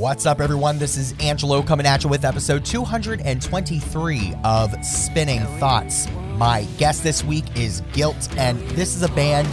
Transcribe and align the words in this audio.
What's 0.00 0.24
up, 0.24 0.40
everyone? 0.40 0.78
This 0.78 0.96
is 0.96 1.14
Angelo 1.20 1.60
coming 1.60 1.84
at 1.84 2.04
you 2.04 2.08
with 2.08 2.24
episode 2.24 2.64
223 2.64 4.34
of 4.44 4.74
Spinning 4.82 5.42
Thoughts. 5.58 6.08
My 6.38 6.64
guest 6.78 7.02
this 7.02 7.22
week 7.22 7.44
is 7.54 7.82
Guilt, 7.92 8.34
and 8.38 8.58
this 8.70 8.96
is 8.96 9.02
a 9.02 9.10
band 9.10 9.46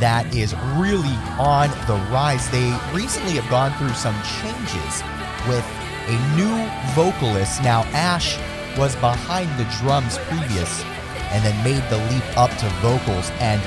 that 0.00 0.34
is 0.34 0.52
really 0.74 1.14
on 1.38 1.70
the 1.86 1.94
rise. 2.12 2.50
They 2.50 2.76
recently 2.92 3.34
have 3.34 3.48
gone 3.48 3.72
through 3.78 3.94
some 3.94 4.20
changes 4.42 5.04
with 5.46 5.64
a 6.08 6.34
new 6.34 6.68
vocalist. 6.96 7.62
Now, 7.62 7.82
Ash 7.92 8.36
was 8.76 8.96
behind 8.96 9.48
the 9.60 9.76
drums 9.78 10.18
previous 10.26 10.82
and 11.30 11.44
then 11.44 11.62
made 11.62 11.88
the 11.88 11.98
leap 12.12 12.36
up 12.36 12.50
to 12.58 12.68
vocals. 12.82 13.30
And 13.38 13.62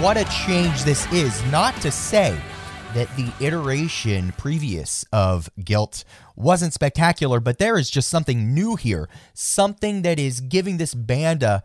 what 0.00 0.16
a 0.16 0.24
change 0.46 0.84
this 0.84 1.12
is. 1.12 1.44
Not 1.46 1.74
to 1.80 1.90
say 1.90 2.40
that 2.94 3.08
the 3.16 3.32
iteration 3.44 4.32
previous 4.32 5.04
of 5.12 5.50
Guilt 5.62 6.04
wasn't 6.36 6.74
spectacular, 6.74 7.40
but 7.40 7.58
there 7.58 7.78
is 7.78 7.90
just 7.90 8.08
something 8.08 8.54
new 8.54 8.76
here. 8.76 9.08
Something 9.34 10.02
that 10.02 10.18
is 10.18 10.40
giving 10.40 10.76
this 10.76 10.94
band 10.94 11.42
a 11.42 11.62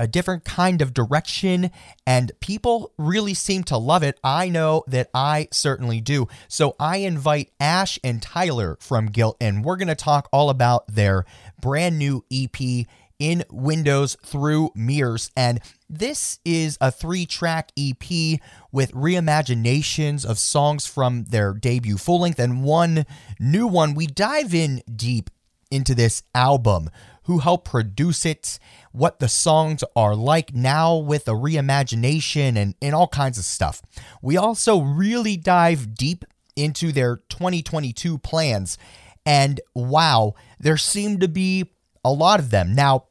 a 0.00 0.08
different 0.08 0.46
kind 0.46 0.80
of 0.80 0.94
direction, 0.94 1.70
and 2.06 2.32
people 2.40 2.90
really 2.96 3.34
seem 3.34 3.62
to 3.64 3.76
love 3.76 4.02
it. 4.02 4.18
I 4.24 4.48
know 4.48 4.82
that 4.86 5.10
I 5.12 5.48
certainly 5.52 6.00
do. 6.00 6.26
So 6.48 6.74
I 6.80 6.98
invite 6.98 7.52
Ash 7.60 7.98
and 8.02 8.22
Tyler 8.22 8.78
from 8.80 9.06
Guilt, 9.06 9.36
and 9.42 9.62
we're 9.62 9.76
going 9.76 9.88
to 9.88 9.94
talk 9.94 10.26
all 10.32 10.48
about 10.48 10.86
their 10.88 11.26
brand 11.60 11.98
new 11.98 12.24
EP 12.32 12.86
in 13.20 13.44
Windows 13.50 14.16
through 14.24 14.70
Mirrors. 14.74 15.30
And 15.36 15.60
this 15.88 16.40
is 16.44 16.76
a 16.80 16.90
three 16.90 17.26
track 17.26 17.70
EP 17.78 18.40
with 18.72 18.90
reimaginations 18.92 20.26
of 20.28 20.38
songs 20.38 20.86
from 20.86 21.24
their 21.24 21.52
debut 21.52 21.98
full 21.98 22.22
length 22.22 22.40
and 22.40 22.64
one 22.64 23.04
new 23.38 23.68
one. 23.68 23.94
We 23.94 24.08
dive 24.08 24.54
in 24.54 24.82
deep 24.96 25.30
into 25.70 25.94
this 25.94 26.22
album, 26.34 26.90
who 27.24 27.38
helped 27.38 27.70
produce 27.70 28.26
it, 28.26 28.58
what 28.92 29.20
the 29.20 29.28
songs 29.28 29.84
are 29.94 30.16
like 30.16 30.52
now 30.52 30.96
with 30.96 31.28
a 31.28 31.32
reimagination 31.32 32.56
and, 32.56 32.74
and 32.82 32.94
all 32.94 33.06
kinds 33.06 33.38
of 33.38 33.44
stuff. 33.44 33.82
We 34.20 34.36
also 34.36 34.80
really 34.80 35.36
dive 35.36 35.94
deep 35.94 36.24
into 36.56 36.90
their 36.90 37.16
2022 37.28 38.18
plans. 38.18 38.78
And 39.24 39.60
wow, 39.74 40.34
there 40.58 40.76
seem 40.76 41.20
to 41.20 41.28
be 41.28 41.70
a 42.04 42.12
lot 42.12 42.40
of 42.40 42.50
them. 42.50 42.74
Now, 42.74 43.04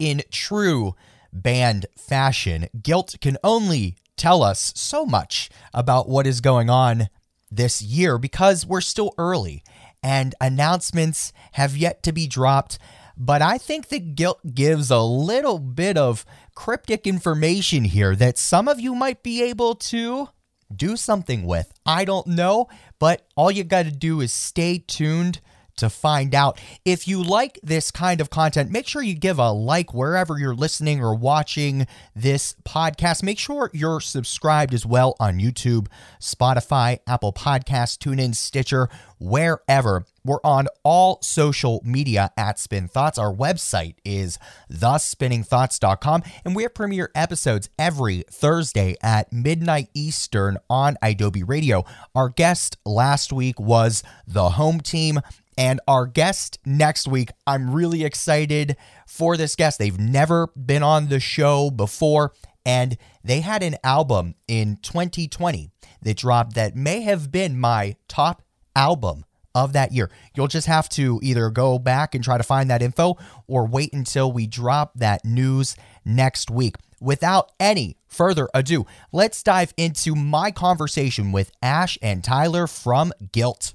in 0.00 0.22
true 0.32 0.96
band 1.32 1.86
fashion, 1.96 2.68
Guilt 2.82 3.14
can 3.20 3.36
only 3.44 3.96
tell 4.16 4.42
us 4.42 4.72
so 4.74 5.06
much 5.06 5.48
about 5.72 6.08
what 6.08 6.26
is 6.26 6.40
going 6.40 6.68
on 6.68 7.08
this 7.50 7.80
year 7.80 8.18
because 8.18 8.66
we're 8.66 8.80
still 8.80 9.14
early 9.16 9.62
and 10.02 10.34
announcements 10.40 11.32
have 11.52 11.76
yet 11.76 12.02
to 12.02 12.12
be 12.12 12.26
dropped. 12.26 12.78
But 13.16 13.42
I 13.42 13.58
think 13.58 13.88
that 13.88 14.14
Guilt 14.14 14.40
gives 14.54 14.90
a 14.90 15.00
little 15.00 15.58
bit 15.58 15.96
of 15.96 16.24
cryptic 16.54 17.06
information 17.06 17.84
here 17.84 18.16
that 18.16 18.38
some 18.38 18.66
of 18.66 18.80
you 18.80 18.94
might 18.94 19.22
be 19.22 19.42
able 19.42 19.74
to 19.74 20.28
do 20.74 20.96
something 20.96 21.44
with. 21.44 21.72
I 21.84 22.04
don't 22.04 22.28
know, 22.28 22.68
but 22.98 23.26
all 23.36 23.50
you 23.50 23.64
got 23.64 23.84
to 23.84 23.90
do 23.90 24.20
is 24.20 24.32
stay 24.32 24.78
tuned 24.78 25.40
to 25.80 25.90
find 25.90 26.34
out. 26.34 26.58
If 26.84 27.06
you 27.06 27.22
like 27.22 27.58
this 27.62 27.90
kind 27.90 28.20
of 28.20 28.30
content, 28.30 28.70
make 28.70 28.86
sure 28.86 29.02
you 29.02 29.14
give 29.14 29.38
a 29.38 29.50
like 29.50 29.92
wherever 29.92 30.38
you're 30.38 30.54
listening 30.54 31.02
or 31.02 31.14
watching 31.14 31.86
this 32.14 32.54
podcast. 32.64 33.22
Make 33.22 33.38
sure 33.38 33.70
you're 33.74 34.00
subscribed 34.00 34.72
as 34.72 34.86
well 34.86 35.16
on 35.20 35.38
YouTube, 35.38 35.88
Spotify, 36.20 36.98
Apple 37.06 37.32
Podcasts, 37.32 37.98
TuneIn, 37.98 38.34
Stitcher, 38.34 38.88
wherever. 39.18 40.04
We're 40.24 40.40
on 40.44 40.66
all 40.82 41.18
social 41.22 41.80
media 41.84 42.30
at 42.36 42.58
Spin 42.58 42.88
Thoughts. 42.88 43.18
Our 43.18 43.32
website 43.32 43.94
is 44.04 44.38
thespinningthoughts.com, 44.70 46.22
and 46.44 46.54
we 46.54 46.64
have 46.64 46.74
premiere 46.74 47.10
episodes 47.14 47.70
every 47.78 48.24
Thursday 48.30 48.96
at 49.02 49.32
midnight 49.32 49.88
Eastern 49.94 50.58
on 50.68 50.96
Adobe 51.00 51.42
Radio. 51.42 51.84
Our 52.14 52.28
guest 52.28 52.76
last 52.84 53.32
week 53.32 53.58
was 53.58 54.02
the 54.26 54.50
home 54.50 54.80
team. 54.80 55.20
And 55.58 55.80
our 55.86 56.06
guest 56.06 56.58
next 56.64 57.06
week, 57.08 57.30
I'm 57.46 57.70
really 57.70 58.04
excited 58.04 58.76
for 59.06 59.36
this 59.36 59.56
guest. 59.56 59.78
They've 59.78 59.98
never 59.98 60.48
been 60.48 60.82
on 60.82 61.08
the 61.08 61.20
show 61.20 61.70
before, 61.70 62.32
and 62.64 62.96
they 63.22 63.40
had 63.40 63.62
an 63.62 63.76
album 63.84 64.34
in 64.48 64.78
2020 64.82 65.70
that 66.02 66.16
dropped 66.16 66.54
that 66.54 66.76
may 66.76 67.02
have 67.02 67.30
been 67.30 67.58
my 67.58 67.96
top 68.08 68.42
album 68.74 69.24
of 69.54 69.72
that 69.72 69.92
year. 69.92 70.10
You'll 70.34 70.46
just 70.48 70.66
have 70.66 70.88
to 70.90 71.18
either 71.22 71.50
go 71.50 71.78
back 71.78 72.14
and 72.14 72.22
try 72.22 72.38
to 72.38 72.44
find 72.44 72.70
that 72.70 72.82
info 72.82 73.16
or 73.46 73.66
wait 73.66 73.92
until 73.92 74.30
we 74.32 74.46
drop 74.46 74.92
that 74.96 75.24
news 75.24 75.76
next 76.04 76.50
week. 76.50 76.76
Without 77.00 77.50
any 77.58 77.96
further 78.06 78.48
ado, 78.54 78.86
let's 79.10 79.42
dive 79.42 79.72
into 79.76 80.14
my 80.14 80.50
conversation 80.50 81.32
with 81.32 81.50
Ash 81.62 81.98
and 82.02 82.22
Tyler 82.22 82.66
from 82.66 83.12
Guilt. 83.32 83.74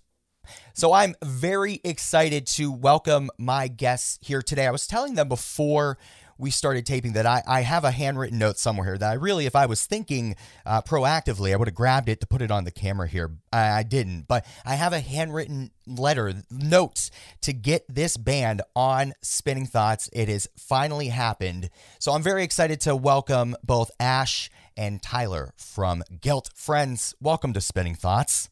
So 0.77 0.91
I'm 0.91 1.15
very 1.23 1.79
excited 1.85 2.45
to 2.47 2.69
welcome 2.69 3.29
my 3.37 3.69
guests 3.69 4.19
here 4.21 4.41
today. 4.41 4.67
I 4.67 4.71
was 4.71 4.87
telling 4.87 5.15
them 5.15 5.29
before 5.29 5.97
we 6.37 6.51
started 6.51 6.85
taping 6.85 7.13
that 7.13 7.25
I, 7.25 7.41
I 7.47 7.61
have 7.61 7.85
a 7.85 7.91
handwritten 7.91 8.39
note 8.39 8.57
somewhere 8.57 8.85
here 8.85 8.97
that 8.97 9.09
I 9.09 9.13
really, 9.13 9.45
if 9.45 9.55
I 9.55 9.67
was 9.67 9.85
thinking 9.85 10.35
uh, 10.65 10.81
proactively, 10.81 11.53
I 11.53 11.55
would 11.55 11.69
have 11.69 11.75
grabbed 11.75 12.09
it 12.09 12.19
to 12.19 12.27
put 12.27 12.41
it 12.41 12.51
on 12.51 12.65
the 12.65 12.71
camera 12.71 13.07
here. 13.07 13.31
I, 13.53 13.69
I 13.69 13.83
didn't, 13.83 14.27
but 14.27 14.45
I 14.65 14.75
have 14.75 14.91
a 14.91 14.99
handwritten 14.99 15.71
letter, 15.87 16.33
notes 16.51 17.09
to 17.43 17.53
get 17.53 17.85
this 17.87 18.17
band 18.17 18.61
on 18.75 19.13
Spinning 19.21 19.67
Thoughts. 19.67 20.09
It 20.11 20.27
has 20.27 20.45
finally 20.57 21.07
happened. 21.07 21.69
So 21.99 22.11
I'm 22.11 22.21
very 22.21 22.43
excited 22.43 22.81
to 22.81 22.97
welcome 22.97 23.55
both 23.63 23.91
Ash 23.97 24.49
and 24.75 25.01
Tyler 25.01 25.53
from 25.55 26.03
Guilt. 26.19 26.49
Friends, 26.53 27.15
welcome 27.21 27.53
to 27.53 27.61
Spinning 27.61 27.95
Thoughts. 27.95 28.49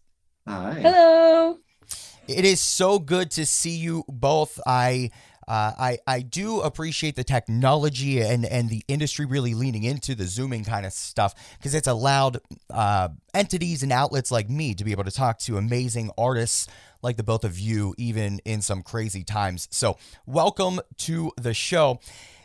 Hi. 0.47 0.79
Hello. 0.81 1.57
It 2.28 2.45
is 2.45 2.61
so 2.61 3.00
good 3.00 3.31
to 3.31 3.45
see 3.45 3.75
you 3.75 4.06
both. 4.07 4.57
I 4.66 5.11
uh, 5.45 5.73
I 5.78 5.97
I 6.07 6.22
do 6.22 6.61
appreciate 6.61 7.17
the 7.17 7.23
technology 7.25 8.22
and 8.22 8.45
and 8.45 8.69
the 8.69 8.81
industry 8.88 9.25
really 9.25 9.53
leaning 9.53 9.84
into 9.84 10.16
the 10.16 10.25
zooming 10.25 10.63
kind 10.63 10.85
of 10.85 10.94
stuff 10.94 11.35
because 11.57 11.75
it's 11.75 11.88
allowed 11.88 12.39
uh, 12.69 13.09
entities 13.33 13.83
and 13.83 13.91
outlets 13.91 14.31
like 14.31 14.50
me 14.50 14.73
to 14.73 14.85
be 14.85 14.91
able 14.91 15.03
to 15.03 15.12
talk 15.12 15.38
to 15.39 15.57
amazing 15.57 16.12
artists 16.17 16.67
like 17.01 17.17
the 17.17 17.23
both 17.23 17.44
of 17.44 17.59
you, 17.59 17.94
even 17.97 18.39
in 18.45 18.62
some 18.62 18.83
crazy 18.83 19.25
times. 19.25 19.67
So 19.69 19.97
welcome 20.25 20.79
to 21.00 21.31
the 21.35 21.53
show. 21.53 22.00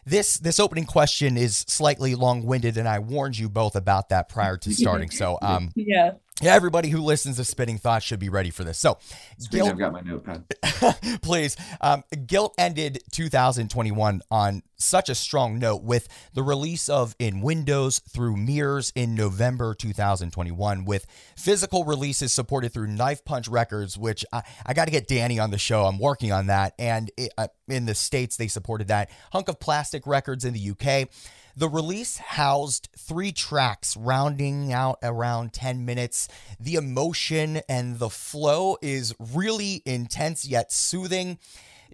This 0.04 0.38
this 0.38 0.58
opening 0.58 0.86
question 0.86 1.36
is 1.36 1.56
slightly 1.68 2.16
long 2.16 2.44
winded, 2.44 2.78
and 2.78 2.88
I 2.88 2.98
warned 2.98 3.38
you 3.38 3.48
both 3.48 3.76
about 3.76 4.08
that 4.08 4.28
prior 4.28 4.56
to 4.56 4.72
starting. 4.72 5.10
So 5.10 5.38
um 5.40 5.70
Yeah. 5.76 6.14
Yeah, 6.40 6.54
everybody 6.54 6.88
who 6.88 7.00
listens 7.00 7.36
to 7.36 7.44
Spinning 7.44 7.78
Thoughts 7.78 8.04
should 8.04 8.20
be 8.20 8.28
ready 8.28 8.50
for 8.50 8.62
this. 8.64 8.78
So, 8.78 8.98
Speaking, 9.38 9.58
Guilt, 9.58 9.70
I've 9.70 9.78
got 9.78 9.92
my 9.92 10.00
notepad. 10.00 11.20
please. 11.22 11.56
Um, 11.80 12.04
Guilt 12.26 12.54
ended 12.58 13.02
2021 13.12 14.22
on 14.30 14.62
such 14.76 15.08
a 15.08 15.14
strong 15.14 15.58
note 15.58 15.82
with 15.82 16.08
the 16.34 16.42
release 16.42 16.88
of 16.88 17.16
In 17.18 17.40
Windows 17.40 17.98
through 17.98 18.36
Mirrors 18.36 18.92
in 18.94 19.14
November 19.14 19.74
2021, 19.74 20.84
with 20.84 21.06
physical 21.36 21.84
releases 21.84 22.32
supported 22.32 22.72
through 22.72 22.86
Knife 22.86 23.24
Punch 23.24 23.48
Records, 23.48 23.98
which 23.98 24.24
I, 24.32 24.42
I 24.64 24.74
got 24.74 24.84
to 24.84 24.92
get 24.92 25.08
Danny 25.08 25.40
on 25.40 25.50
the 25.50 25.58
show. 25.58 25.84
I'm 25.84 25.98
working 25.98 26.30
on 26.30 26.46
that. 26.46 26.74
And 26.78 27.10
it, 27.16 27.32
uh, 27.36 27.48
in 27.66 27.86
the 27.86 27.94
States, 27.94 28.36
they 28.36 28.48
supported 28.48 28.88
that. 28.88 29.10
Hunk 29.32 29.48
of 29.48 29.58
Plastic 29.58 30.06
Records 30.06 30.44
in 30.44 30.54
the 30.54 30.70
UK. 30.70 31.08
The 31.58 31.68
release 31.68 32.18
housed 32.18 32.88
three 32.96 33.32
tracks, 33.32 33.96
rounding 33.96 34.72
out 34.72 35.00
around 35.02 35.52
10 35.52 35.84
minutes. 35.84 36.28
The 36.60 36.76
emotion 36.76 37.62
and 37.68 37.98
the 37.98 38.10
flow 38.10 38.76
is 38.80 39.12
really 39.18 39.82
intense 39.84 40.44
yet 40.44 40.70
soothing. 40.70 41.36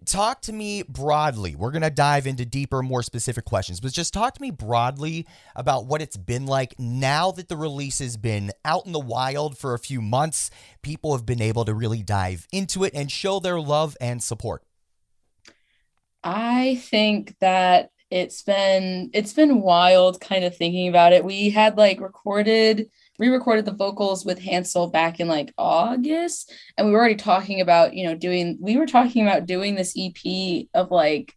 Talk 0.04 0.42
to 0.42 0.52
me 0.52 0.82
broadly. 0.82 1.54
We're 1.54 1.70
going 1.70 1.80
to 1.80 1.88
dive 1.88 2.26
into 2.26 2.44
deeper, 2.44 2.82
more 2.82 3.02
specific 3.02 3.46
questions, 3.46 3.80
but 3.80 3.90
just 3.94 4.12
talk 4.12 4.34
to 4.34 4.42
me 4.42 4.50
broadly 4.50 5.26
about 5.56 5.86
what 5.86 6.02
it's 6.02 6.18
been 6.18 6.44
like 6.44 6.78
now 6.78 7.30
that 7.30 7.48
the 7.48 7.56
release 7.56 8.00
has 8.00 8.18
been 8.18 8.52
out 8.66 8.84
in 8.84 8.92
the 8.92 9.00
wild 9.00 9.56
for 9.56 9.72
a 9.72 9.78
few 9.78 10.02
months. 10.02 10.50
People 10.82 11.16
have 11.16 11.24
been 11.24 11.40
able 11.40 11.64
to 11.64 11.72
really 11.72 12.02
dive 12.02 12.46
into 12.52 12.84
it 12.84 12.92
and 12.94 13.10
show 13.10 13.40
their 13.40 13.58
love 13.58 13.96
and 13.98 14.22
support. 14.22 14.62
I 16.22 16.82
think 16.82 17.38
that 17.40 17.92
it's 18.10 18.42
been 18.42 19.10
it's 19.12 19.32
been 19.32 19.60
wild 19.60 20.20
kind 20.20 20.44
of 20.44 20.56
thinking 20.56 20.88
about 20.88 21.12
it. 21.12 21.24
We 21.24 21.50
had 21.50 21.76
like 21.76 22.00
recorded 22.00 22.90
re-recorded 23.18 23.64
the 23.64 23.72
vocals 23.72 24.24
with 24.24 24.40
Hansel 24.40 24.88
back 24.88 25.20
in 25.20 25.28
like 25.28 25.54
August 25.56 26.52
and 26.76 26.86
we 26.86 26.92
were 26.92 26.98
already 26.98 27.14
talking 27.14 27.60
about, 27.60 27.94
you 27.94 28.04
know, 28.04 28.14
doing 28.14 28.58
we 28.60 28.76
were 28.76 28.86
talking 28.86 29.26
about 29.26 29.46
doing 29.46 29.74
this 29.74 29.96
EP 29.96 30.66
of 30.74 30.90
like 30.90 31.34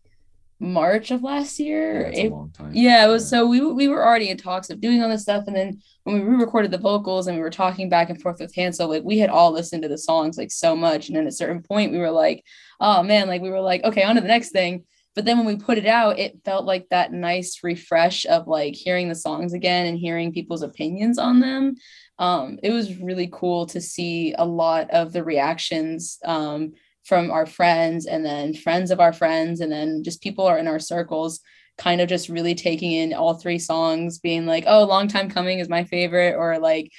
March 0.60 1.12
of 1.12 1.22
last 1.22 1.60
year. 1.60 2.12
Yeah, 2.12 2.24
a 2.24 2.30
long 2.30 2.52
time. 2.52 2.72
Yeah, 2.74 3.06
it 3.06 3.10
was 3.10 3.24
yeah. 3.24 3.40
so 3.40 3.48
we 3.48 3.62
we 3.62 3.88
were 3.88 4.06
already 4.06 4.30
in 4.30 4.38
talks 4.38 4.69
of 4.69 4.81
doing 4.81 5.02
all 5.04 5.10
this 5.10 5.22
stuff, 5.22 5.46
and 5.48 5.56
then 5.56 5.81
when 6.04 6.16
we 6.16 6.22
re-recorded 6.22 6.72
the 6.72 6.80
vocals 6.80 7.28
and 7.28 7.38
we 7.38 7.44
were 7.44 7.52
talking 7.52 7.90
back 7.90 8.10
and 8.10 8.19
forth 8.19 8.40
with 8.40 8.56
Hansel, 8.56 8.90
like 8.90 9.04
we 9.04 9.19
had 9.19 9.30
all 9.30 9.52
listened 9.52 9.84
to 9.84 9.90
the 9.90 9.98
songs 9.98 10.38
like 10.38 10.52
so 10.52 10.75
much, 10.75 11.08
and 11.08 11.16
then 11.16 11.25
at 11.25 11.30
a 11.30 11.36
certain 11.36 11.62
point 11.62 11.92
we 11.92 12.00
were 12.00 12.12
like, 12.12 12.44
oh 12.80 13.04
man, 13.04 13.28
like 13.28 13.42
we 13.42 13.52
were 13.52 13.62
like, 13.62 13.84
okay, 13.84 14.04
on 14.04 14.16
to 14.16 14.22
the 14.22 14.28
next 14.28 14.50
thing. 14.50 14.84
But 15.18 15.25
then 15.25 15.38
when 15.38 15.48
we 15.48 15.56
put 15.56 15.80
it 15.80 15.88
out, 15.88 16.19
it 16.19 16.42
felt 16.46 16.66
like 16.66 16.90
that 16.90 17.12
nice 17.12 17.64
refresh 17.64 18.24
of 18.28 18.48
like 18.48 18.75
hearing 18.75 19.10
the 19.10 19.16
songs 19.16 19.52
again 19.52 19.88
and 19.88 19.98
hearing 19.98 20.31
people's 20.31 20.62
opinions 20.62 21.18
on 21.18 21.40
them. 21.40 21.74
Um, 22.19 22.60
it 22.62 22.69
was 22.69 23.00
really 23.00 23.28
cool 23.34 23.66
to 23.66 23.81
see 23.81 24.36
a 24.38 24.46
lot 24.46 24.92
of 24.92 25.14
the 25.14 25.24
reactions 25.24 26.19
um, 26.24 26.74
from 27.04 27.31
our 27.31 27.48
friends 27.48 28.06
and 28.06 28.24
then 28.24 28.54
friends 28.54 28.92
of 28.92 29.00
our 29.00 29.12
friends 29.12 29.60
and 29.60 29.72
then 29.72 30.04
just 30.04 30.22
people 30.22 30.46
are 30.46 30.60
in 30.60 30.68
our 30.68 30.78
circles 30.78 31.40
kind 31.80 32.00
of 32.00 32.10
just 32.10 32.30
really 32.30 32.54
taking 32.54 32.92
in 32.92 33.14
all 33.14 33.34
three 33.36 33.60
songs 33.60 34.19
being 34.19 34.46
like 34.46 34.66
oh 34.68 34.84
long 34.84 35.08
time 35.08 35.30
coming 35.30 35.60
is 35.60 35.69
my 35.69 35.84
favorite 35.84 36.36
or 36.36 36.60
like 36.60 36.92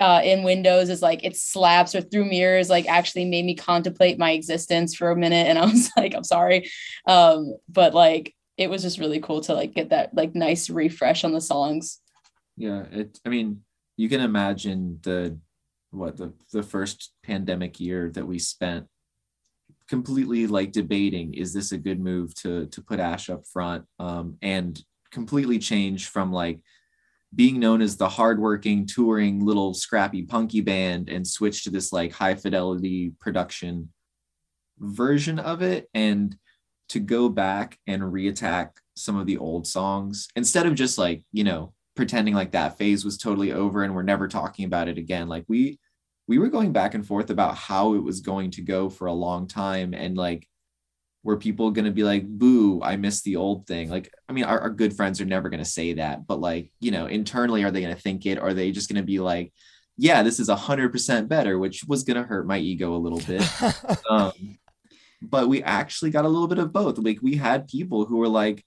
uh, 0.00 0.20
in 0.24 0.42
windows 0.42 0.88
is 0.88 1.02
like 1.02 1.24
it 1.24 1.36
slaps 1.36 1.94
or 1.94 2.00
through 2.00 2.24
mirrors 2.24 2.68
like 2.68 2.86
actually 2.88 3.24
made 3.24 3.44
me 3.44 3.54
contemplate 3.54 4.18
my 4.18 4.32
existence 4.32 4.94
for 4.94 5.10
a 5.10 5.16
minute 5.16 5.46
and 5.46 5.58
i 5.58 5.64
was 5.64 5.90
like 5.96 6.14
i'm 6.14 6.24
sorry. 6.24 6.68
Um 7.06 7.54
but 7.68 7.94
like 7.94 8.34
it 8.56 8.70
was 8.70 8.82
just 8.82 8.98
really 8.98 9.20
cool 9.20 9.40
to 9.42 9.54
like 9.54 9.74
get 9.74 9.90
that 9.90 10.14
like 10.14 10.34
nice 10.34 10.70
refresh 10.70 11.24
on 11.24 11.32
the 11.32 11.40
songs. 11.40 12.00
Yeah 12.56 12.84
it 12.90 13.18
i 13.24 13.28
mean 13.28 13.62
you 13.96 14.08
can 14.08 14.20
imagine 14.20 14.98
the 15.02 15.38
what 15.90 16.16
the 16.16 16.32
the 16.52 16.62
first 16.62 17.12
pandemic 17.22 17.78
year 17.78 18.10
that 18.10 18.26
we 18.26 18.38
spent 18.38 18.86
completely 19.88 20.46
like 20.46 20.72
debating 20.72 21.34
is 21.34 21.52
this 21.52 21.72
a 21.72 21.78
good 21.78 22.00
move 22.00 22.34
to 22.34 22.66
to 22.66 22.82
put 22.82 23.00
Ash 23.00 23.28
up 23.28 23.46
front 23.46 23.84
um, 23.98 24.36
and 24.42 24.82
completely 25.10 25.58
change 25.58 26.08
from 26.08 26.32
like 26.32 26.58
being 27.34 27.58
known 27.58 27.82
as 27.82 27.96
the 27.96 28.08
hardworking 28.08 28.86
touring 28.86 29.44
little 29.44 29.74
scrappy 29.74 30.22
punky 30.22 30.60
band 30.60 31.08
and 31.08 31.26
switch 31.26 31.64
to 31.64 31.70
this 31.70 31.92
like 31.92 32.12
high 32.12 32.34
fidelity 32.34 33.12
production 33.20 33.90
version 34.78 35.38
of 35.38 35.62
it 35.62 35.88
and 35.94 36.36
to 36.88 37.00
go 37.00 37.28
back 37.28 37.78
and 37.86 38.02
reattack 38.02 38.70
some 38.94 39.16
of 39.16 39.26
the 39.26 39.38
old 39.38 39.66
songs 39.66 40.28
instead 40.36 40.66
of 40.66 40.74
just 40.74 40.98
like 40.98 41.24
you 41.32 41.42
know 41.42 41.72
pretending 41.94 42.34
like 42.34 42.52
that 42.52 42.76
phase 42.76 43.04
was 43.04 43.18
totally 43.18 43.52
over 43.52 43.82
and 43.82 43.94
we're 43.94 44.02
never 44.02 44.28
talking 44.28 44.64
about 44.64 44.88
it 44.88 44.98
again. 44.98 45.28
Like 45.28 45.44
we 45.48 45.78
we 46.26 46.38
were 46.38 46.48
going 46.48 46.72
back 46.72 46.94
and 46.94 47.06
forth 47.06 47.30
about 47.30 47.54
how 47.54 47.94
it 47.94 48.02
was 48.02 48.20
going 48.20 48.50
to 48.52 48.62
go 48.62 48.88
for 48.88 49.06
a 49.06 49.12
long 49.12 49.46
time 49.46 49.92
and 49.94 50.16
like 50.16 50.48
were 51.24 51.38
people 51.38 51.70
going 51.70 51.86
to 51.86 51.90
be 51.90 52.04
like 52.04 52.24
boo 52.26 52.80
i 52.82 52.96
miss 52.96 53.22
the 53.22 53.36
old 53.36 53.66
thing. 53.66 53.90
Like 53.90 54.12
i 54.28 54.32
mean 54.32 54.44
our, 54.44 54.60
our 54.60 54.70
good 54.70 54.94
friends 54.94 55.20
are 55.20 55.24
never 55.24 55.48
going 55.48 55.62
to 55.62 55.68
say 55.78 55.94
that 55.94 56.26
but 56.26 56.38
like 56.38 56.70
you 56.78 56.92
know 56.92 57.06
internally 57.06 57.64
are 57.64 57.70
they 57.70 57.80
going 57.80 57.94
to 57.94 58.00
think 58.00 58.26
it? 58.26 58.38
Are 58.38 58.54
they 58.54 58.70
just 58.70 58.88
going 58.88 59.02
to 59.02 59.06
be 59.06 59.18
like 59.18 59.52
yeah 59.96 60.22
this 60.22 60.38
is 60.38 60.48
a 60.48 60.56
hundred 60.56 60.92
percent 60.92 61.28
better 61.28 61.58
which 61.58 61.84
was 61.88 62.04
going 62.04 62.16
to 62.16 62.22
hurt 62.22 62.46
my 62.46 62.58
ego 62.58 62.94
a 62.94 63.02
little 63.04 63.20
bit. 63.20 63.42
Um, 64.10 64.58
but 65.22 65.48
we 65.48 65.62
actually 65.62 66.10
got 66.10 66.26
a 66.26 66.28
little 66.28 66.48
bit 66.48 66.58
of 66.58 66.72
both. 66.72 66.98
Like 66.98 67.20
we 67.22 67.36
had 67.36 67.66
people 67.66 68.04
who 68.04 68.18
were 68.18 68.28
like 68.28 68.64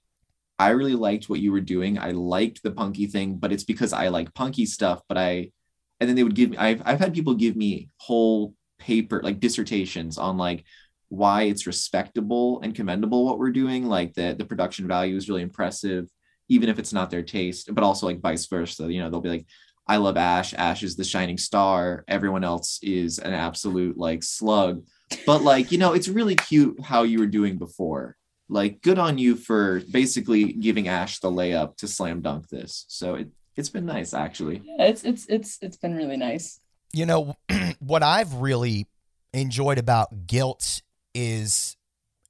i 0.58 0.70
really 0.70 0.96
liked 0.96 1.28
what 1.28 1.40
you 1.40 1.52
were 1.52 1.60
doing. 1.60 1.98
I 1.98 2.10
liked 2.10 2.62
the 2.62 2.72
punky 2.72 3.06
thing 3.06 3.36
but 3.36 3.52
it's 3.52 3.64
because 3.64 3.92
i 3.92 4.08
like 4.08 4.34
punky 4.34 4.66
stuff 4.66 5.00
but 5.08 5.16
i 5.16 5.52
and 6.00 6.08
then 6.08 6.16
they 6.16 6.24
would 6.24 6.34
give 6.34 6.50
me 6.50 6.56
I've, 6.56 6.82
I've 6.84 7.00
had 7.00 7.14
people 7.14 7.34
give 7.34 7.56
me 7.56 7.90
whole 7.98 8.54
paper 8.78 9.20
like 9.22 9.40
dissertations 9.40 10.18
on 10.18 10.36
like 10.36 10.64
why 11.08 11.42
it's 11.42 11.66
respectable 11.66 12.60
and 12.62 12.74
commendable 12.74 13.24
what 13.24 13.38
we're 13.38 13.50
doing 13.50 13.86
like 13.86 14.12
the 14.14 14.34
the 14.38 14.44
production 14.44 14.86
value 14.86 15.16
is 15.16 15.28
really 15.28 15.42
impressive 15.42 16.06
even 16.48 16.68
if 16.68 16.78
it's 16.78 16.92
not 16.92 17.10
their 17.10 17.22
taste 17.22 17.72
but 17.74 17.84
also 17.84 18.06
like 18.06 18.20
vice 18.20 18.46
versa. 18.46 18.92
You 18.92 19.00
know 19.00 19.10
they'll 19.10 19.20
be 19.20 19.28
like 19.28 19.46
i 19.86 19.96
love 19.96 20.16
ash. 20.16 20.52
Ash 20.54 20.82
is 20.82 20.96
the 20.96 21.04
shining 21.04 21.38
star. 21.38 22.04
Everyone 22.08 22.44
else 22.44 22.78
is 22.82 23.18
an 23.18 23.32
absolute 23.32 23.96
like 23.96 24.22
slug. 24.22 24.84
But 25.24 25.42
like 25.42 25.72
you 25.72 25.78
know 25.78 25.94
it's 25.94 26.08
really 26.08 26.36
cute 26.36 26.80
how 26.82 27.04
you 27.04 27.18
were 27.18 27.26
doing 27.26 27.56
before. 27.56 28.16
Like 28.50 28.82
good 28.82 28.98
on 28.98 29.18
you 29.18 29.36
for 29.36 29.82
basically 29.90 30.52
giving 30.52 30.88
ash 30.88 31.20
the 31.20 31.30
layup 31.30 31.76
to 31.78 31.88
slam 31.88 32.20
dunk 32.20 32.48
this. 32.48 32.84
So 32.88 33.16
it, 33.16 33.28
it's 33.56 33.70
been 33.70 33.86
nice 33.86 34.12
actually. 34.14 34.62
Yeah, 34.64 34.86
it's 34.86 35.04
it's 35.04 35.26
it's 35.26 35.58
it's 35.62 35.76
been 35.76 35.94
really 35.94 36.16
nice. 36.16 36.60
You 36.92 37.06
know 37.06 37.34
what 37.78 38.02
I've 38.02 38.34
really 38.34 38.86
enjoyed 39.32 39.78
about 39.78 40.26
Guilt 40.26 40.82
is 41.18 41.76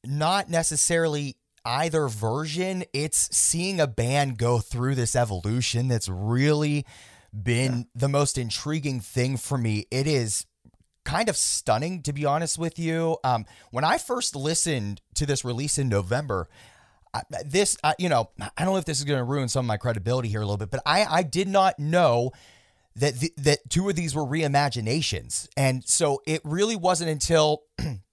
not 0.02 0.48
necessarily 0.48 1.36
either 1.64 2.08
version. 2.08 2.84
It's 2.94 3.36
seeing 3.36 3.80
a 3.80 3.86
band 3.86 4.38
go 4.38 4.60
through 4.60 4.94
this 4.94 5.14
evolution 5.14 5.88
that's 5.88 6.08
really 6.08 6.86
been 7.30 7.78
yeah. 7.78 7.84
the 7.94 8.08
most 8.08 8.38
intriguing 8.38 9.00
thing 9.00 9.36
for 9.36 9.58
me. 9.58 9.84
It 9.90 10.06
is 10.06 10.46
kind 11.04 11.28
of 11.28 11.36
stunning, 11.36 12.02
to 12.04 12.14
be 12.14 12.24
honest 12.24 12.58
with 12.58 12.78
you. 12.78 13.18
Um, 13.22 13.44
when 13.70 13.84
I 13.84 13.98
first 13.98 14.34
listened 14.34 15.02
to 15.16 15.26
this 15.26 15.44
release 15.44 15.76
in 15.76 15.90
November, 15.90 16.48
this, 17.44 17.76
uh, 17.84 17.92
you 17.98 18.08
know, 18.08 18.30
I 18.40 18.64
don't 18.64 18.72
know 18.72 18.78
if 18.78 18.86
this 18.86 18.98
is 18.98 19.04
going 19.04 19.18
to 19.18 19.24
ruin 19.24 19.48
some 19.48 19.66
of 19.66 19.68
my 19.68 19.76
credibility 19.76 20.28
here 20.28 20.40
a 20.40 20.44
little 20.44 20.56
bit, 20.56 20.70
but 20.70 20.80
I, 20.86 21.04
I 21.04 21.22
did 21.22 21.48
not 21.48 21.78
know 21.78 22.30
that 22.96 23.14
that 23.36 23.68
two 23.68 23.88
of 23.88 23.96
these 23.96 24.14
were 24.14 24.24
reimaginations, 24.24 25.48
and 25.56 25.84
so 25.86 26.20
it 26.26 26.40
really 26.44 26.74
wasn't 26.76 27.10
until 27.10 27.62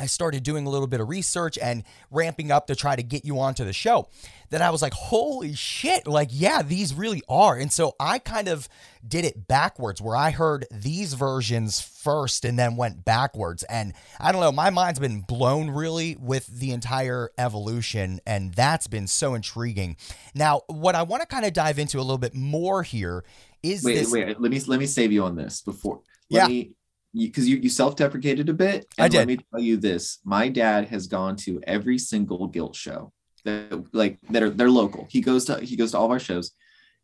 I 0.00 0.06
started 0.06 0.42
doing 0.42 0.66
a 0.66 0.70
little 0.70 0.86
bit 0.86 1.00
of 1.00 1.08
research 1.08 1.58
and 1.58 1.84
ramping 2.10 2.50
up 2.50 2.66
to 2.68 2.74
try 2.74 2.96
to 2.96 3.02
get 3.02 3.26
you 3.26 3.38
onto 3.38 3.64
the 3.64 3.74
show. 3.74 4.08
Then 4.48 4.62
I 4.62 4.70
was 4.70 4.80
like, 4.80 4.94
holy 4.94 5.54
shit, 5.54 6.06
like, 6.06 6.30
yeah, 6.32 6.62
these 6.62 6.94
really 6.94 7.22
are. 7.28 7.56
And 7.56 7.70
so 7.70 7.94
I 8.00 8.18
kind 8.18 8.48
of 8.48 8.66
did 9.06 9.24
it 9.26 9.46
backwards 9.46 10.00
where 10.00 10.16
I 10.16 10.30
heard 10.30 10.66
these 10.70 11.12
versions 11.14 11.80
first 11.80 12.46
and 12.46 12.58
then 12.58 12.76
went 12.76 13.04
backwards. 13.04 13.62
And 13.64 13.92
I 14.18 14.32
don't 14.32 14.40
know, 14.40 14.52
my 14.52 14.70
mind's 14.70 14.98
been 14.98 15.20
blown 15.20 15.70
really 15.70 16.16
with 16.18 16.46
the 16.46 16.72
entire 16.72 17.30
evolution. 17.36 18.20
And 18.26 18.54
that's 18.54 18.86
been 18.86 19.06
so 19.06 19.34
intriguing. 19.34 19.98
Now, 20.34 20.62
what 20.66 20.94
I 20.94 21.02
want 21.02 21.20
to 21.20 21.26
kind 21.26 21.44
of 21.44 21.52
dive 21.52 21.78
into 21.78 21.98
a 21.98 22.02
little 22.02 22.18
bit 22.18 22.34
more 22.34 22.82
here 22.82 23.22
is 23.62 23.84
wait, 23.84 23.96
this- 23.96 24.10
wait, 24.10 24.40
let 24.40 24.50
me 24.50 24.60
let 24.60 24.80
me 24.80 24.86
save 24.86 25.12
you 25.12 25.24
on 25.24 25.36
this 25.36 25.60
before. 25.60 26.00
Let 26.30 26.42
yeah. 26.42 26.48
me 26.48 26.70
because 27.14 27.48
you, 27.48 27.56
you, 27.56 27.62
you 27.62 27.68
self-deprecated 27.68 28.48
a 28.48 28.54
bit. 28.54 28.86
I 28.98 29.08
did. 29.08 29.18
Let 29.18 29.28
me 29.28 29.38
tell 29.52 29.60
you 29.60 29.76
this: 29.76 30.18
my 30.24 30.48
dad 30.48 30.88
has 30.88 31.06
gone 31.06 31.36
to 31.36 31.60
every 31.66 31.98
single 31.98 32.46
guilt 32.46 32.76
show 32.76 33.12
that 33.44 33.84
like 33.92 34.18
that 34.30 34.42
are 34.42 34.50
they're 34.50 34.70
local. 34.70 35.06
He 35.10 35.20
goes 35.20 35.44
to 35.46 35.60
he 35.60 35.76
goes 35.76 35.92
to 35.92 35.98
all 35.98 36.06
of 36.06 36.10
our 36.10 36.18
shows. 36.18 36.52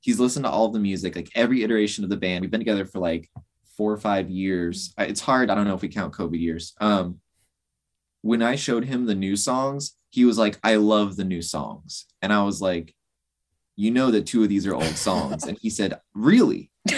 He's 0.00 0.20
listened 0.20 0.44
to 0.44 0.50
all 0.50 0.66
of 0.66 0.72
the 0.72 0.78
music, 0.78 1.16
like 1.16 1.30
every 1.34 1.62
iteration 1.62 2.04
of 2.04 2.10
the 2.10 2.16
band. 2.16 2.42
We've 2.42 2.50
been 2.50 2.60
together 2.60 2.84
for 2.84 2.98
like 2.98 3.30
four 3.76 3.92
or 3.92 3.96
five 3.96 4.30
years. 4.30 4.94
It's 4.98 5.20
hard. 5.20 5.50
I 5.50 5.54
don't 5.54 5.66
know 5.66 5.74
if 5.74 5.82
we 5.82 5.88
count 5.88 6.14
COVID 6.14 6.38
years. 6.38 6.74
Um, 6.80 7.20
when 8.22 8.42
I 8.42 8.56
showed 8.56 8.84
him 8.84 9.06
the 9.06 9.14
new 9.14 9.36
songs, 9.36 9.96
he 10.10 10.24
was 10.24 10.38
like, 10.38 10.58
"I 10.62 10.76
love 10.76 11.16
the 11.16 11.24
new 11.24 11.42
songs," 11.42 12.06
and 12.22 12.32
I 12.32 12.42
was 12.42 12.60
like, 12.60 12.94
"You 13.76 13.90
know 13.90 14.10
that 14.10 14.26
two 14.26 14.42
of 14.42 14.48
these 14.48 14.66
are 14.66 14.74
old 14.74 14.96
songs," 14.96 15.44
and 15.44 15.58
he 15.60 15.70
said, 15.70 16.00
"Really?" 16.14 16.70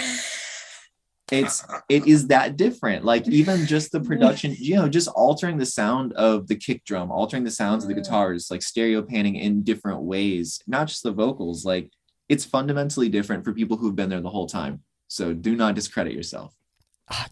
it's 1.31 1.65
it 1.89 2.05
is 2.07 2.27
that 2.27 2.57
different. 2.57 3.05
Like 3.05 3.27
even 3.27 3.65
just 3.65 3.91
the 3.91 3.99
production 3.99 4.55
you 4.57 4.75
know 4.75 4.89
just 4.89 5.07
altering 5.09 5.57
the 5.57 5.65
sound 5.65 6.13
of 6.13 6.47
the 6.47 6.55
kick 6.55 6.83
drum 6.85 7.11
altering 7.11 7.43
the 7.43 7.51
sounds 7.51 7.83
of 7.83 7.87
the 7.87 7.93
guitars 7.93 8.49
like 8.49 8.61
stereo 8.61 9.01
panning 9.01 9.35
in 9.35 9.63
different 9.63 10.01
ways 10.01 10.61
not 10.67 10.87
just 10.87 11.03
the 11.03 11.11
vocals 11.11 11.65
like 11.65 11.91
it's 12.29 12.45
fundamentally 12.45 13.09
different 13.09 13.43
for 13.43 13.53
people 13.53 13.75
who've 13.75 13.95
been 13.95 14.09
there 14.09 14.21
the 14.21 14.29
whole 14.29 14.47
time. 14.47 14.83
So 15.07 15.33
do 15.33 15.55
not 15.55 15.75
discredit 15.75 16.13
yourself. 16.13 16.55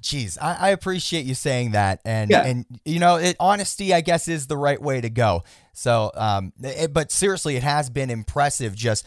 Jeez, 0.01 0.39
ah, 0.41 0.57
I, 0.59 0.67
I, 0.67 0.69
appreciate 0.71 1.25
you 1.27 1.35
saying 1.35 1.71
that, 1.71 2.01
and 2.03 2.31
yeah. 2.31 2.47
and 2.47 2.65
you 2.83 2.97
know, 2.97 3.17
it, 3.17 3.35
honesty, 3.39 3.93
I 3.93 4.01
guess, 4.01 4.27
is 4.27 4.47
the 4.47 4.57
right 4.57 4.81
way 4.81 5.01
to 5.01 5.09
go. 5.11 5.43
So, 5.73 6.11
um, 6.15 6.51
it, 6.63 6.91
but 6.93 7.11
seriously, 7.11 7.57
it 7.57 7.61
has 7.61 7.91
been 7.91 8.09
impressive 8.09 8.73
just 8.73 9.05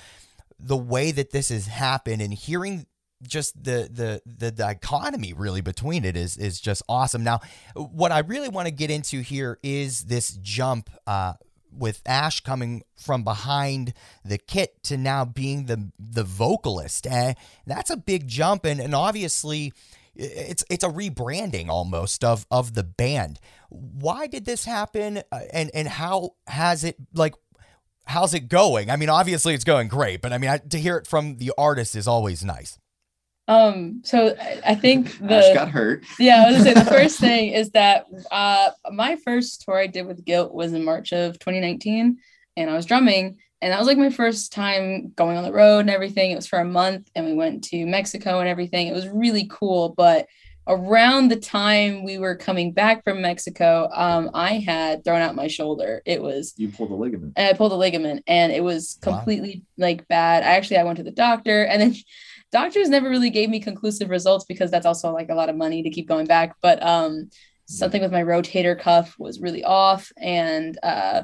the 0.61 0.77
way 0.77 1.11
that 1.11 1.33
this 1.33 1.49
has 1.49 1.67
happened, 1.67 2.23
and 2.23 2.33
hearing 2.33 2.87
just 3.23 3.63
the 3.63 3.89
the 3.91 4.23
the 4.27 4.51
dichotomy 4.51 5.33
really 5.33 5.61
between 5.61 6.05
it 6.05 6.17
is 6.17 6.37
is 6.37 6.61
just 6.61 6.83
awesome. 6.89 7.23
Now, 7.23 7.41
what 7.75 8.13
I 8.13 8.21
really 8.21 8.49
want 8.49 8.67
to 8.67 8.73
get 8.73 8.91
into 8.91 9.21
here 9.21 9.59
is 9.63 10.05
this 10.05 10.31
jump 10.43 10.91
uh, 11.07 11.35
with 11.73 12.03
Ash 12.07 12.41
coming 12.41 12.83
from 12.97 13.23
behind 13.23 13.93
the 14.25 14.39
kit 14.39 14.83
to 14.85 14.97
now 14.97 15.25
being 15.25 15.67
the 15.67 15.91
the 15.99 16.25
vocalist. 16.25 17.07
And 17.07 17.37
that's 17.67 17.91
a 17.91 17.97
big 17.97 18.27
jump, 18.29 18.65
and 18.65 18.81
and 18.81 18.95
obviously 18.95 19.73
it's 20.15 20.65
it's 20.71 20.85
a 20.85 20.89
rebranding 20.89 21.69
almost 21.69 22.25
of 22.25 22.47
of 22.51 22.75
the 22.75 22.85
band. 22.85 23.39
Why 23.69 24.27
did 24.27 24.45
this 24.45 24.65
happen, 24.65 25.23
uh, 25.31 25.41
and 25.53 25.71
and 25.75 25.89
how 25.89 26.31
has 26.47 26.85
it 26.85 26.97
like? 27.15 27.35
How's 28.07 28.35
it 28.35 28.49
going? 28.49 28.91
I 28.91 28.97
mean, 28.97 29.09
obviously 29.09 29.55
it's 29.55 29.63
going 29.63 29.87
great, 29.87 30.21
but 30.21 30.33
I 30.33 30.39
mean, 30.39 30.51
I, 30.51 30.59
to 30.59 30.81
hear 30.81 30.97
it 30.97 31.07
from 31.07 31.37
the 31.37 31.53
artist 31.57 31.95
is 31.95 32.09
always 32.09 32.45
nice. 32.45 32.77
Um, 33.51 34.01
so 34.05 34.37
I 34.65 34.75
think 34.75 35.19
the 35.27 35.37
Ash 35.37 35.55
got 35.55 35.69
hurt. 35.69 36.05
Yeah, 36.19 36.45
I 36.47 36.51
was 36.53 36.59
gonna 36.63 36.65
say 36.77 36.85
the 36.85 36.91
first 36.91 37.19
thing 37.29 37.51
is 37.51 37.71
that 37.71 38.07
uh 38.31 38.71
my 38.93 39.17
first 39.17 39.63
tour 39.63 39.77
I 39.79 39.87
did 39.89 40.07
with 40.07 40.25
Guilt 40.25 40.55
was 40.55 40.73
in 40.73 40.85
March 40.85 41.13
of 41.13 41.39
2019. 41.41 42.19
and 42.57 42.71
I 42.71 42.75
was 42.75 42.87
drumming. 42.87 43.39
And 43.63 43.73
that 43.73 43.79
was 43.79 43.87
like 43.89 43.99
my 43.99 44.09
first 44.11 44.53
time 44.53 45.13
going 45.17 45.37
on 45.37 45.45
the 45.45 45.53
road 45.53 45.81
and 45.81 45.91
everything. 45.91 46.31
It 46.31 46.37
was 46.37 46.47
for 46.47 46.59
a 46.61 46.65
month 46.65 47.11
and 47.15 47.27
we 47.27 47.35
went 47.35 47.65
to 47.65 47.85
Mexico 47.85 48.39
and 48.41 48.49
everything. 48.49 48.87
It 48.87 48.95
was 48.95 49.07
really 49.09 49.47
cool. 49.51 49.91
But 49.95 50.27
around 50.67 51.29
the 51.29 51.37
time 51.37 52.05
we 52.05 52.17
were 52.19 52.37
coming 52.37 52.73
back 52.73 53.03
from 53.05 53.21
Mexico, 53.21 53.89
um, 53.93 54.31
I 54.33 54.55
had 54.61 55.05
thrown 55.05 55.21
out 55.21 55.35
my 55.35 55.47
shoulder. 55.49 56.01
It 56.07 56.23
was 56.23 56.55
You 56.57 56.69
pulled 56.69 56.91
a 56.91 56.95
ligament. 56.95 57.33
and 57.37 57.49
I 57.49 57.53
pulled 57.59 57.73
a 57.73 57.77
ligament 57.77 58.23
and 58.27 58.51
it 58.53 58.63
was 58.63 58.99
Wow. 59.05 59.13
completely 59.17 59.63
like 59.77 60.07
bad. 60.09 60.43
I 60.43 60.57
actually 60.57 60.79
I 60.79 60.85
went 60.85 60.99
to 60.99 61.03
the 61.05 61.11
doctor 61.11 61.65
and 61.65 61.83
then 61.83 61.95
doctors 62.53 62.89
never 62.89 63.09
really 63.09 63.31
gave 63.31 63.49
me 63.49 63.61
conclusive 63.61 64.11
results 64.11 64.45
because 64.45 64.71
that's 64.71 64.87
also 64.87 65.13
like 65.13 65.29
a 65.31 65.35
lot 65.35 65.49
of 65.49 65.57
money 65.57 65.83
to 65.83 65.91
keep 65.91 66.09
going 66.09 66.27
back. 66.27 66.57
But 66.61 66.83
um 66.83 67.31
something 67.67 68.03
with 68.03 68.13
my 68.13 68.23
rotator 68.23 68.79
cuff 68.79 69.15
was 69.19 69.41
really 69.41 69.63
off 69.63 70.11
and 70.17 70.77
uh 70.83 71.23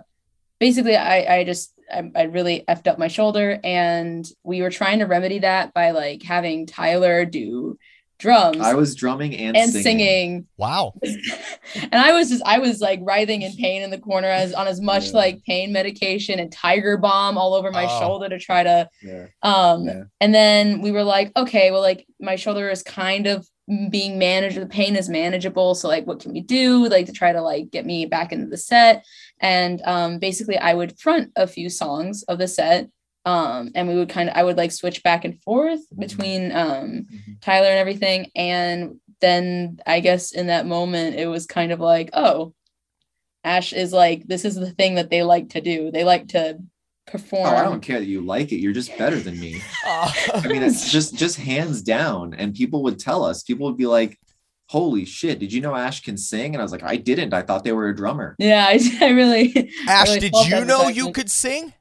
basically 0.61 0.97
I 0.97 1.39
I 1.39 1.45
just 1.45 1.73
I, 1.93 2.11
I 2.15 2.23
really 2.25 2.65
effed 2.69 2.87
up 2.89 2.99
my 2.99 3.09
shoulder 3.09 3.61
and 3.63 4.27
we 4.45 4.63
were 4.63 4.71
trying 4.71 5.01
to 5.01 5.07
remedy 5.07 5.41
that 5.41 5.73
by 5.75 5.91
like 5.91 6.23
having 6.23 6.67
Tyler 6.67 7.25
do 7.25 7.79
drums 8.19 8.59
I 8.61 8.75
was 8.75 8.95
drumming 8.95 9.35
and, 9.35 9.57
and 9.57 9.71
singing. 9.71 9.83
singing 9.83 10.47
Wow. 10.57 10.95
and 11.03 11.95
I 11.95 12.13
was 12.13 12.29
just 12.31 12.43
I 12.47 12.59
was 12.59 12.81
like 12.81 13.01
writhing 13.03 13.43
in 13.43 13.53
pain 13.57 13.83
in 13.83 13.91
the 13.91 13.99
corner 13.99 14.29
as 14.29 14.53
on 14.55 14.67
as 14.69 14.81
much 14.81 15.07
Yeah. 15.09 15.17
like 15.17 15.45
pain 15.45 15.73
medication 15.73 16.39
and 16.39 16.51
tiger 16.51 16.97
balm 16.97 17.37
all 17.39 17.55
over 17.55 17.71
my 17.71 17.87
Oh. 17.89 18.01
shoulder 18.01 18.29
to 18.29 18.39
try 18.39 18.63
to 18.63 18.89
Yeah. 19.03 19.27
um 19.43 19.85
Yeah. 19.87 20.03
and 20.21 20.35
then 20.35 20.81
we 20.83 20.91
were 20.93 21.05
like 21.05 21.33
okay 21.37 21.71
well 21.71 21.83
like 21.83 22.07
my 22.21 22.37
shoulder 22.37 22.69
is 22.71 22.83
kind 22.83 23.27
of 23.27 23.47
being 23.91 24.17
managed 24.19 24.57
the 24.57 24.67
pain 24.67 24.95
is 24.95 25.09
manageable 25.09 25.75
so 25.75 25.89
like 25.89 26.07
what 26.07 26.21
can 26.21 26.33
we 26.33 26.41
do 26.41 26.89
like 26.89 27.07
to 27.07 27.13
try 27.13 27.33
to 27.33 27.43
like 27.43 27.71
get 27.73 27.85
me 27.85 28.07
back 28.07 28.31
into 28.33 28.47
the 28.47 28.57
set 28.57 29.05
and 29.41 29.83
um 29.83 30.19
basically 30.21 30.57
I 30.57 30.73
would 30.73 30.99
front 31.01 31.33
a 31.37 31.47
few 31.49 31.69
songs 31.69 32.23
of 32.25 32.39
the 32.39 32.47
set 32.49 32.89
um 33.27 33.71
and 33.75 33.89
we 33.89 33.97
would 33.97 34.09
kind 34.09 34.31
of 34.31 34.37
I 34.37 34.43
would 34.45 34.57
like 34.57 34.73
switch 34.73 35.03
back 35.03 35.25
and 35.27 35.39
forth 35.43 35.81
between 35.99 36.53
um 36.53 37.07
Mhm. 37.13 37.41
Tyler 37.43 37.67
and 37.69 37.79
everything. 37.79 38.31
And 38.35 39.01
then 39.21 39.81
I 39.87 40.01
guess 40.01 40.33
in 40.33 40.47
that 40.47 40.67
moment, 40.67 41.17
it 41.17 41.27
was 41.27 41.45
kind 41.47 41.73
of 41.73 41.81
like, 41.81 42.11
oh, 42.15 42.55
Ash 43.45 43.73
is 43.73 43.93
like, 43.93 44.27
this 44.27 44.45
is 44.45 44.55
the 44.57 44.71
thing 44.71 44.95
that 44.97 45.11
they 45.11 45.23
like 45.23 45.51
to 45.51 45.61
do. 45.61 45.91
They 45.91 46.05
like 46.05 46.29
to 46.29 46.59
perform. 47.07 47.47
Oh, 47.47 47.57
I 47.57 47.63
don't 47.63 47.81
care 47.81 47.99
that 48.01 48.07
you 48.07 48.21
like 48.21 48.53
it. 48.53 48.57
You're 48.57 48.73
just 48.73 48.97
better 48.99 49.19
than 49.21 49.39
me. 49.39 49.61
I 49.87 50.43
mean, 50.47 50.63
it's 50.63 50.91
just 50.91 51.15
just 51.17 51.37
hands 51.39 51.83
down. 51.83 52.35
And 52.35 52.55
people 52.55 52.83
would 52.85 52.99
tell 52.99 53.25
us. 53.25 53.43
People 53.43 53.67
would 53.67 53.77
be 53.77 53.87
like, 53.87 54.19
"Holy 54.69 55.05
shit! 55.05 55.39
Did 55.39 55.53
you 55.53 55.61
know 55.61 55.75
Ash 55.75 56.03
can 56.03 56.17
sing?" 56.17 56.55
And 56.55 56.61
I 56.61 56.65
was 56.65 56.73
like, 56.73 56.83
"I 56.83 56.97
didn't. 56.97 57.33
I 57.33 57.43
thought 57.43 57.63
they 57.65 57.73
were 57.73 57.89
a 57.89 57.97
drummer." 57.97 58.35
yeah, 58.39 58.67
I, 58.69 58.81
I 59.01 59.11
really, 59.11 59.71
Ash, 59.89 60.09
really 60.09 60.21
did 60.21 60.35
you 60.47 60.65
know 60.65 60.89
you 60.89 61.13
could 61.13 61.31
sing? 61.31 61.73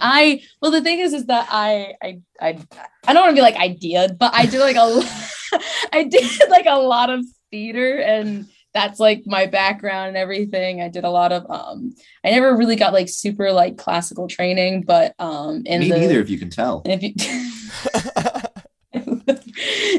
I, 0.00 0.42
well, 0.60 0.70
the 0.70 0.80
thing 0.80 1.00
is, 1.00 1.12
is 1.12 1.26
that 1.26 1.48
I, 1.50 1.94
I, 2.02 2.20
I, 2.40 2.58
I 3.06 3.12
don't 3.12 3.22
want 3.22 3.30
to 3.30 3.34
be 3.34 3.42
like 3.42 3.56
I 3.56 3.68
did, 3.68 4.18
but 4.18 4.34
I 4.34 4.46
did 4.46 4.60
like 4.60 4.76
a, 4.76 5.02
I 5.92 6.04
did 6.04 6.50
like 6.50 6.66
a 6.66 6.78
lot 6.78 7.10
of 7.10 7.24
theater 7.50 7.98
and 7.98 8.46
that's 8.74 9.00
like 9.00 9.22
my 9.26 9.46
background 9.46 10.08
and 10.08 10.16
everything. 10.16 10.82
I 10.82 10.88
did 10.88 11.04
a 11.04 11.10
lot 11.10 11.32
of, 11.32 11.50
um, 11.50 11.94
I 12.24 12.30
never 12.30 12.56
really 12.56 12.76
got 12.76 12.92
like 12.92 13.08
super 13.08 13.50
like 13.50 13.78
classical 13.78 14.28
training, 14.28 14.82
but, 14.82 15.14
um, 15.18 15.62
in 15.64 15.80
Me 15.80 15.90
the, 15.90 15.98
neither, 15.98 16.20
if 16.20 16.30
you 16.30 16.38
can 16.38 16.50
tell. 16.50 16.82
If 16.84 17.02
you 17.02 17.14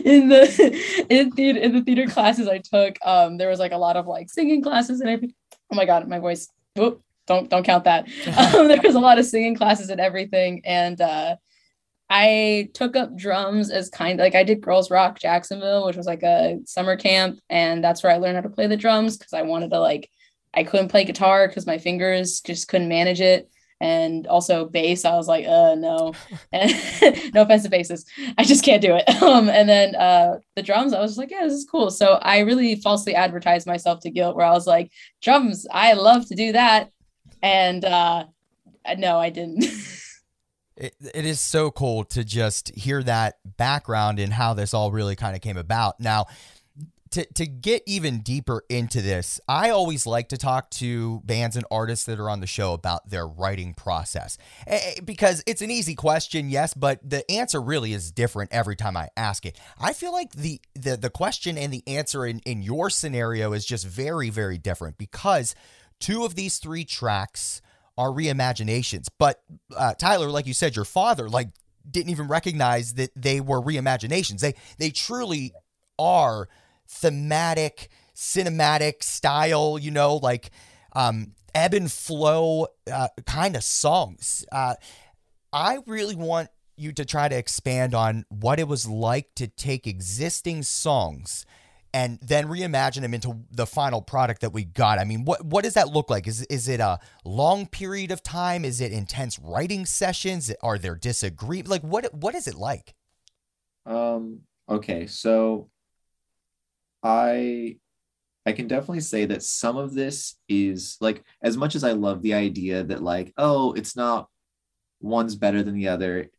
in 0.04 0.30
the 0.30 1.06
in 1.10 1.32
theater 1.32 1.60
in 1.60 1.74
the 1.74 1.82
theater 1.82 2.08
classes 2.08 2.48
I 2.48 2.60
took, 2.60 2.98
um, 3.06 3.38
there 3.38 3.50
was 3.50 3.60
like 3.60 3.72
a 3.72 3.78
lot 3.78 3.96
of 3.96 4.08
like 4.08 4.30
singing 4.30 4.62
classes 4.62 5.02
and 5.02 5.10
everything. 5.10 5.36
Oh 5.72 5.76
my 5.76 5.86
god, 5.86 6.08
my 6.08 6.20
voice. 6.20 6.50
Whoop, 6.76 7.02
don't 7.30 7.50
don't 7.50 7.64
count 7.64 7.86
that. 7.86 8.08
Um, 8.50 8.68
there 8.68 8.82
was 8.84 8.96
a 8.96 9.00
lot 9.00 9.20
of 9.20 9.26
singing 9.26 9.56
classes 9.56 9.90
and 9.90 10.02
everything, 10.02 10.62
and 10.66 11.00
uh, 11.00 11.36
I 12.10 12.70
took 12.74 12.96
up 12.96 13.16
drums 13.16 13.70
as 13.70 13.90
kind 13.90 14.20
of, 14.20 14.24
like 14.24 14.36
I 14.36 14.44
did 14.44 14.62
Girls 14.62 14.90
Rock 14.90 15.20
Jacksonville, 15.20 15.86
which 15.86 15.96
was 15.96 16.08
like 16.08 16.24
a 16.24 16.60
summer 16.66 16.98
camp, 16.98 17.40
and 17.50 17.84
that's 17.84 18.04
where 18.04 18.12
I 18.12 18.18
learned 18.18 18.36
how 18.36 18.42
to 18.42 18.50
play 18.50 18.68
the 18.68 18.76
drums 18.76 19.18
because 19.18 19.34
I 19.34 19.44
wanted 19.44 19.70
to 19.70 19.80
like 19.80 20.10
I 20.54 20.64
couldn't 20.64 20.90
play 20.90 21.06
guitar 21.06 21.48
because 21.48 21.68
my 21.68 21.78
fingers 21.78 22.42
just 22.42 22.68
couldn't 22.68 22.90
manage 22.90 23.22
it. 23.22 23.50
And 23.82 24.28
also 24.28 24.66
bass, 24.66 25.06
I 25.06 25.16
was 25.16 25.28
like, 25.28 25.46
uh, 25.46 25.76
no, 25.76 26.14
no 27.34 27.44
offense 27.44 27.64
to 27.64 27.70
basses, 27.70 28.06
I 28.38 28.44
just 28.44 28.66
can't 28.66 28.82
do 28.82 28.96
it. 28.96 29.08
Um, 29.22 29.48
and 29.48 29.70
then 29.70 29.96
uh, 29.96 30.40
the 30.56 30.64
drums, 30.64 30.92
I 30.92 31.00
was 31.00 31.18
like, 31.18 31.32
yeah, 31.32 31.44
this 31.44 31.54
is 31.54 31.68
cool. 31.70 31.92
So 31.92 32.14
I 32.22 32.40
really 32.40 32.76
falsely 32.76 33.16
advertised 33.16 33.68
myself 33.68 34.00
to 34.02 34.10
Guilt, 34.10 34.36
where 34.36 34.46
I 34.46 34.52
was 34.52 34.68
like, 34.68 34.92
drums, 35.22 35.68
I 35.72 35.94
love 35.94 36.28
to 36.28 36.36
do 36.36 36.54
that. 36.54 36.92
And 37.42 37.86
uh, 37.86 38.26
no, 38.98 39.20
I 39.20 39.30
didn't. 39.30 39.66
It, 40.80 40.96
it 41.14 41.26
is 41.26 41.42
so 41.42 41.72
cool 41.72 42.06
to 42.06 42.24
just 42.24 42.74
hear 42.74 43.04
that 43.04 43.40
background 43.58 44.18
and 44.18 44.32
how 44.32 44.54
this 44.54 44.74
all 44.74 44.94
really 44.94 45.18
kind 45.18 45.36
of 45.36 45.42
came 45.42 45.58
about. 45.58 46.00
Now, 46.00 46.28
to, 47.12 47.26
to 47.34 47.46
get 47.46 47.84
even 47.86 48.20
deeper 48.20 48.64
into 48.70 49.02
this, 49.02 49.40
I 49.48 49.72
always 49.72 50.06
like 50.06 50.30
to 50.30 50.38
talk 50.38 50.70
to 50.72 51.22
bands 51.26 51.56
and 51.56 51.66
artists 51.72 52.06
that 52.06 52.20
are 52.20 52.30
on 52.30 52.40
the 52.40 52.48
show 52.48 52.74
about 52.74 53.10
their 53.10 53.28
writing 53.28 53.74
process 53.74 54.38
because 55.04 55.44
it's 55.48 55.62
an 55.62 55.72
easy 55.72 55.96
question, 55.96 56.50
yes, 56.50 56.74
but 56.74 57.00
the 57.08 57.30
answer 57.32 57.62
really 57.62 57.94
is 57.94 58.12
different 58.12 58.54
every 58.54 58.76
time 58.76 58.96
I 58.96 59.10
ask 59.18 59.46
it. 59.46 59.60
I 59.80 59.94
feel 59.94 60.14
like 60.14 60.32
the 60.32 60.62
the, 60.76 60.98
the 60.98 61.10
question 61.10 61.58
and 61.58 61.74
the 61.74 61.84
answer 61.88 62.26
in, 62.26 62.40
in 62.40 62.62
your 62.62 62.90
scenario 62.90 63.54
is 63.54 63.66
just 63.66 63.86
very, 63.86 64.30
very 64.30 64.58
different 64.58 64.98
because 64.98 65.56
two 66.00 66.26
of 66.26 66.36
these 66.36 66.58
three 66.58 66.86
tracks 66.86 67.62
are 67.98 68.10
reimaginations. 68.10 69.08
But 69.18 69.42
uh, 69.76 69.94
Tyler, 69.96 70.30
like 70.30 70.48
you 70.48 70.54
said, 70.54 70.76
your 70.76 70.86
father 70.86 71.30
like 71.30 71.50
didn't 71.90 72.12
even 72.12 72.28
recognize 72.28 72.94
that 72.96 73.12
they 73.16 73.42
were 73.42 73.62
reimaginations. 73.62 74.40
They 74.40 74.56
they 74.78 74.90
truly 74.90 75.54
are 75.98 76.48
thematic, 76.88 77.90
cinematic 78.16 79.04
style. 79.04 79.78
You 79.78 79.92
know, 79.92 80.16
like 80.16 80.52
um, 80.94 81.34
ebb 81.54 81.74
and 81.74 81.92
flow 81.92 82.68
uh, 82.92 83.10
kind 83.26 83.56
of 83.56 83.64
songs. 83.64 84.46
Uh, 84.52 84.76
I 85.52 85.80
really 85.86 86.16
want 86.16 86.50
you 86.78 86.94
to 86.94 87.04
try 87.04 87.28
to 87.28 87.36
expand 87.38 87.94
on 87.94 88.26
what 88.30 88.60
it 88.60 88.68
was 88.68 88.88
like 88.88 89.36
to 89.36 89.48
take 89.48 89.86
existing 89.86 90.64
songs 90.64 91.46
and 91.94 92.20
then 92.22 92.48
reimagine 92.48 93.02
them 93.02 93.14
into 93.14 93.40
the 93.52 93.66
final 93.66 94.02
product 94.02 94.42
that 94.42 94.54
we 94.54 94.64
got. 94.64 95.00
I 95.00 95.04
mean, 95.04 95.26
what 95.26 95.44
what 95.46 95.64
does 95.64 95.74
that 95.74 95.90
look 95.90 96.10
like? 96.10 96.28
Is 96.28 96.44
is 96.44 96.68
it 96.68 96.80
a 96.80 97.00
long 97.26 97.68
period 97.68 98.12
of 98.12 98.22
time? 98.24 98.66
Is 98.66 98.82
it 98.82 98.92
intense 98.92 99.40
writing 99.40 99.86
sessions? 99.86 100.52
Are 100.62 100.78
there 100.78 100.96
disagreements? 100.96 101.70
like 101.70 101.82
what 101.82 102.14
what 102.14 102.36
is 102.36 102.48
it 102.48 102.56
like? 102.56 102.94
Um, 103.86 104.42
okay, 104.70 105.08
so 105.08 105.70
I 107.04 107.78
I 108.46 108.52
can 108.54 108.68
definitely 108.68 109.02
say 109.02 109.26
that 109.26 109.44
some 109.44 109.78
of 109.78 109.94
this 109.94 110.36
is 110.48 110.98
like 111.02 111.24
as 111.42 111.58
much 111.58 111.76
as 111.76 111.84
I 111.84 111.92
love 111.92 112.22
the 112.22 112.34
idea 112.34 112.84
that 112.84 113.04
like, 113.04 113.34
oh, 113.38 113.74
it's 113.74 113.96
not 113.96 114.28
one's 115.02 115.36
better 115.36 115.64
than 115.64 115.76
the 115.76 115.88
other, 115.88 116.30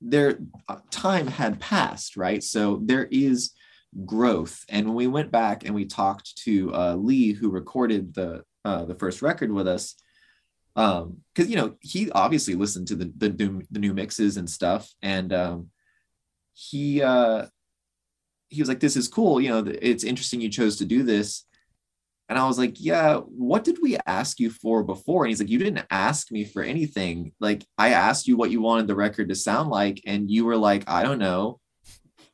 there 0.00 0.38
uh, 0.68 0.78
time 0.90 1.26
had 1.26 1.60
passed, 1.60 2.16
right? 2.16 2.42
So 2.42 2.80
there 2.82 3.08
is 3.10 3.52
growth. 4.04 4.64
And 4.68 4.86
when 4.86 4.94
we 4.94 5.06
went 5.06 5.30
back 5.30 5.64
and 5.64 5.74
we 5.74 5.84
talked 5.84 6.36
to 6.44 6.74
uh, 6.74 6.94
Lee, 6.96 7.32
who 7.32 7.50
recorded 7.50 8.14
the 8.14 8.44
uh, 8.64 8.84
the 8.84 8.94
first 8.94 9.20
record 9.20 9.52
with 9.52 9.68
us, 9.68 9.94
um, 10.76 11.18
because 11.34 11.50
you 11.50 11.56
know 11.56 11.76
he 11.80 12.10
obviously 12.10 12.54
listened 12.54 12.88
to 12.88 12.96
the 12.96 13.12
the 13.16 13.28
new, 13.30 13.62
the 13.70 13.78
new 13.78 13.94
mixes 13.94 14.36
and 14.36 14.48
stuff, 14.48 14.90
and 15.02 15.32
um, 15.32 15.70
he 16.54 17.02
uh 17.02 17.46
he 18.48 18.60
was 18.60 18.68
like 18.68 18.80
this 18.80 18.96
is 18.96 19.08
cool. 19.08 19.40
You 19.40 19.50
know 19.50 19.72
it's 19.80 20.04
interesting 20.04 20.40
you 20.40 20.48
chose 20.48 20.76
to 20.78 20.84
do 20.84 21.02
this. 21.02 21.44
And 22.30 22.38
i 22.38 22.46
was 22.46 22.58
like 22.58 22.76
yeah 22.80 23.16
what 23.16 23.64
did 23.64 23.80
we 23.82 23.98
ask 24.06 24.40
you 24.40 24.48
for 24.48 24.82
before? 24.82 25.24
And 25.24 25.30
he's 25.30 25.40
like 25.40 25.50
you 25.50 25.58
didn't 25.58 25.86
ask 25.90 26.32
me 26.32 26.44
for 26.44 26.62
anything. 26.62 27.32
Like 27.38 27.66
i 27.76 27.90
asked 27.90 28.26
you 28.26 28.36
what 28.36 28.50
you 28.50 28.62
wanted 28.62 28.86
the 28.86 28.94
record 28.94 29.28
to 29.28 29.34
sound 29.34 29.68
like. 29.68 30.00
And 30.06 30.30
you 30.30 30.46
were 30.46 30.56
like 30.56 30.88
i 30.88 31.02
don't 31.02 31.18
know 31.18 31.60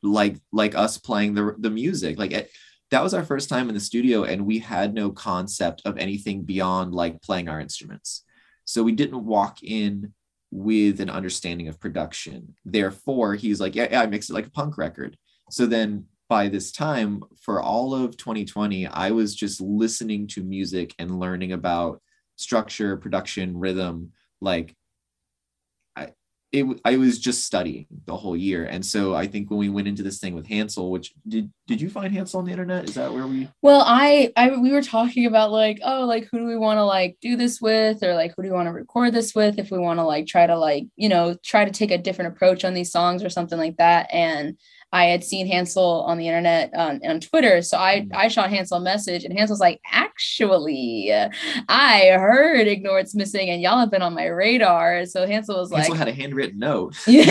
like 0.03 0.37
like 0.51 0.75
us 0.75 0.97
playing 0.97 1.33
the 1.33 1.55
the 1.59 1.69
music 1.69 2.17
like 2.17 2.31
it, 2.31 2.49
that 2.89 3.03
was 3.03 3.13
our 3.13 3.23
first 3.23 3.47
time 3.47 3.69
in 3.69 3.75
the 3.75 3.79
studio 3.79 4.23
and 4.23 4.45
we 4.45 4.59
had 4.59 4.93
no 4.93 5.11
concept 5.11 5.81
of 5.85 5.97
anything 5.97 6.43
beyond 6.43 6.93
like 6.93 7.21
playing 7.21 7.47
our 7.47 7.59
instruments 7.59 8.23
so 8.65 8.83
we 8.83 8.91
didn't 8.91 9.25
walk 9.25 9.63
in 9.63 10.13
with 10.51 10.99
an 10.99 11.09
understanding 11.09 11.69
of 11.69 11.79
production. 11.79 12.55
Therefore, 12.65 13.35
he's 13.35 13.59
like, 13.59 13.75
yeah, 13.75 13.87
yeah, 13.89 14.01
I 14.01 14.05
mix 14.05 14.29
it 14.29 14.33
like 14.33 14.47
a 14.47 14.51
punk 14.51 14.77
record. 14.77 15.17
So 15.49 15.65
then 15.65 16.05
by 16.29 16.49
this 16.49 16.71
time, 16.71 17.23
for 17.41 17.61
all 17.61 17.93
of 17.93 18.17
2020, 18.17 18.87
I 18.87 19.11
was 19.11 19.33
just 19.33 19.61
listening 19.61 20.27
to 20.27 20.43
music 20.43 20.93
and 20.99 21.19
learning 21.19 21.53
about 21.53 22.01
structure, 22.35 22.97
production, 22.97 23.57
rhythm. 23.57 24.11
Like 24.41 24.75
it 26.51 26.65
I 26.83 26.97
was 26.97 27.17
just 27.17 27.45
studying 27.45 27.85
the 28.05 28.15
whole 28.15 28.35
year. 28.35 28.65
And 28.65 28.85
so 28.85 29.15
I 29.15 29.25
think 29.25 29.49
when 29.49 29.59
we 29.59 29.69
went 29.69 29.87
into 29.87 30.03
this 30.03 30.19
thing 30.19 30.35
with 30.35 30.47
Hansel, 30.47 30.91
which 30.91 31.13
did 31.27 31.51
did 31.65 31.79
you 31.79 31.89
find 31.89 32.13
Hansel 32.13 32.39
on 32.39 32.45
the 32.45 32.51
internet? 32.51 32.89
Is 32.89 32.95
that 32.95 33.13
where 33.13 33.25
we 33.25 33.47
Well, 33.61 33.83
I 33.85 34.33
I 34.35 34.57
we 34.57 34.71
were 34.71 34.81
talking 34.81 35.25
about 35.25 35.51
like, 35.51 35.79
oh, 35.83 36.05
like 36.05 36.27
who 36.29 36.39
do 36.39 36.45
we 36.45 36.57
want 36.57 36.77
to 36.77 36.83
like 36.83 37.17
do 37.21 37.37
this 37.37 37.61
with 37.61 38.03
or 38.03 38.15
like 38.15 38.33
who 38.35 38.43
do 38.43 38.49
we 38.49 38.55
want 38.55 38.67
to 38.67 38.73
record 38.73 39.13
this 39.13 39.33
with 39.33 39.59
if 39.59 39.71
we 39.71 39.79
want 39.79 39.99
to 39.99 40.03
like 40.03 40.27
try 40.27 40.45
to 40.45 40.57
like, 40.57 40.85
you 40.97 41.07
know, 41.07 41.35
try 41.43 41.63
to 41.63 41.71
take 41.71 41.91
a 41.91 41.97
different 41.97 42.33
approach 42.35 42.65
on 42.65 42.73
these 42.73 42.91
songs 42.91 43.23
or 43.23 43.29
something 43.29 43.57
like 43.57 43.77
that. 43.77 44.07
And 44.11 44.57
I 44.93 45.05
had 45.05 45.23
seen 45.23 45.47
Hansel 45.47 46.01
on 46.01 46.17
the 46.17 46.27
internet 46.27 46.71
on, 46.75 46.99
on 47.05 47.19
Twitter. 47.19 47.61
So 47.61 47.77
I, 47.77 48.07
I 48.13 48.27
shot 48.27 48.49
Hansel 48.49 48.77
a 48.77 48.81
message 48.81 49.23
and 49.23 49.37
Hansel's 49.37 49.59
like, 49.59 49.79
actually, 49.91 51.13
I 51.69 52.07
heard 52.11 52.67
Ignore 52.67 52.95
What's 52.95 53.15
Missing 53.15 53.49
and 53.49 53.61
y'all 53.61 53.79
have 53.79 53.91
been 53.91 54.01
on 54.01 54.13
my 54.13 54.25
radar. 54.25 55.05
So 55.05 55.25
Hansel 55.25 55.59
was 55.59 55.71
Hansel 55.71 55.95
like, 55.95 55.99
Hansel 55.99 56.05
had 56.05 56.07
a 56.07 56.13
handwritten 56.13 56.59
note. 56.59 56.97
yeah. 57.07 57.25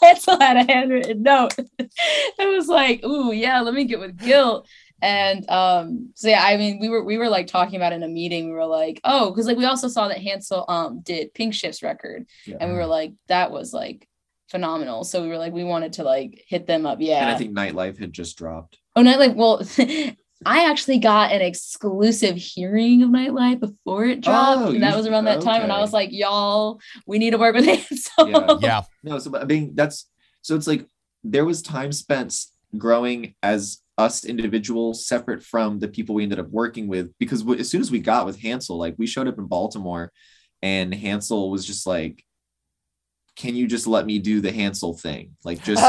Hansel 0.00 0.38
had 0.38 0.56
a 0.56 0.72
handwritten 0.72 1.22
note. 1.22 1.54
It 1.58 2.54
was 2.56 2.68
like, 2.68 3.04
ooh, 3.04 3.32
yeah, 3.32 3.60
let 3.60 3.74
me 3.74 3.84
get 3.84 4.00
with 4.00 4.18
guilt. 4.18 4.68
And 5.00 5.48
um, 5.50 6.10
so 6.14 6.28
yeah, 6.28 6.42
I 6.44 6.56
mean, 6.56 6.78
we 6.80 6.88
were 6.88 7.02
we 7.02 7.18
were 7.18 7.28
like 7.28 7.48
talking 7.48 7.74
about 7.74 7.92
in 7.92 8.04
a 8.04 8.08
meeting. 8.08 8.46
We 8.46 8.52
were 8.52 8.66
like, 8.66 9.00
oh, 9.02 9.30
because 9.30 9.46
like 9.46 9.56
we 9.58 9.64
also 9.64 9.88
saw 9.88 10.06
that 10.06 10.18
Hansel 10.22 10.64
um 10.68 11.00
did 11.00 11.34
Pink 11.34 11.54
Shift's 11.54 11.82
record, 11.82 12.26
Yeah. 12.46 12.58
and 12.60 12.70
we 12.70 12.76
were 12.76 12.86
like, 12.86 13.12
that 13.26 13.50
was 13.50 13.72
like 13.72 14.08
phenomenal. 14.52 15.02
So 15.02 15.22
we 15.22 15.28
were 15.28 15.38
like, 15.38 15.52
we 15.52 15.64
wanted 15.64 15.94
to 15.94 16.04
like 16.04 16.44
hit 16.46 16.68
them 16.68 16.86
up. 16.86 16.98
Yeah. 17.00 17.22
And 17.22 17.30
I 17.30 17.36
think 17.36 17.56
Nightlife 17.56 17.98
had 17.98 18.12
just 18.12 18.38
dropped. 18.38 18.78
oh, 18.94 19.02
Nightlife. 19.02 19.34
Well, 19.34 19.62
I 20.46 20.70
actually 20.70 20.98
got 20.98 21.32
an 21.32 21.40
exclusive 21.40 22.36
hearing 22.36 23.02
of 23.02 23.10
Nightlife 23.10 23.60
before 23.60 24.04
it 24.04 24.20
dropped. 24.20 24.60
Oh, 24.60 24.70
and 24.70 24.82
that 24.82 24.96
was 24.96 25.06
around 25.06 25.24
that 25.24 25.40
time. 25.40 25.62
And 25.62 25.72
I 25.72 25.80
was 25.80 25.92
like, 25.92 26.10
y'all, 26.12 26.80
we 27.06 27.18
need 27.18 27.30
to 27.30 27.38
work 27.38 27.56
with 27.56 27.64
Hansel. 27.64 28.28
Yeah. 28.28 28.58
Yeah. 28.60 28.82
No, 29.02 29.18
so 29.18 29.36
I 29.36 29.44
mean 29.44 29.72
that's 29.74 30.08
so 30.42 30.54
it's 30.54 30.66
like 30.68 30.86
there 31.24 31.44
was 31.44 31.62
time 31.62 31.92
spent 31.92 32.36
growing 32.76 33.34
as 33.42 33.78
us 33.98 34.24
individuals 34.24 35.06
separate 35.06 35.42
from 35.42 35.78
the 35.78 35.88
people 35.88 36.14
we 36.14 36.22
ended 36.22 36.40
up 36.40 36.48
working 36.48 36.88
with 36.88 37.12
because 37.18 37.40
w- 37.42 37.60
as 37.60 37.70
soon 37.70 37.80
as 37.80 37.90
we 37.90 38.00
got 38.00 38.26
with 38.26 38.40
Hansel, 38.40 38.78
like 38.78 38.94
we 38.98 39.06
showed 39.06 39.28
up 39.28 39.38
in 39.38 39.46
Baltimore 39.46 40.10
and 40.62 40.94
Hansel 40.94 41.50
was 41.50 41.66
just 41.66 41.86
like, 41.86 42.24
can 43.42 43.56
you 43.56 43.66
just 43.66 43.88
let 43.88 44.06
me 44.06 44.20
do 44.20 44.40
the 44.40 44.52
Hansel 44.52 44.94
thing? 44.94 45.36
Like 45.44 45.64
just 45.70 45.84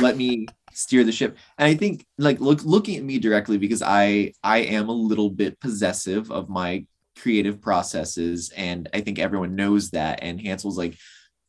let 0.00 0.16
me 0.16 0.46
steer 0.72 1.04
the 1.04 1.12
ship 1.12 1.38
and 1.56 1.66
i 1.66 1.74
think 1.74 2.04
like 2.18 2.38
look 2.38 2.62
looking 2.62 2.96
at 2.96 3.02
me 3.02 3.18
directly 3.18 3.56
because 3.56 3.80
i 3.80 4.30
i 4.44 4.58
am 4.58 4.90
a 4.90 4.92
little 4.92 5.30
bit 5.30 5.58
possessive 5.58 6.30
of 6.30 6.50
my 6.50 6.86
creative 7.18 7.62
processes 7.62 8.52
and 8.54 8.86
i 8.92 9.00
think 9.00 9.18
everyone 9.18 9.56
knows 9.56 9.88
that 9.88 10.18
and 10.20 10.38
hansel's 10.38 10.76
like 10.76 10.94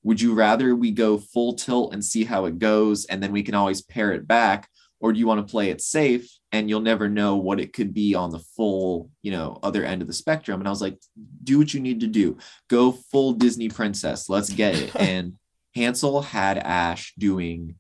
would 0.02 0.22
you 0.22 0.34
rather 0.34 0.74
we 0.78 0.92
go 0.92 1.18
full 1.18 1.54
tilt 1.54 1.94
and 1.94 2.06
see 2.06 2.24
how 2.24 2.46
it 2.46 2.58
goes 2.58 3.04
and 3.08 3.22
then 3.22 3.34
we 3.34 3.44
can 3.44 3.54
always 3.54 3.82
pare 3.82 4.14
it 4.14 4.26
back 4.26 4.70
or 5.00 5.14
do 5.14 5.20
you 5.20 5.28
want 5.28 5.46
to 5.46 5.52
play 5.52 5.70
it 5.70 5.82
safe 5.82 6.30
and 6.52 6.70
you'll 6.70 6.82
never 6.82 7.08
know 7.08 7.36
what 7.36 7.60
it 7.60 7.74
could 7.74 7.94
be 7.94 8.16
on 8.16 8.32
the 8.32 8.40
full 8.40 9.10
you 9.22 9.32
know 9.32 9.60
other 9.64 9.84
end 9.84 10.02
of 10.02 10.08
the 10.08 10.14
spectrum? 10.14 10.60
And 10.60 10.68
i 10.68 10.72
was 10.72 10.82
like 10.82 10.98
do 11.44 11.58
what 11.58 11.74
you 11.74 11.80
need 11.80 12.02
to 12.02 12.08
do. 12.08 12.38
Go 12.70 12.92
full 12.92 13.34
disney 13.34 13.70
princess. 13.70 14.30
Let's 14.30 14.52
get 14.52 14.76
it. 14.76 14.96
And 15.08 15.34
hansel 15.76 16.22
had 16.22 16.58
ash 16.58 17.14
doing 17.18 17.76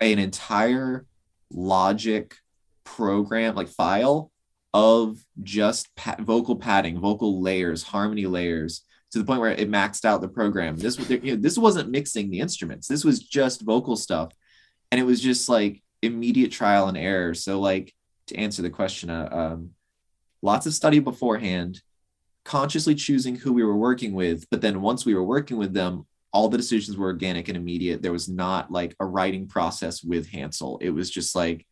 an 0.00 0.18
entire 0.18 1.06
logic 1.50 2.36
program 2.84 3.54
like 3.54 3.68
file 3.68 4.30
of 4.72 5.18
just 5.42 5.88
vocal 6.20 6.56
padding 6.56 7.00
vocal 7.00 7.42
layers 7.42 7.82
harmony 7.82 8.26
layers 8.26 8.84
to 9.10 9.18
the 9.18 9.24
point 9.24 9.40
where 9.40 9.50
it 9.50 9.70
maxed 9.70 10.04
out 10.04 10.20
the 10.20 10.28
program. 10.28 10.76
This 10.76 10.96
was 10.98 11.10
you 11.10 11.34
know, 11.34 11.36
this 11.36 11.58
wasn't 11.58 11.90
mixing 11.90 12.30
the 12.30 12.40
instruments. 12.40 12.86
This 12.86 13.04
was 13.04 13.20
just 13.20 13.62
vocal 13.62 13.96
stuff. 13.96 14.32
And 14.90 15.00
it 15.00 15.04
was 15.04 15.20
just 15.20 15.48
like 15.48 15.82
immediate 16.02 16.52
trial 16.52 16.88
and 16.88 16.96
error 16.96 17.34
so 17.34 17.60
like 17.60 17.94
to 18.26 18.36
answer 18.36 18.62
the 18.62 18.70
question 18.70 19.10
uh, 19.10 19.28
um, 19.30 19.70
lots 20.42 20.66
of 20.66 20.74
study 20.74 20.98
beforehand 20.98 21.82
consciously 22.44 22.94
choosing 22.94 23.36
who 23.36 23.52
we 23.52 23.62
were 23.62 23.76
working 23.76 24.12
with 24.12 24.48
but 24.50 24.60
then 24.60 24.80
once 24.80 25.04
we 25.04 25.14
were 25.14 25.24
working 25.24 25.56
with 25.56 25.74
them 25.74 26.06
all 26.32 26.48
the 26.48 26.56
decisions 26.56 26.96
were 26.96 27.08
organic 27.08 27.48
and 27.48 27.56
immediate. 27.56 28.02
There 28.02 28.12
was 28.12 28.28
not 28.28 28.70
like 28.70 28.94
a 29.00 29.06
writing 29.06 29.48
process 29.48 30.02
with 30.02 30.28
Hansel. 30.28 30.78
It 30.80 30.90
was 30.90 31.10
just 31.10 31.34
like 31.34 31.66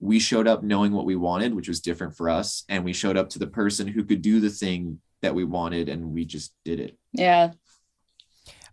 we 0.00 0.18
showed 0.18 0.48
up 0.48 0.62
knowing 0.62 0.92
what 0.92 1.04
we 1.04 1.16
wanted, 1.16 1.54
which 1.54 1.68
was 1.68 1.80
different 1.80 2.16
for 2.16 2.28
us. 2.30 2.64
And 2.68 2.84
we 2.84 2.92
showed 2.92 3.16
up 3.16 3.30
to 3.30 3.38
the 3.38 3.46
person 3.46 3.86
who 3.86 4.04
could 4.04 4.22
do 4.22 4.40
the 4.40 4.50
thing 4.50 5.00
that 5.22 5.34
we 5.34 5.44
wanted 5.44 5.88
and 5.88 6.12
we 6.12 6.24
just 6.24 6.54
did 6.64 6.80
it. 6.80 6.98
Yeah. 7.12 7.52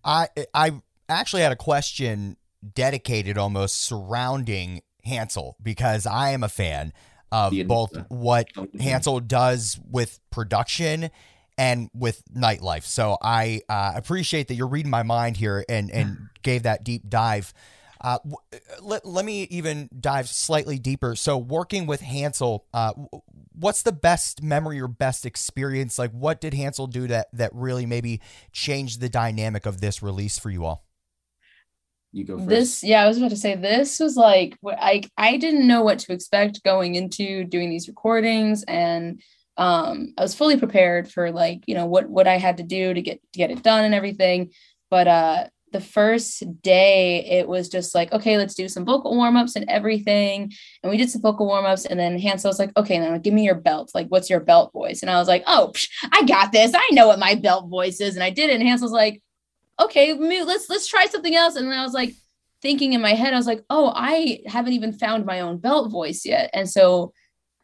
I 0.04 0.30
I 0.54 0.82
actually 1.10 1.42
had 1.42 1.52
a 1.52 1.58
question 1.58 2.38
dedicated 2.74 3.38
almost 3.38 3.82
surrounding 3.82 4.82
Hansel 5.04 5.58
because 5.62 6.06
I 6.06 6.32
am 6.32 6.44
a 6.44 6.50
fan 6.50 6.94
of 7.32 7.52
The- 7.52 7.64
both 7.64 7.96
what 8.10 8.48
Hansel 8.80 9.20
does 9.22 9.80
with 9.90 10.20
production 10.32 11.10
and 11.58 11.90
with 11.94 12.24
nightlife. 12.34 12.84
So 12.84 13.18
I 13.22 13.62
uh, 13.70 13.94
appreciate 13.96 14.48
that 14.48 14.56
you're 14.56 14.68
reading 14.68 14.90
my 14.90 15.04
mind 15.04 15.38
here 15.38 15.64
and 15.70 15.92
and 15.92 16.30
gave 16.44 16.64
that 16.64 16.84
deep 16.84 17.10
dive. 17.10 17.54
Uh, 18.04 18.18
let, 18.82 19.06
let 19.06 19.24
me 19.24 19.44
even 19.44 19.88
dive 20.00 20.28
slightly 20.28 20.80
deeper. 20.80 21.16
So 21.16 21.38
working 21.38 21.86
with 21.86 22.02
Hansel, 22.02 22.66
uh, 22.74 22.94
what's 23.54 23.84
the 23.84 23.92
best 23.92 24.42
memory 24.42 24.82
or 24.82 24.88
best 24.88 25.24
experience? 25.24 26.00
Like 26.00 26.10
what 26.10 26.42
did 26.42 26.56
Hansel 26.56 26.88
do 26.88 27.06
that 27.08 27.28
that 27.34 27.52
really 27.54 27.86
maybe 27.86 28.20
changed 28.52 29.02
the 29.02 29.10
dynamic 29.10 29.68
of 29.68 29.82
this 29.82 30.02
release 30.02 30.40
for 30.40 30.50
you 30.50 30.66
all? 30.66 30.84
You 32.14 32.26
go 32.26 32.38
first. 32.38 32.50
This, 32.50 32.84
yeah, 32.84 33.04
I 33.04 33.08
was 33.08 33.18
about 33.18 33.30
to 33.30 33.38
say 33.38 33.56
this 33.56 34.00
was 34.00 34.18
like 34.18 34.58
I 34.66 35.04
I 35.18 35.38
didn't 35.38 35.68
know 35.68 35.82
what 35.84 36.00
to 36.00 36.14
expect 36.14 36.64
going 36.64 36.96
into 36.96 37.46
doing 37.46 37.70
these 37.70 37.88
recordings, 37.88 38.64
and 38.64 39.22
um, 39.58 40.14
I 40.18 40.22
was 40.22 40.36
fully 40.36 40.58
prepared 40.58 41.10
for 41.10 41.32
like 41.32 41.64
you 41.68 41.76
know 41.76 41.86
what 41.86 42.10
what 42.10 42.28
I 42.28 42.38
had 42.38 42.58
to 42.58 42.64
do 42.64 42.94
to 42.94 43.02
get 43.02 43.22
to 43.34 43.38
get 43.38 43.52
it 43.52 43.64
done 43.64 43.86
and 43.86 43.94
everything. 43.94 44.52
But 44.90 45.08
uh, 45.08 45.48
the 45.72 45.80
first 45.80 46.44
day, 46.62 47.24
it 47.24 47.48
was 47.48 47.70
just 47.70 47.96
like 47.96 48.12
okay, 48.12 48.38
let's 48.38 48.56
do 48.56 48.68
some 48.68 48.84
vocal 48.84 49.16
warm 49.16 49.38
ups 49.38 49.56
and 49.56 49.64
everything, 49.70 50.52
and 50.84 50.90
we 50.90 50.98
did 50.98 51.10
some 51.10 51.22
vocal 51.22 51.46
warm 51.46 51.66
ups, 51.66 51.86
and 51.86 51.98
then 51.98 52.20
Hansel 52.20 52.50
was 52.50 52.60
like, 52.60 52.76
okay, 52.76 53.00
now 53.00 53.18
give 53.20 53.34
me 53.34 53.46
your 53.46 53.56
belt. 53.56 53.92
Like, 53.96 54.08
what's 54.08 54.30
your 54.30 54.42
belt 54.42 54.74
voice? 54.74 55.02
And 55.02 55.10
I 55.10 55.18
was 55.18 55.30
like, 55.30 55.44
oh, 55.48 55.72
psh, 55.74 55.88
I 56.12 56.26
got 56.26 56.52
this. 56.52 56.74
I 56.76 56.90
know 56.92 57.08
what 57.08 57.20
my 57.20 57.36
belt 57.36 57.70
voice 57.70 58.02
is, 58.02 58.16
and 58.16 58.24
I 58.24 58.32
did 58.32 58.50
it. 58.50 58.60
And 58.60 58.68
Hansel's 58.68 58.92
like 58.92 59.22
okay, 59.80 60.14
let's 60.14 60.70
let's 60.70 60.88
try 60.88 61.06
something 61.06 61.36
else. 61.36 61.56
And 61.56 61.68
then 61.68 61.78
I 61.78 61.84
was 61.84 61.94
like 61.94 62.14
thinking 62.62 62.94
in 62.94 63.02
my 63.02 63.14
head, 63.14 63.34
I 63.34 63.38
was 63.38 63.48
like, 63.48 63.64
oh, 63.70 63.92
I 63.96 64.42
haven't 64.46 64.74
even 64.74 64.94
found 64.94 65.26
my 65.26 65.42
own 65.42 65.58
belt 65.58 65.92
voice 65.92 66.26
yet. 66.26 66.50
And 66.54 66.70
so 66.70 67.14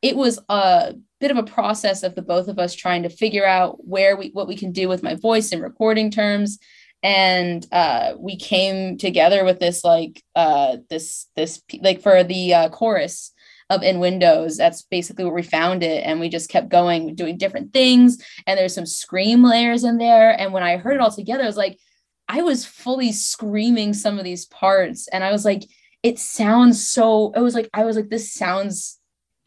it 0.01 0.15
was 0.15 0.39
a 0.49 0.95
bit 1.19 1.31
of 1.31 1.37
a 1.37 1.43
process 1.43 2.03
of 2.03 2.15
the 2.15 2.21
both 2.21 2.47
of 2.47 2.59
us 2.59 2.75
trying 2.75 3.03
to 3.03 3.09
figure 3.09 3.45
out 3.45 3.85
where 3.87 4.15
we 4.15 4.29
what 4.29 4.47
we 4.47 4.55
can 4.55 4.71
do 4.71 4.87
with 4.87 5.03
my 5.03 5.15
voice 5.15 5.51
in 5.51 5.61
recording 5.61 6.11
terms. 6.11 6.59
And 7.03 7.65
uh, 7.71 8.13
we 8.17 8.37
came 8.37 8.97
together 8.97 9.45
with 9.45 9.59
this 9.59 9.83
like 9.83 10.23
uh, 10.35 10.77
this 10.89 11.27
this 11.35 11.61
like 11.81 12.01
for 12.01 12.23
the 12.23 12.53
uh, 12.53 12.69
chorus 12.69 13.33
of 13.69 13.83
in 13.83 13.99
windows 13.99 14.55
that's 14.55 14.83
basically 14.83 15.25
where 15.25 15.33
we 15.33 15.43
found 15.43 15.83
it 15.83 16.03
and 16.05 16.19
we 16.19 16.29
just 16.29 16.49
kept 16.49 16.69
going 16.69 17.15
doing 17.15 17.37
different 17.37 17.73
things 17.73 18.17
and 18.45 18.57
there's 18.57 18.73
some 18.73 18.85
scream 18.85 19.43
layers 19.43 19.83
in 19.83 19.97
there 19.97 20.31
and 20.39 20.53
when 20.53 20.63
i 20.63 20.77
heard 20.77 20.93
it 20.93 21.01
all 21.01 21.11
together 21.11 21.43
i 21.43 21.47
was 21.47 21.57
like 21.57 21.77
I 22.27 22.41
was 22.41 22.65
fully 22.65 23.11
screaming 23.11 23.93
some 23.93 24.17
of 24.17 24.23
these 24.23 24.45
parts 24.45 25.07
and 25.07 25.23
I 25.23 25.31
was 25.31 25.45
like 25.45 25.63
it 26.03 26.19
sounds 26.19 26.87
so 26.87 27.31
it 27.35 27.39
was 27.39 27.55
like 27.55 27.69
I 27.73 27.85
was 27.85 27.95
like 27.95 28.09
this 28.09 28.33
sounds 28.33 28.99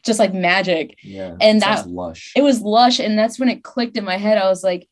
just 0.03 0.19
like 0.19 0.33
magic 0.33 0.97
yeah. 1.03 1.35
and 1.39 1.61
that- 1.61 1.87
lush. 1.87 2.33
it 2.35 2.43
was 2.43 2.61
lush 2.61 2.99
and 2.99 3.17
that's 3.17 3.39
when 3.39 3.49
it 3.49 3.63
clicked 3.63 3.97
in 3.97 4.03
my 4.03 4.17
head 4.17 4.37
I 4.37 4.47
was 4.49 4.63
like 4.63 4.87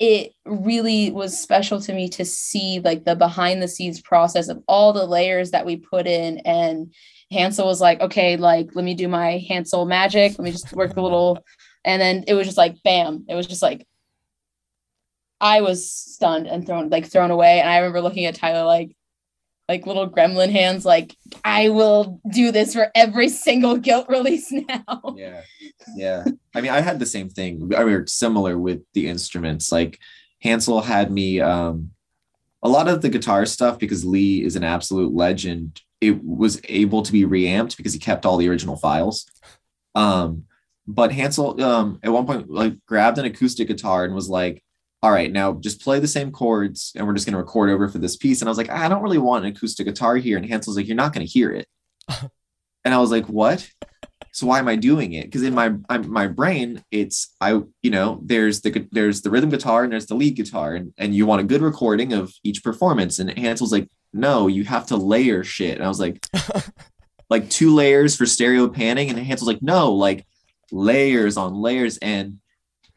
it 0.00 0.32
really 0.44 1.12
was 1.12 1.38
special 1.38 1.80
to 1.80 1.92
me 1.92 2.08
to 2.08 2.24
see 2.24 2.80
like 2.80 3.04
the 3.04 3.14
behind 3.14 3.62
the 3.62 3.68
scenes 3.68 4.00
process 4.00 4.48
of 4.48 4.60
all 4.66 4.92
the 4.92 5.06
layers 5.06 5.52
that 5.52 5.64
we 5.64 5.76
put 5.76 6.06
in 6.06 6.38
and 6.38 6.92
Hansel 7.30 7.66
was 7.66 7.80
like 7.80 8.00
okay 8.00 8.36
like 8.36 8.70
let 8.74 8.84
me 8.84 8.94
do 8.94 9.06
my 9.08 9.44
Hansel 9.48 9.86
magic 9.86 10.32
let 10.32 10.44
me 10.44 10.50
just 10.50 10.72
work 10.72 10.96
a 10.96 11.00
little 11.00 11.44
and 11.84 12.02
then 12.02 12.24
it 12.26 12.34
was 12.34 12.46
just 12.46 12.58
like 12.58 12.82
bam 12.82 13.24
it 13.28 13.36
was 13.36 13.46
just 13.46 13.62
like 13.62 13.86
I 15.40 15.60
was 15.60 15.90
stunned 15.90 16.46
and 16.46 16.66
thrown 16.66 16.90
like 16.90 17.06
thrown 17.06 17.30
away. 17.30 17.60
And 17.60 17.68
I 17.68 17.78
remember 17.78 18.00
looking 18.00 18.26
at 18.26 18.34
Tyler 18.34 18.64
like 18.64 18.96
like 19.68 19.86
little 19.86 20.10
gremlin 20.10 20.50
hands, 20.50 20.84
like, 20.84 21.16
I 21.42 21.70
will 21.70 22.20
do 22.30 22.52
this 22.52 22.74
for 22.74 22.90
every 22.94 23.30
single 23.30 23.78
guilt 23.78 24.06
release 24.08 24.52
now. 24.52 25.14
yeah. 25.16 25.40
Yeah. 25.96 26.24
I 26.54 26.60
mean 26.60 26.70
i 26.70 26.80
had 26.80 26.98
the 26.98 27.06
same 27.06 27.28
thing. 27.28 27.72
I 27.76 27.84
mean 27.84 28.06
similar 28.06 28.58
with 28.58 28.82
the 28.92 29.08
instruments. 29.08 29.72
Like 29.72 29.98
hansel 30.40 30.80
had 30.82 31.10
me 31.10 31.40
um 31.40 31.90
a 32.62 32.68
lot 32.68 32.88
of 32.88 33.02
the 33.02 33.08
guitar 33.08 33.44
stuff 33.46 33.78
because 33.78 34.04
lee 34.04 34.42
is 34.42 34.56
an 34.56 34.64
absolute 34.64 35.14
legend 35.14 35.80
it 36.00 36.22
was 36.22 36.60
able 36.68 37.02
to 37.02 37.12
be 37.12 37.24
reamped 37.24 37.76
because 37.78 37.94
he 37.94 37.98
kept 37.98 38.26
all 38.26 38.36
the 38.36 38.48
original 38.48 38.76
files. 38.76 39.26
Um 39.94 40.44
but 40.86 41.12
hansel 41.12 41.62
um 41.62 41.98
at 42.02 42.12
one 42.12 42.26
point 42.26 42.50
like 42.50 42.74
grabbed 42.86 43.18
an 43.18 43.24
acoustic 43.24 43.68
guitar 43.68 44.04
and 44.04 44.14
was 44.14 44.28
like 44.28 44.62
all 45.04 45.12
right, 45.12 45.30
now 45.30 45.52
just 45.52 45.82
play 45.82 46.00
the 46.00 46.08
same 46.08 46.32
chords 46.32 46.90
and 46.96 47.06
we're 47.06 47.12
just 47.12 47.26
going 47.26 47.34
to 47.34 47.38
record 47.38 47.68
over 47.68 47.88
for 47.90 47.98
this 47.98 48.16
piece. 48.16 48.40
And 48.40 48.48
I 48.48 48.50
was 48.50 48.56
like, 48.56 48.70
I 48.70 48.88
don't 48.88 49.02
really 49.02 49.18
want 49.18 49.44
an 49.44 49.52
acoustic 49.52 49.84
guitar 49.84 50.16
here. 50.16 50.38
And 50.38 50.46
Hansel's 50.46 50.78
like, 50.78 50.86
you're 50.86 50.96
not 50.96 51.12
going 51.12 51.26
to 51.26 51.30
hear 51.30 51.50
it. 51.52 51.68
and 52.86 52.94
I 52.94 52.96
was 52.96 53.10
like, 53.10 53.26
what? 53.26 53.68
So 54.32 54.46
why 54.46 54.60
am 54.60 54.66
I 54.66 54.76
doing 54.76 55.12
it? 55.12 55.24
Because 55.24 55.42
in 55.42 55.52
my 55.52 55.74
I'm, 55.90 56.10
my 56.10 56.26
brain, 56.26 56.82
it's 56.90 57.34
I 57.38 57.60
you 57.82 57.90
know 57.90 58.18
there's 58.24 58.62
the 58.62 58.88
there's 58.92 59.20
the 59.20 59.30
rhythm 59.30 59.50
guitar 59.50 59.84
and 59.84 59.92
there's 59.92 60.06
the 60.06 60.14
lead 60.14 60.36
guitar 60.36 60.74
and 60.74 60.94
and 60.96 61.14
you 61.14 61.26
want 61.26 61.42
a 61.42 61.44
good 61.44 61.60
recording 61.60 62.14
of 62.14 62.32
each 62.42 62.64
performance. 62.64 63.18
And 63.18 63.28
Hansel's 63.38 63.72
like, 63.72 63.90
no, 64.14 64.46
you 64.46 64.64
have 64.64 64.86
to 64.86 64.96
layer 64.96 65.44
shit. 65.44 65.76
And 65.76 65.84
I 65.84 65.88
was 65.88 66.00
like, 66.00 66.26
like 67.28 67.50
two 67.50 67.74
layers 67.74 68.16
for 68.16 68.24
stereo 68.24 68.68
panning. 68.68 69.10
And 69.10 69.18
Hansel's 69.18 69.48
like, 69.48 69.62
no, 69.62 69.92
like 69.92 70.26
layers 70.72 71.36
on 71.36 71.52
layers. 71.52 71.98
And 71.98 72.38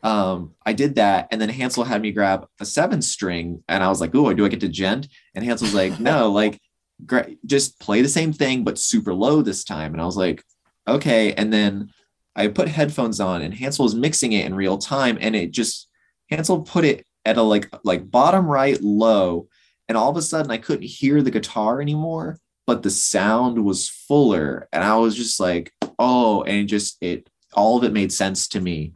um, 0.04 0.54
I 0.66 0.74
did 0.74 0.96
that, 0.96 1.28
and 1.32 1.42
then 1.42 1.50
Hansel 1.50 1.84
had 1.84 2.02
me 2.02 2.12
grab 2.12 2.48
a 2.60 2.66
seven 2.66 3.02
string, 3.02 3.64
and 3.68 3.84
I 3.84 3.90
was 3.90 4.00
like, 4.00 4.14
"Oh, 4.14 4.32
do 4.34 4.46
I 4.46 4.50
get 4.50 4.60
to 4.62 4.70
djent?" 4.70 5.08
And 5.34 5.44
Hansel's 5.44 5.74
like, 5.74 6.00
"No, 6.00 6.32
like, 6.42 6.60
gra- 7.06 7.30
just 7.46 7.80
play 7.80 8.02
the 8.02 8.10
same 8.10 8.34
thing 8.34 8.64
but 8.64 8.78
super 8.78 9.14
low 9.14 9.42
this 9.42 9.64
time." 9.64 9.94
And 9.94 10.02
I 10.02 10.06
was 10.06 10.18
like, 10.18 10.44
"Okay." 10.88 11.34
And 11.34 11.52
then 11.52 11.90
I 12.36 12.48
put 12.48 12.68
headphones 12.68 13.20
on, 13.20 13.42
and 13.42 13.54
Hansel 13.54 13.84
was 13.84 13.96
mixing 13.96 14.34
it 14.34 14.46
in 14.46 14.56
real 14.56 14.78
time, 14.78 15.18
and 15.20 15.36
it 15.36 15.52
just 15.52 15.90
Hansel 16.30 16.62
put 16.62 16.86
it 16.86 17.06
at 17.26 17.38
a 17.38 17.42
like 17.42 17.70
like 17.84 18.10
bottom 18.12 18.46
right 18.46 18.80
low, 18.82 19.48
and 19.90 19.98
all 19.98 20.12
of 20.12 20.18
a 20.18 20.22
sudden 20.22 20.52
I 20.52 20.58
couldn't 20.58 20.86
hear 20.86 21.24
the 21.24 21.32
guitar 21.32 21.82
anymore, 21.82 22.40
but 22.68 22.84
the 22.84 22.92
sound 22.92 23.66
was 23.66 23.90
fuller, 23.90 24.70
and 24.72 24.84
I 24.84 24.96
was 24.98 25.16
just 25.16 25.40
like, 25.40 25.74
"Oh!" 25.98 26.44
And 26.44 26.58
it 26.58 26.66
just 26.66 26.98
it 27.02 27.30
all 27.54 27.78
of 27.78 27.84
it 27.84 27.94
made 27.94 28.12
sense 28.12 28.48
to 28.50 28.62
me 28.62 28.94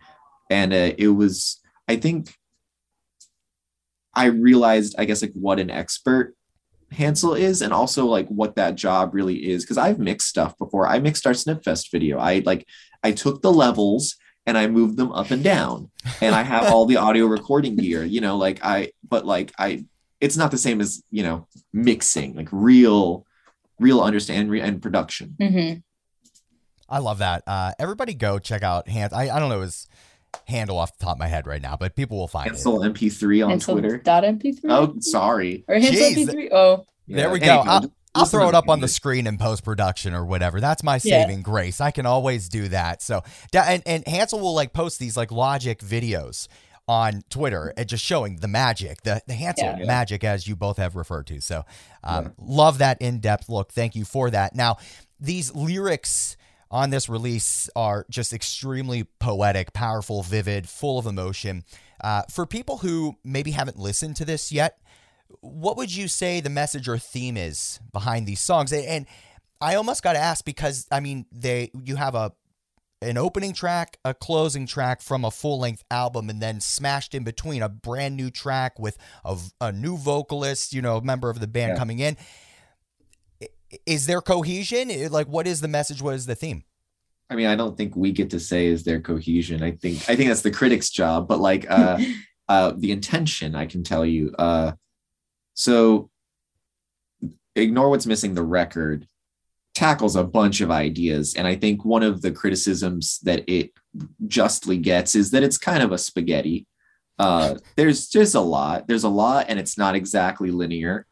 and 0.52 0.74
uh, 0.74 0.92
it 0.98 1.08
was 1.08 1.60
i 1.88 1.96
think 1.96 2.36
i 4.14 4.26
realized 4.26 4.94
i 5.00 5.06
guess 5.06 5.22
like 5.22 5.34
what 5.34 5.60
an 5.60 5.72
expert 5.72 6.36
hansel 6.92 7.34
is 7.34 7.62
and 7.62 7.72
also 7.72 8.06
like 8.06 8.28
what 8.28 8.56
that 8.56 8.76
job 8.76 9.14
really 9.14 9.50
is 9.50 9.64
because 9.64 9.78
i've 9.78 9.98
mixed 9.98 10.28
stuff 10.28 10.56
before 10.58 10.86
i 10.86 11.00
mixed 11.00 11.26
our 11.26 11.34
snipfest 11.34 11.90
video 11.90 12.20
i 12.20 12.44
like 12.46 12.68
i 13.02 13.12
took 13.12 13.42
the 13.42 13.52
levels 13.52 14.18
and 14.46 14.58
i 14.58 14.68
moved 14.68 14.98
them 14.98 15.12
up 15.14 15.32
and 15.32 15.44
down 15.44 15.90
and 16.20 16.36
i 16.36 16.44
have 16.44 16.66
all 16.72 16.86
the 16.86 16.98
audio 17.08 17.26
recording 17.26 17.78
gear 17.78 18.04
you 18.04 18.20
know 18.20 18.36
like 18.36 18.60
i 18.64 18.92
but 19.08 19.26
like 19.26 19.54
i 19.58 19.84
it's 20.20 20.36
not 20.36 20.52
the 20.52 20.58
same 20.58 20.82
as 20.82 21.02
you 21.10 21.24
know 21.24 21.48
mixing 21.72 22.36
like 22.36 22.50
real 22.52 23.26
real 23.80 24.02
understanding 24.02 24.62
and 24.62 24.82
production 24.82 25.36
Mm-hmm. 25.40 25.80
I 26.92 27.00
love 27.00 27.20
that. 27.20 27.44
Uh, 27.48 27.72
everybody 27.80 28.14
go 28.14 28.38
check 28.38 28.64
out 28.64 28.90
Hans. 28.90 29.14
I, 29.14 29.30
I 29.30 29.40
don't 29.40 29.48
know 29.48 29.62
his 29.62 29.88
handle 30.48 30.78
off 30.78 30.98
the 30.98 31.04
top 31.06 31.16
of 31.16 31.20
my 31.20 31.28
head 31.28 31.48
right 31.48 31.62
now, 31.62 31.76
but 31.78 31.96
people 31.96 32.18
will 32.18 32.28
find 32.28 32.48
hansel 32.48 32.84
it. 32.84 32.94
mp3 32.94 33.44
on 33.44 33.50
Hansel 33.52 33.76
twitter 33.76 33.98
dot 33.98 34.24
MP3. 34.24 34.60
oh 34.66 34.96
sorry 35.00 35.64
Or 35.68 35.76
Hansel 35.76 35.94
Jeez. 36.10 36.28
MP3. 36.28 36.50
Oh, 36.52 36.86
There 37.08 37.30
we 37.30 37.40
go. 37.40 37.46
anyhow, 37.60 37.64
I'll, 37.68 37.94
I'll 38.16 38.26
throw 38.26 38.48
it 38.50 38.56
up 38.56 38.68
on 38.70 38.80
the 38.82 38.88
screen 38.88 39.28
in 39.28 39.38
post 39.38 39.64
production 39.64 40.14
or 40.14 40.26
whatever. 40.26 40.60
That's 40.60 40.84
my 40.84 40.96
Yeah. 40.96 41.22
saving 41.24 41.42
grace. 41.44 41.80
I 41.82 41.92
can 41.92 42.06
always 42.06 42.50
do 42.50 42.68
that. 42.70 43.02
So, 43.02 43.24
and, 43.54 43.84
and 43.86 44.08
Hansel 44.08 44.40
will 44.40 44.54
like 44.56 44.74
post 44.74 45.00
these 45.00 45.16
like 45.18 45.32
logic 45.32 45.80
videos 45.80 46.48
on 46.88 47.22
Twitter 47.30 47.74
and 47.78 47.88
just 47.88 48.04
showing 48.04 48.38
the 48.38 48.48
magic, 48.50 49.02
the, 49.04 49.22
the 49.28 49.34
Hansel 49.34 49.76
Yeah. 49.80 49.86
magic, 49.86 50.24
as 50.24 50.48
you 50.48 50.56
both 50.56 50.78
have 50.78 50.96
referred 50.96 51.28
to. 51.28 51.40
So, 51.42 51.64
um, 52.04 52.26
Yeah. 52.26 52.30
love 52.40 52.78
that 52.80 53.02
in 53.02 53.20
depth 53.20 53.48
look. 53.50 53.72
Thank 53.72 53.96
you 53.96 54.04
for 54.04 54.30
that. 54.30 54.56
Now, 54.56 54.78
these 55.20 55.54
lyrics 55.56 56.36
on 56.72 56.90
this 56.90 57.08
release 57.08 57.70
are 57.76 58.06
just 58.10 58.34
extremely 58.34 59.04
poetic, 59.20 59.74
powerful, 59.74 60.24
vivid, 60.24 60.68
full 60.68 60.98
of 60.98 61.06
emotion. 61.06 61.64
Uh, 62.04 62.24
for 62.32 62.48
people 62.48 62.78
who 62.78 63.18
maybe 63.24 63.52
haven't 63.52 63.78
listened 63.78 64.16
to 64.16 64.26
this 64.26 64.52
yet, 64.52 64.80
what 65.42 65.78
would 65.78 65.94
you 65.94 66.08
say 66.08 66.40
the 66.42 66.50
message 66.50 66.88
or 66.88 66.98
theme 66.98 67.38
is 67.38 67.80
behind 67.92 68.26
these 68.26 68.42
songs? 68.42 68.74
And, 68.74 69.06
I 69.64 69.76
almost 69.76 70.02
got 70.02 70.14
to 70.14 70.20
ask 70.20 70.44
because 70.44 70.88
I 70.92 71.02
mean, 71.02 71.28
they 71.32 71.70
you 71.86 71.96
have 71.96 72.16
a 72.16 72.32
an 73.04 73.16
opening 73.16 73.54
track, 73.54 73.98
a 74.04 74.14
closing 74.14 74.66
track 74.66 75.02
from 75.02 75.24
a 75.24 75.30
full 75.30 75.60
length 75.60 75.84
album, 75.92 76.32
and 76.32 76.42
then 76.42 76.60
smashed 76.60 77.14
in 77.14 77.24
between 77.24 77.62
a 77.62 77.70
brand 77.70 78.16
new 78.18 78.32
track 78.32 78.80
with 78.80 78.98
a, 79.24 79.38
a 79.60 79.72
new 79.72 79.98
vocalist, 79.98 80.74
you 80.74 80.82
know, 80.82 81.00
member 81.00 81.30
of 81.30 81.40
the 81.40 81.46
band 81.48 81.74
Yeah. 81.74 81.78
coming 81.78 82.00
in. 82.00 82.18
Is 83.86 84.06
there 84.06 84.22
cohesion? 84.22 84.90
Like, 85.12 85.28
what 85.28 85.48
is 85.48 85.62
the 85.62 85.68
message? 85.68 86.02
What 86.02 86.16
is 86.16 86.26
the 86.26 86.36
theme? 86.36 86.64
I 87.32 87.36
mean, 87.36 87.48
I 87.48 87.56
don't 87.56 87.78
think 87.78 87.96
we 87.96 88.12
get 88.12 88.30
to 88.32 88.42
say 88.42 88.66
is 88.66 88.84
there 88.84 89.00
cohesion. 89.00 89.64
I 89.64 89.72
think 89.72 89.98
I 90.10 90.18
think 90.18 90.28
that's 90.28 90.42
the 90.42 90.52
critic's 90.52 90.90
job, 90.90 91.30
but 91.30 91.40
like 91.40 91.66
uh 91.70 91.98
uh 92.50 92.74
the 92.76 92.92
intention, 92.92 93.56
I 93.56 93.66
can 93.66 93.84
tell 93.84 94.06
you. 94.06 94.36
Uh 94.38 94.74
so 95.54 96.10
ignore 97.56 97.90
what's 97.90 98.06
missing 98.06 98.34
the 98.34 98.44
record 98.44 99.08
tackles 99.74 100.18
a 100.18 100.24
bunch 100.24 100.60
of 100.60 100.72
ideas 100.72 101.36
and 101.36 101.48
I 101.48 101.56
think 101.56 101.86
one 101.86 102.04
of 102.04 102.22
the 102.22 102.32
criticisms 102.32 103.20
that 103.24 103.48
it 103.50 103.72
justly 104.28 104.78
gets 104.78 105.16
is 105.16 105.32
that 105.32 105.44
it's 105.44 105.58
kind 105.58 105.82
of 105.82 105.94
a 105.94 105.98
spaghetti. 105.98 106.68
Uh 107.18 107.56
there's 107.78 108.10
just 108.10 108.36
a 108.36 108.42
lot. 108.42 108.88
There's 108.90 109.06
a 109.06 109.10
lot 109.10 109.46
and 109.48 109.58
it's 109.58 109.78
not 109.78 109.96
exactly 109.96 110.52
linear. 110.52 111.06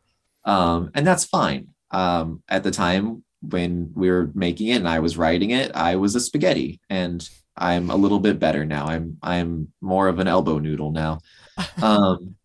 Um 0.43 0.91
and 0.93 1.07
that's 1.07 1.23
fine. 1.23 1.69
Um 1.91 2.43
at 2.49 2.63
the 2.63 2.71
time 2.71 3.23
when 3.41 3.91
we 3.95 4.09
were 4.11 4.31
making 4.33 4.67
it 4.67 4.75
and 4.77 4.87
I 4.87 4.99
was 4.99 5.17
writing 5.17 5.51
it, 5.51 5.71
I 5.75 5.95
was 5.95 6.15
a 6.15 6.19
spaghetti 6.19 6.79
and 6.89 7.27
I'm 7.55 7.89
a 7.89 7.95
little 7.95 8.19
bit 8.19 8.39
better 8.39 8.65
now. 8.65 8.85
I'm 8.87 9.17
I'm 9.23 9.71
more 9.81 10.07
of 10.07 10.19
an 10.19 10.27
elbow 10.27 10.59
noodle 10.59 10.91
now. 10.91 11.19
Um 11.81 12.35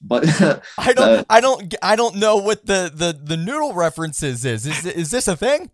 but 0.00 0.24
I 0.78 0.92
don't, 0.92 1.08
Uh, 1.08 1.24
I 1.28 1.40
don't, 1.40 1.74
I 1.82 1.96
don't 1.96 2.16
know 2.16 2.36
what 2.36 2.66
the 2.66 2.90
the 2.94 3.18
the 3.20 3.36
noodle 3.36 3.74
references 3.74 4.44
is. 4.44 4.66
Is 4.66 4.86
is 4.86 5.10
this 5.10 5.26
a 5.28 5.36
thing? 5.36 5.70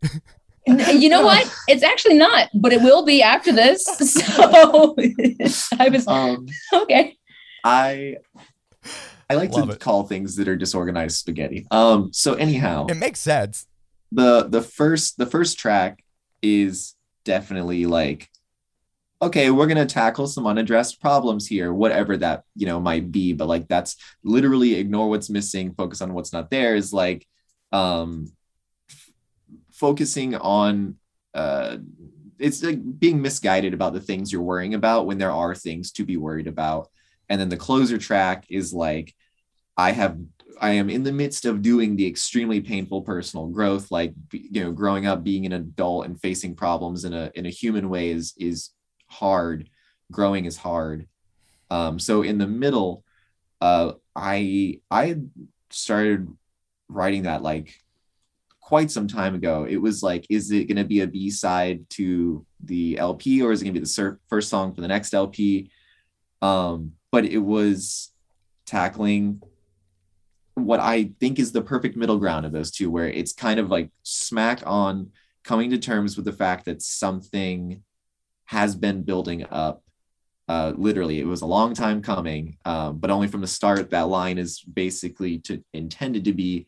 You 0.66 1.10
know 1.10 1.22
what? 1.30 1.52
It's 1.68 1.82
actually 1.82 2.16
not, 2.16 2.48
but 2.54 2.72
it 2.72 2.80
will 2.80 3.04
be 3.04 3.22
after 3.22 3.52
this. 3.52 3.84
So 3.84 4.96
I 5.78 5.88
was 5.90 6.08
um 6.08 6.46
okay. 6.72 7.16
I 7.64 8.16
I 9.30 9.34
like 9.34 9.52
Love 9.52 9.68
to 9.68 9.74
it. 9.74 9.80
call 9.80 10.04
things 10.04 10.36
that 10.36 10.48
are 10.48 10.56
disorganized 10.56 11.16
spaghetti. 11.18 11.66
Um 11.70 12.12
so 12.12 12.34
anyhow, 12.34 12.86
It 12.88 12.96
makes 12.96 13.20
sense. 13.20 13.66
the 14.12 14.44
the 14.48 14.60
first 14.62 15.16
the 15.18 15.26
first 15.26 15.58
track 15.58 16.04
is 16.42 16.94
definitely 17.24 17.86
like 17.86 18.28
okay 19.22 19.50
we're 19.50 19.66
going 19.66 19.78
to 19.78 19.86
tackle 19.86 20.26
some 20.26 20.46
unaddressed 20.46 21.00
problems 21.00 21.46
here 21.46 21.72
whatever 21.72 22.16
that 22.18 22.42
you 22.54 22.66
know 22.66 22.78
might 22.78 23.10
be 23.10 23.32
but 23.32 23.46
like 23.48 23.66
that's 23.66 23.96
literally 24.22 24.74
ignore 24.74 25.08
what's 25.08 25.30
missing 25.30 25.72
focus 25.72 26.02
on 26.02 26.12
what's 26.12 26.32
not 26.34 26.50
there 26.50 26.76
is 26.76 26.92
like 26.92 27.26
um 27.72 28.26
f- 28.90 29.10
focusing 29.72 30.34
on 30.34 30.96
uh 31.32 31.78
it's 32.38 32.62
like 32.62 32.80
being 32.98 33.22
misguided 33.22 33.72
about 33.72 33.94
the 33.94 34.00
things 34.00 34.30
you're 34.30 34.42
worrying 34.42 34.74
about 34.74 35.06
when 35.06 35.16
there 35.16 35.32
are 35.32 35.54
things 35.54 35.92
to 35.92 36.04
be 36.04 36.18
worried 36.18 36.46
about 36.48 36.88
and 37.28 37.40
then 37.40 37.48
the 37.48 37.56
closer 37.56 37.98
track 37.98 38.44
is 38.48 38.72
like 38.72 39.14
i 39.76 39.90
have 39.92 40.18
I 40.60 40.70
am 40.70 40.90
in 40.90 41.02
the 41.02 41.12
midst 41.12 41.44
of 41.44 41.62
doing 41.62 41.96
the 41.96 42.06
extremely 42.06 42.60
painful 42.60 43.02
personal 43.02 43.48
growth, 43.48 43.90
like 43.90 44.14
you 44.32 44.62
know, 44.62 44.72
growing 44.72 45.06
up, 45.06 45.24
being 45.24 45.46
an 45.46 45.52
adult, 45.52 46.06
and 46.06 46.20
facing 46.20 46.54
problems 46.54 47.04
in 47.04 47.12
a 47.12 47.30
in 47.34 47.46
a 47.46 47.50
human 47.50 47.88
way 47.88 48.10
is 48.10 48.34
is 48.38 48.70
hard. 49.06 49.68
Growing 50.12 50.44
is 50.44 50.56
hard. 50.56 51.06
Um, 51.70 51.98
so 51.98 52.22
in 52.22 52.38
the 52.38 52.46
middle, 52.46 53.04
uh, 53.60 53.92
I 54.14 54.80
I 54.90 55.16
started 55.70 56.28
writing 56.88 57.22
that 57.22 57.42
like 57.42 57.74
quite 58.60 58.90
some 58.90 59.08
time 59.08 59.34
ago. 59.34 59.66
It 59.68 59.76
was 59.76 60.02
like, 60.02 60.26
is 60.30 60.50
it 60.50 60.68
going 60.68 60.76
to 60.76 60.84
be 60.84 61.00
a 61.00 61.06
B 61.06 61.30
side 61.30 61.88
to 61.90 62.46
the 62.62 62.98
LP, 62.98 63.42
or 63.42 63.52
is 63.52 63.60
it 63.60 63.64
going 63.64 63.74
to 63.74 63.80
be 63.80 63.84
the 63.84 63.90
sur- 63.90 64.20
first 64.28 64.48
song 64.48 64.74
for 64.74 64.80
the 64.80 64.88
next 64.88 65.12
LP? 65.12 65.70
Um, 66.40 66.92
but 67.14 67.24
it 67.24 67.38
was 67.38 68.10
tackling 68.66 69.40
what 70.54 70.80
I 70.80 71.12
think 71.20 71.38
is 71.38 71.52
the 71.52 71.62
perfect 71.62 71.96
middle 71.96 72.18
ground 72.18 72.44
of 72.44 72.50
those 72.50 72.72
two, 72.72 72.90
where 72.90 73.08
it's 73.08 73.32
kind 73.32 73.60
of 73.60 73.70
like 73.70 73.90
smack 74.02 74.64
on 74.66 75.12
coming 75.44 75.70
to 75.70 75.78
terms 75.78 76.16
with 76.16 76.24
the 76.24 76.32
fact 76.32 76.64
that 76.64 76.82
something 76.82 77.84
has 78.46 78.74
been 78.74 79.04
building 79.04 79.46
up. 79.48 79.84
Uh, 80.48 80.72
literally, 80.74 81.20
it 81.20 81.26
was 81.28 81.42
a 81.42 81.46
long 81.46 81.72
time 81.72 82.02
coming, 82.02 82.58
um, 82.64 82.98
but 82.98 83.12
only 83.12 83.28
from 83.28 83.42
the 83.42 83.46
start. 83.46 83.90
That 83.90 84.08
line 84.08 84.36
is 84.36 84.58
basically 84.62 85.38
to 85.46 85.62
intended 85.72 86.24
to 86.24 86.32
be 86.32 86.66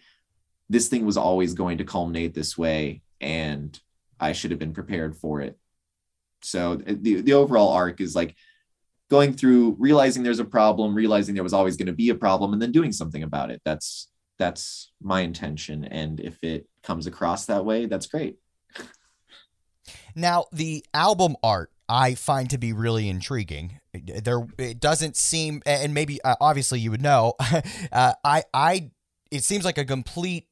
this 0.68 0.86
thing 0.86 1.04
was 1.04 1.16
always 1.16 1.54
going 1.54 1.78
to 1.78 1.84
culminate 1.84 2.34
this 2.34 2.56
way, 2.56 3.02
and 3.20 3.76
I 4.20 4.30
should 4.30 4.52
have 4.52 4.60
been 4.60 4.74
prepared 4.74 5.16
for 5.16 5.40
it. 5.40 5.58
So 6.42 6.76
the 6.76 7.20
the 7.22 7.32
overall 7.32 7.72
arc 7.72 8.00
is 8.00 8.14
like 8.14 8.36
going 9.08 9.32
through 9.32 9.76
realizing 9.78 10.22
there's 10.22 10.40
a 10.40 10.44
problem 10.44 10.94
realizing 10.94 11.34
there 11.34 11.44
was 11.44 11.52
always 11.52 11.76
going 11.76 11.86
to 11.86 11.92
be 11.92 12.10
a 12.10 12.14
problem 12.14 12.52
and 12.52 12.60
then 12.60 12.72
doing 12.72 12.92
something 12.92 13.22
about 13.22 13.50
it 13.50 13.60
that's 13.64 14.08
that's 14.38 14.92
my 15.00 15.20
intention 15.20 15.84
and 15.84 16.20
if 16.20 16.42
it 16.42 16.66
comes 16.82 17.06
across 17.06 17.46
that 17.46 17.64
way 17.64 17.86
that's 17.86 18.06
great 18.06 18.36
Now, 20.14 20.46
the 20.52 20.84
album 20.94 21.36
art 21.42 21.70
I 21.88 22.14
find 22.14 22.50
to 22.50 22.58
be 22.58 22.72
really 22.72 23.08
intriguing. 23.08 23.80
There, 23.94 24.46
it 24.58 24.80
doesn't 24.80 25.16
seem, 25.16 25.62
and 25.64 25.94
maybe 25.94 26.20
uh, 26.22 26.34
obviously 26.40 26.80
you 26.80 26.90
would 26.90 27.02
know. 27.02 27.34
uh, 27.92 28.14
I, 28.24 28.42
I, 28.52 28.90
it 29.30 29.44
seems 29.44 29.64
like 29.64 29.78
a 29.78 29.84
complete, 29.84 30.48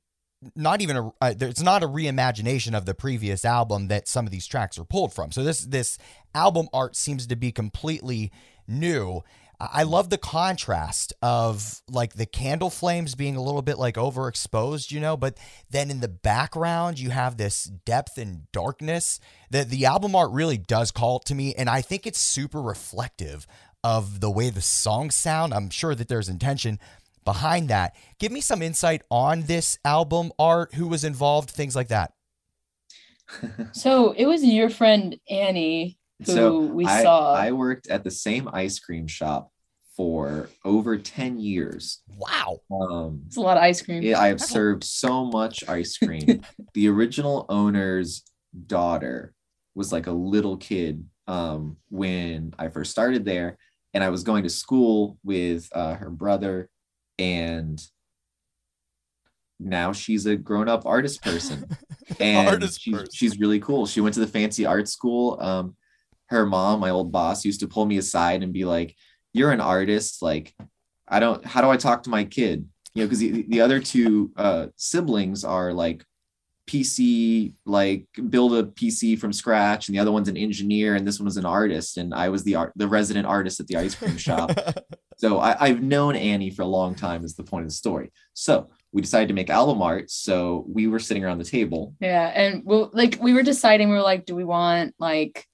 not 0.55 0.81
even 0.81 0.97
a. 0.97 1.09
Uh, 1.21 1.35
it's 1.41 1.63
not 1.63 1.83
a 1.83 1.89
reimagination 1.89 2.77
of 2.77 2.87
the 2.87 2.95
previous 2.95 3.45
album 3.45 3.89
that 3.89 4.09
some 4.09 4.27
of 4.27 4.33
these 4.33 4.47
tracks 4.47 4.79
are 4.79 4.85
pulled 4.85 5.13
from. 5.13 5.33
So 5.33 5.43
this 5.43 5.61
this 5.61 5.99
album 6.35 6.69
art 6.73 6.97
seems 6.97 7.27
to 7.27 7.37
be 7.37 7.53
completely 7.53 8.33
new. 8.67 9.23
I 9.61 9.85
love 9.85 10.11
the 10.11 10.19
contrast 10.19 11.13
of 11.23 11.81
like 11.89 12.15
the 12.15 12.27
candle 12.27 12.71
flames 12.71 13.15
being 13.15 13.37
a 13.37 13.43
little 13.43 13.63
bit 13.63 13.79
like 13.79 13.95
overexposed, 13.95 14.91
you 14.91 15.01
know, 15.01 15.17
but 15.17 15.39
then 15.71 15.91
in 15.91 16.01
the 16.01 16.09
background 16.09 16.99
you 16.99 17.11
have 17.11 17.37
this 17.37 17.65
depth 17.65 18.19
and 18.19 18.51
darkness. 18.53 19.21
that 19.51 19.71
the 19.71 19.87
album 19.87 20.17
art 20.17 20.33
really 20.33 20.59
does 20.59 20.91
call 20.91 21.21
to 21.21 21.35
me, 21.35 21.55
and 21.55 21.71
I 21.71 21.81
think 21.81 22.07
it's 22.07 22.19
super 22.19 22.61
reflective 22.61 23.47
of 23.85 24.21
the 24.21 24.31
way 24.31 24.51
the 24.51 24.63
songs 24.63 25.15
sound. 25.15 25.55
I'm 25.55 25.71
sure 25.71 25.95
that 25.95 26.09
there's 26.09 26.29
intention 26.29 26.81
behind 27.25 27.69
that. 27.69 27.97
Give 28.19 28.33
me 28.33 28.41
some 28.41 28.63
insight 28.63 29.03
on 29.11 29.43
this 29.43 29.79
album 29.85 30.33
art, 30.39 30.75
who 30.75 30.89
was 30.89 31.05
involved, 31.05 31.51
things 31.51 31.77
like 31.77 31.89
that. 31.89 32.13
so 33.73 34.13
it 34.13 34.27
was 34.27 34.45
your 34.45 34.71
friend 34.71 35.19
Annie 35.31 35.99
who 36.25 36.33
so 36.33 36.59
we 36.61 36.87
I, 36.87 37.03
saw. 37.03 37.35
I 37.35 37.53
worked 37.53 37.89
at 37.89 38.05
the 38.05 38.11
same 38.11 38.49
ice 38.53 38.79
cream 38.79 39.07
shop 39.07 39.51
for 39.97 40.49
over 40.65 40.97
10 40.97 41.39
years. 41.39 42.03
Wow. 42.17 42.61
Um, 42.71 43.23
it's 43.27 43.37
a 43.37 43.41
lot 43.41 43.57
of 43.57 43.63
ice 43.63 43.81
cream. 43.81 44.15
I 44.17 44.29
have 44.29 44.41
served 44.41 44.85
so 44.85 45.25
much 45.25 45.69
ice 45.69 45.97
cream. 45.99 46.43
the 46.75 46.89
original 46.89 47.47
owner's 47.49 48.23
daughter 48.67 49.35
was 49.75 49.93
like 49.93 50.07
a 50.07 50.13
little 50.13 50.57
kid 50.57 51.05
um, 51.27 51.77
when 51.91 52.55
I 52.59 52.69
first 52.69 52.91
started 52.91 53.25
there. 53.25 53.57
And 53.93 54.03
I 54.03 54.09
was 54.09 54.25
going 54.25 54.43
to 54.43 54.51
school 54.51 55.19
with 55.23 55.69
uh, 55.73 55.95
her 55.95 56.11
brother. 56.11 56.69
And 57.19 57.81
now 59.61 59.93
she's 59.93 60.27
a 60.27 60.37
grown 60.37 60.69
up 60.69 60.87
artist 60.87 61.23
person. 61.23 61.67
And 62.21 62.49
artist 62.49 62.83
she's, 62.83 62.95
person. 62.95 63.09
she's 63.15 63.39
really 63.41 63.59
cool. 63.61 63.87
She 63.87 64.03
went 64.03 64.13
to 64.15 64.21
the 64.21 64.27
fancy 64.27 64.67
art 64.67 64.89
school. 64.89 65.39
Um, 65.41 65.75
her 66.27 66.45
mom, 66.45 66.81
my 66.81 66.91
old 66.91 67.11
boss, 67.11 67.47
used 67.47 67.61
to 67.61 67.67
pull 67.67 67.87
me 67.87 67.97
aside 67.97 68.43
and 68.43 68.53
be 68.53 68.67
like, 68.67 68.95
You're 69.33 69.53
an 69.53 69.61
artist. 69.63 70.21
Like, 70.21 70.55
I 71.09 71.19
don't, 71.19 71.43
how 71.45 71.63
do 71.63 71.71
I 71.71 71.79
talk 71.79 72.03
to 72.03 72.11
my 72.11 72.25
kid? 72.25 72.69
You 72.95 73.03
know, 73.03 73.07
because 73.07 73.21
the, 73.21 73.47
the 73.49 73.63
other 73.63 73.81
two 73.81 74.33
uh, 74.37 74.67
siblings 74.77 75.45
are 75.45 75.73
like 75.73 76.05
PC, 76.69 77.55
like 77.67 78.07
build 78.29 78.55
a 78.55 78.65
PC 78.65 79.19
from 79.19 79.33
scratch, 79.33 79.89
and 79.89 79.97
the 79.97 80.01
other 80.01 80.13
one's 80.13 80.29
an 80.29 80.37
engineer, 80.37 80.95
and 80.95 81.07
this 81.07 81.19
one 81.19 81.27
was 81.27 81.37
an 81.37 81.47
artist, 81.47 81.97
and 81.99 82.15
I 82.15 82.29
was 82.29 82.45
the 82.45 82.55
art, 82.55 82.73
the 82.77 82.89
resident 82.89 83.27
artist 83.27 83.61
at 83.61 83.67
the 83.67 83.77
ice 83.77 83.95
cream 83.95 84.17
shop. 84.17 84.53
so 85.17 85.39
I, 85.39 85.57
I've 85.61 85.83
known 85.83 86.17
Annie 86.17 86.51
for 86.51 86.63
a 86.63 86.67
long 86.67 86.95
time. 86.95 87.25
Is 87.25 87.35
the 87.35 87.45
point 87.45 87.65
of 87.65 87.71
the 87.71 87.75
story. 87.75 88.13
So 88.33 88.71
we 88.93 89.03
decided 89.03 89.29
to 89.29 89.35
make 89.35 89.51
album 89.51 89.83
art. 89.83 90.11
So 90.11 90.65
we 90.69 90.87
were 90.87 90.99
sitting 91.01 91.25
around 91.25 91.39
the 91.39 91.45
table. 91.45 91.95
Yeah, 92.01 92.31
and 92.35 92.63
well, 92.65 92.91
like 92.93 93.19
we 93.21 93.33
were 93.33 93.43
deciding, 93.43 93.89
we 93.89 93.95
were 93.95 94.03
like, 94.03 94.25
do 94.25 94.35
we 94.35 94.45
want 94.45 94.95
like 94.99 95.47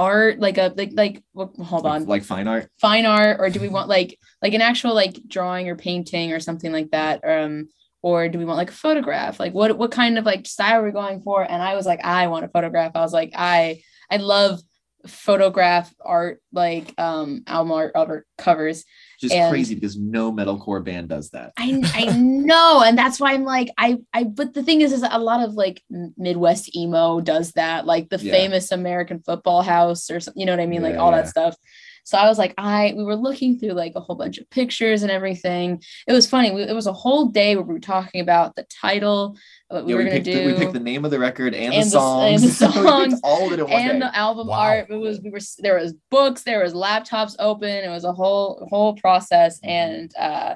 art 0.00 0.40
like 0.40 0.56
a 0.56 0.72
like 0.76 0.92
like 0.94 1.22
well, 1.34 1.52
hold 1.62 1.84
on 1.84 2.06
like 2.06 2.24
fine 2.24 2.48
art 2.48 2.70
fine 2.80 3.04
art 3.04 3.36
or 3.38 3.50
do 3.50 3.60
we 3.60 3.68
want 3.68 3.86
like 3.86 4.18
like 4.40 4.54
an 4.54 4.62
actual 4.62 4.94
like 4.94 5.20
drawing 5.28 5.68
or 5.68 5.76
painting 5.76 6.32
or 6.32 6.40
something 6.40 6.72
like 6.72 6.90
that 6.90 7.20
um 7.22 7.68
or 8.00 8.26
do 8.26 8.38
we 8.38 8.46
want 8.46 8.56
like 8.56 8.70
a 8.70 8.72
photograph 8.72 9.38
like 9.38 9.52
what 9.52 9.76
what 9.76 9.90
kind 9.90 10.16
of 10.16 10.24
like 10.24 10.46
style 10.46 10.80
are 10.80 10.84
we 10.84 10.90
going 10.90 11.20
for 11.20 11.42
and 11.42 11.62
i 11.62 11.74
was 11.74 11.84
like 11.84 12.00
i 12.02 12.28
want 12.28 12.46
a 12.46 12.48
photograph 12.48 12.92
i 12.94 13.00
was 13.00 13.12
like 13.12 13.32
i 13.34 13.82
i 14.10 14.16
love 14.16 14.58
photograph 15.06 15.92
art 16.04 16.42
like 16.52 16.92
um 16.98 17.42
album 17.46 17.72
art, 17.72 17.92
art 17.94 18.26
covers 18.36 18.84
just 19.20 19.34
and 19.34 19.50
crazy 19.50 19.74
because 19.74 19.96
no 19.96 20.32
metalcore 20.32 20.84
band 20.84 21.08
does 21.08 21.30
that 21.30 21.52
i 21.56 21.80
i 21.94 22.16
know 22.16 22.82
and 22.82 22.98
that's 22.98 23.18
why 23.18 23.32
i'm 23.32 23.44
like 23.44 23.68
i 23.78 23.98
i 24.12 24.24
but 24.24 24.52
the 24.52 24.62
thing 24.62 24.80
is 24.80 24.92
is 24.92 25.04
a 25.08 25.18
lot 25.18 25.42
of 25.42 25.54
like 25.54 25.82
midwest 26.16 26.76
emo 26.76 27.20
does 27.20 27.52
that 27.52 27.86
like 27.86 28.08
the 28.10 28.18
yeah. 28.18 28.32
famous 28.32 28.72
american 28.72 29.20
football 29.20 29.62
house 29.62 30.10
or 30.10 30.20
something 30.20 30.40
you 30.40 30.46
know 30.46 30.52
what 30.52 30.60
i 30.60 30.66
mean 30.66 30.82
yeah, 30.82 30.88
like 30.88 30.98
all 30.98 31.10
yeah. 31.10 31.22
that 31.22 31.28
stuff 31.28 31.56
so 32.04 32.18
I 32.18 32.26
was 32.26 32.38
like, 32.38 32.54
I 32.58 32.92
we 32.96 33.04
were 33.04 33.14
looking 33.14 33.58
through 33.58 33.72
like 33.72 33.92
a 33.94 34.00
whole 34.00 34.16
bunch 34.16 34.38
of 34.38 34.50
pictures 34.50 35.02
and 35.02 35.12
everything. 35.12 35.80
It 36.08 36.12
was 36.12 36.28
funny. 36.28 36.50
We, 36.50 36.62
it 36.62 36.74
was 36.74 36.88
a 36.88 36.92
whole 36.92 37.26
day 37.26 37.54
where 37.54 37.64
we 37.64 37.74
were 37.74 37.78
talking 37.78 38.20
about 38.20 38.56
the 38.56 38.66
title, 38.80 39.36
what 39.70 39.84
we 39.84 39.92
yeah, 39.92 39.98
were 39.98 40.04
we 40.04 40.10
gonna 40.10 40.22
do. 40.22 40.34
The, 40.34 40.46
we 40.46 40.58
picked 40.58 40.72
the 40.72 40.80
name 40.80 41.04
of 41.04 41.12
the 41.12 41.18
record 41.18 41.54
and, 41.54 41.72
and 41.72 41.84
the 41.84 41.90
songs. 41.90 42.58
The, 42.58 42.66
and 42.66 42.74
the 42.74 42.80
songs. 42.82 43.20
all 43.22 43.46
of 43.46 43.52
it 43.52 43.60
and 43.60 44.00
day. 44.00 44.06
the 44.06 44.16
album 44.16 44.48
wow. 44.48 44.54
art. 44.54 44.90
It 44.90 44.96
was 44.96 45.20
we 45.20 45.30
were 45.30 45.38
there 45.58 45.76
was 45.76 45.94
books, 46.10 46.42
there 46.42 46.62
was 46.62 46.74
laptops 46.74 47.36
open. 47.38 47.68
It 47.68 47.88
was 47.88 48.04
a 48.04 48.12
whole 48.12 48.66
whole 48.68 48.94
process, 48.96 49.60
mm-hmm. 49.60 49.70
and 49.70 50.16
uh, 50.18 50.54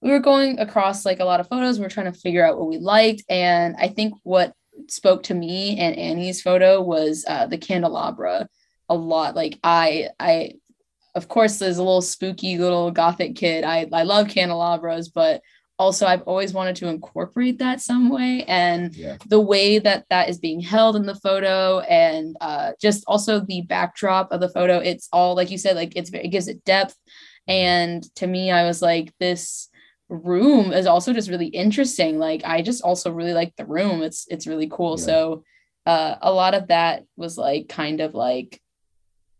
we 0.00 0.10
were 0.10 0.20
going 0.20 0.58
across 0.58 1.04
like 1.04 1.20
a 1.20 1.24
lot 1.24 1.40
of 1.40 1.48
photos. 1.48 1.78
We 1.78 1.84
were 1.84 1.90
trying 1.90 2.10
to 2.10 2.18
figure 2.18 2.46
out 2.46 2.58
what 2.58 2.68
we 2.68 2.78
liked, 2.78 3.24
and 3.28 3.76
I 3.78 3.88
think 3.88 4.14
what 4.22 4.54
spoke 4.88 5.22
to 5.24 5.34
me 5.34 5.78
and 5.78 5.96
Annie's 5.96 6.42
photo 6.42 6.80
was 6.80 7.24
uh, 7.28 7.46
the 7.46 7.58
candelabra 7.58 8.48
a 8.88 8.94
lot. 8.94 9.34
Like 9.34 9.58
I 9.62 10.08
I 10.18 10.54
of 11.14 11.28
course 11.28 11.58
there's 11.58 11.78
a 11.78 11.82
little 11.82 12.02
spooky 12.02 12.56
little 12.56 12.90
gothic 12.90 13.36
kid. 13.36 13.64
I 13.64 13.86
I 13.92 14.04
love 14.04 14.28
candelabras, 14.28 15.08
but 15.08 15.42
also 15.78 16.06
I've 16.06 16.22
always 16.22 16.52
wanted 16.52 16.76
to 16.76 16.88
incorporate 16.88 17.58
that 17.58 17.80
some 17.80 18.08
way 18.08 18.44
and 18.48 18.94
yeah. 18.94 19.16
the 19.26 19.40
way 19.40 19.78
that 19.78 20.06
that 20.10 20.28
is 20.28 20.38
being 20.38 20.60
held 20.60 20.96
in 20.96 21.06
the 21.06 21.14
photo 21.14 21.80
and 21.80 22.36
uh, 22.40 22.72
just 22.80 23.04
also 23.06 23.40
the 23.40 23.62
backdrop 23.62 24.32
of 24.32 24.40
the 24.40 24.48
photo 24.48 24.78
it's 24.78 25.08
all 25.12 25.34
like 25.34 25.50
you 25.50 25.58
said 25.58 25.76
like 25.76 25.92
it's 25.96 26.10
it 26.10 26.28
gives 26.28 26.48
it 26.48 26.64
depth 26.64 26.94
mm-hmm. 26.94 27.52
and 27.52 28.14
to 28.16 28.26
me 28.26 28.50
I 28.50 28.64
was 28.64 28.80
like 28.80 29.12
this 29.20 29.68
room 30.08 30.72
is 30.72 30.86
also 30.86 31.12
just 31.12 31.28
really 31.28 31.48
interesting 31.48 32.18
like 32.18 32.42
I 32.44 32.62
just 32.62 32.82
also 32.82 33.10
really 33.10 33.34
like 33.34 33.54
the 33.56 33.66
room 33.66 34.02
it's 34.02 34.26
it's 34.28 34.46
really 34.46 34.68
cool 34.68 34.96
yeah. 34.98 35.04
so 35.04 35.44
uh, 35.84 36.16
a 36.20 36.32
lot 36.32 36.54
of 36.54 36.68
that 36.68 37.04
was 37.16 37.38
like 37.38 37.68
kind 37.68 38.00
of 38.00 38.14
like 38.14 38.60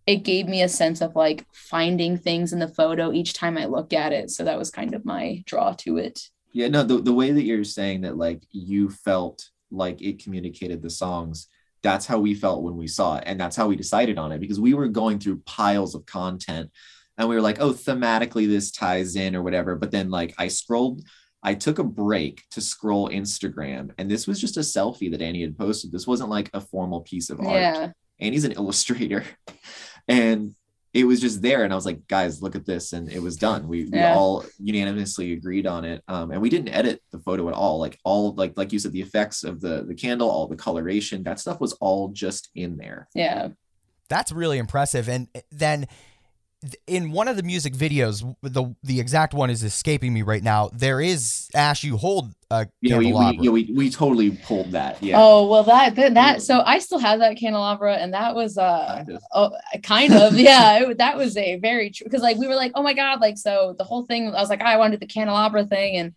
it 0.07 0.23
gave 0.23 0.47
me 0.47 0.63
a 0.63 0.69
sense 0.69 1.01
of 1.01 1.17
like 1.17 1.45
finding 1.53 2.17
things 2.17 2.53
in 2.53 2.61
the 2.61 2.69
photo 2.69 3.13
each 3.13 3.35
time 3.35 3.59
I 3.59 3.67
look 3.67 3.93
at 3.93 4.13
it. 4.13 4.31
So 4.31 4.45
that 4.45 4.59
was 4.59 4.71
kind 4.71 4.95
of 4.95 5.05
my 5.05 5.43
draw 5.47 5.73
to 5.79 5.99
it. 5.99 6.31
Yeah, 6.53 6.69
no, 6.69 6.85
the, 6.85 7.03
the 7.03 7.13
way 7.13 7.33
that 7.33 7.43
you're 7.43 7.65
saying 7.65 8.03
that 8.03 8.17
like 8.17 8.43
you 8.53 8.89
felt 8.89 9.51
like 9.71 10.01
it 10.01 10.23
communicated 10.23 10.81
the 10.81 10.91
songs, 10.91 11.49
that's 11.83 12.07
how 12.07 12.19
we 12.19 12.35
felt 12.35 12.63
when 12.63 12.77
we 12.77 12.87
saw 12.87 13.17
it. 13.17 13.25
And 13.27 13.39
that's 13.39 13.57
how 13.57 13.67
we 13.67 13.77
decided 13.77 14.17
on 14.17 14.33
it 14.33 14.41
because 14.41 14.61
we 14.61 14.75
were 14.75 14.89
going 14.89 15.19
through 15.19 15.43
piles 15.45 15.95
of 15.95 16.07
content 16.07 16.71
and 17.19 17.29
we 17.29 17.35
were 17.35 17.43
like, 17.43 17.61
oh, 17.61 17.73
thematically 17.73 18.47
this 18.47 18.71
ties 18.71 19.17
in 19.17 19.35
or 19.35 19.43
whatever. 19.43 19.75
But 19.75 19.91
then 19.91 20.09
like 20.11 20.35
I 20.39 20.49
scrolled, 20.49 21.03
I 21.43 21.55
took 21.55 21.81
a 21.81 21.85
break 21.85 22.45
to 22.53 22.61
scroll 22.61 23.11
Instagram 23.11 23.91
and 23.99 24.09
this 24.09 24.29
was 24.29 24.41
just 24.41 24.57
a 24.57 24.61
selfie 24.61 25.11
that 25.11 25.23
Annie 25.23 25.43
had 25.43 25.59
posted. 25.59 25.91
This 25.91 26.07
wasn't 26.07 26.31
like 26.31 26.49
a 26.55 26.61
formal 26.61 27.01
piece 27.01 27.29
of 27.29 27.41
art. 27.41 27.51
Yeah. 27.51 27.93
Annie's 28.21 28.45
an 28.45 28.53
illustrator 28.53 29.25
and 30.09 30.55
it 30.97 31.05
was 31.05 31.21
just 31.21 31.43
there. 31.43 31.63
And 31.63 31.73
i 31.73 31.77
was 31.77 31.85
like 31.85 32.07
guys 32.09 32.43
look 32.43 32.57
at 32.57 32.65
this. 32.65 32.93
And 32.93 33.11
it 33.11 33.21
was 33.21 33.37
done. 33.37 33.69
We, 33.69 33.83
yeah. 33.85 34.13
we 34.13 34.19
all 34.19 34.45
unanimously 34.59 35.35
agreed 35.35 35.67
on 35.67 35.85
it. 35.85 36.03
Um, 36.09 36.31
and 36.31 36.41
we 36.41 36.49
didn't 36.49 36.71
edit 36.71 37.03
the 37.13 37.19
photo 37.19 37.49
at 37.49 37.55
all. 37.55 37.79
Like 37.79 37.99
all 38.03 38.35
like 38.35 38.55
like 38.57 38.73
you 38.73 38.79
said 38.79 38.93
the 38.93 39.03
effects 39.03 39.45
of 39.45 39.61
the 39.61 39.85
the 39.87 39.95
candle 39.95 40.31
all 40.31 40.47
the 40.47 40.57
coloration 40.57 41.23
that 41.25 41.39
stuff 41.39 41.61
was 41.61 41.75
all 41.75 42.09
just 42.09 42.49
in 42.55 42.79
there. 42.79 43.09
Yeah. 43.15 43.49
That's 44.09 44.33
really 44.33 44.59
impressive. 44.59 45.09
And 45.09 45.29
then 45.51 45.87
in 46.87 47.13
one 47.13 47.29
of 47.29 47.37
the 47.37 47.43
music 47.43 47.75
videos, 47.75 48.35
the 48.43 48.75
the 48.83 48.99
exact 48.99 49.35
one 49.35 49.51
is 49.51 49.63
escaping 49.63 50.13
me 50.13 50.23
right 50.23 50.43
now. 50.43 50.71
There 50.73 51.01
is 51.01 51.49
Ash, 51.55 51.85
you 51.85 51.97
hold 51.97 52.33
a 52.51 52.67
yeah, 52.81 52.99
we, 52.99 53.13
we, 53.13 53.39
yeah, 53.41 53.51
we, 53.51 53.73
we 53.75 53.91
totally 53.91 54.31
pulled 54.31 54.73
that. 54.73 55.03
Yeah. 55.03 55.17
Oh 55.19 55.49
well, 55.49 55.65
that 55.65 55.95
that, 55.97 56.15
that 56.15 56.43
so 56.43 56.63
I 56.65 56.79
still 56.79 56.99
have 56.99 57.19
that 57.21 57.37
candelabra, 57.37 57.97
and 57.97 58.15
that 58.15 58.35
was 58.35 58.57
uh 58.57 58.97
kind 58.97 59.11
of. 59.11 59.23
oh 59.35 59.51
kind 59.83 60.15
of 60.15 60.35
yeah 60.39 60.79
it, 60.83 60.99
that 60.99 61.17
was 61.17 61.37
a 61.37 61.57
very 61.57 61.91
true 61.91 62.05
because 62.05 62.23
like 62.23 62.39
we 62.39 62.49
were 62.49 62.57
like 62.57 62.73
oh 62.75 62.83
my 62.83 62.95
god 62.95 63.21
like 63.21 63.37
so 63.37 63.75
the 63.79 63.85
whole 63.85 64.07
thing 64.07 64.29
I 64.29 64.41
was 64.41 64.49
like 64.49 64.63
I 64.63 64.77
wanted 64.77 65.01
the 65.01 65.07
candelabra 65.07 65.65
thing 65.67 65.97
and 65.97 66.15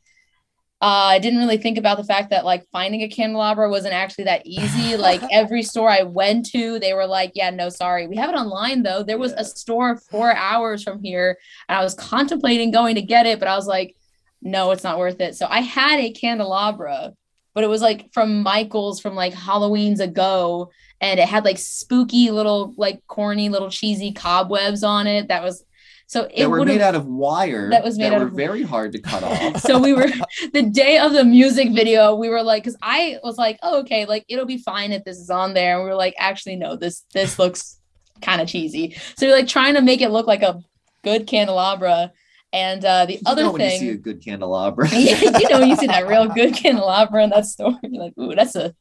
uh, 0.82 1.12
I 1.12 1.20
didn't 1.20 1.40
really 1.40 1.58
think 1.58 1.78
about 1.78 1.98
the 1.98 2.06
fact 2.06 2.30
that 2.30 2.46
like 2.46 2.66
finding 2.72 3.02
a 3.02 3.10
candelabra 3.10 3.70
wasn't 3.70 3.94
actually 3.94 4.24
that 4.26 4.44
easy. 4.46 4.96
like 4.98 5.22
every 5.30 5.62
store 5.62 5.90
I 5.90 6.04
went 6.04 6.46
to, 6.52 6.80
they 6.80 6.94
were 6.94 7.06
like, 7.06 7.34
"Yeah, 7.36 7.50
no, 7.50 7.68
sorry, 7.68 8.08
we 8.08 8.16
have 8.16 8.30
it 8.30 8.38
online 8.38 8.84
though." 8.84 9.04
There 9.04 9.18
was 9.18 9.34
yeah. 9.34 9.42
a 9.42 9.46
store 9.46 9.98
four 9.98 10.34
hours 10.34 10.82
from 10.84 11.04
here, 11.04 11.38
and 11.68 11.78
I 11.78 11.84
was 11.84 11.96
contemplating 11.96 12.72
going 12.72 12.96
to 12.96 13.02
get 13.02 13.26
it, 13.26 13.40
but 13.40 13.50
I 13.50 13.56
was 13.56 13.68
like, 13.68 13.98
"No, 14.42 14.72
it's 14.72 14.84
not 14.84 15.00
worth 15.00 15.20
it." 15.20 15.36
So 15.36 15.48
I 15.50 15.60
had 15.60 16.00
a 16.00 16.12
candelabra, 16.12 17.14
but 17.54 17.66
it 17.66 17.70
was 17.70 17.82
like 17.82 18.14
from 18.14 18.42
Michaels 18.42 19.02
from 19.02 19.16
like 19.16 19.34
Halloween's 19.34 20.00
ago, 20.00 20.72
and 21.02 21.20
it 21.20 21.28
had 21.28 21.44
like 21.44 21.58
spooky 21.58 22.32
little, 22.32 22.74
like 22.78 23.06
corny 23.08 23.50
little 23.50 23.70
cheesy 23.70 24.14
cobwebs 24.14 24.86
on 24.86 25.08
it. 25.08 25.28
That 25.28 25.44
was 25.44 25.66
so 26.10 26.28
it 26.34 26.48
were 26.48 26.66
made 26.66 26.82
out 26.82 26.96
of 26.96 27.06
wire 27.06 27.70
that 27.70 27.84
was 27.84 28.00
made 28.00 28.06
that 28.06 28.14
out 28.14 28.22
were 28.22 28.28
of 28.30 28.34
very 28.34 28.64
hard 28.64 28.94
to 28.94 29.00
cut 29.00 29.22
off. 29.22 29.58
so 29.62 29.78
we 29.78 29.94
were 29.94 30.08
the 30.54 30.64
day 30.64 30.98
of 30.98 31.14
the 31.14 31.24
music 31.24 31.72
video, 31.72 32.16
we 32.16 32.30
were 32.30 32.42
like, 32.42 32.64
because 32.64 32.76
I 32.82 33.20
was 33.24 33.38
like, 33.38 33.60
oh, 33.62 33.82
okay, 33.82 34.08
like 34.08 34.26
it'll 34.28 34.48
be 34.48 34.58
fine 34.58 34.92
if 34.92 35.04
this 35.04 35.20
is 35.20 35.30
on 35.30 35.54
there. 35.54 35.76
And 35.76 35.84
we 35.84 35.90
were 35.92 35.96
like, 35.96 36.16
actually, 36.18 36.56
no, 36.56 36.76
this 36.76 37.04
this 37.14 37.38
looks 37.38 37.80
kind 38.24 38.42
of 38.42 38.48
cheesy. 38.48 38.98
So 39.18 39.28
you're 39.28 39.36
like 39.36 39.48
trying 39.48 39.76
to 39.76 39.84
make 39.84 40.02
it 40.02 40.10
look 40.10 40.26
like 40.26 40.42
a 40.42 40.60
good 41.04 41.28
candelabra. 41.28 42.12
And 42.52 42.84
uh, 42.84 43.06
the 43.06 43.14
You 43.14 43.22
other 43.28 43.44
know 43.44 43.52
when 43.52 43.62
you 43.62 43.78
see 43.78 43.90
a 43.90 43.96
good 43.96 44.26
candelabra. 44.26 44.90
yeah, 44.92 45.38
you 45.38 45.48
know, 45.48 45.60
you 45.60 45.76
see 45.76 45.86
that 45.86 46.08
real 46.08 46.28
good 46.28 46.56
candelabra 46.56 47.24
in 47.24 47.30
that 47.30 47.46
store. 47.46 47.78
You're 47.84 48.02
like, 48.02 48.18
ooh, 48.18 48.34
that's 48.34 48.56
a 48.56 48.74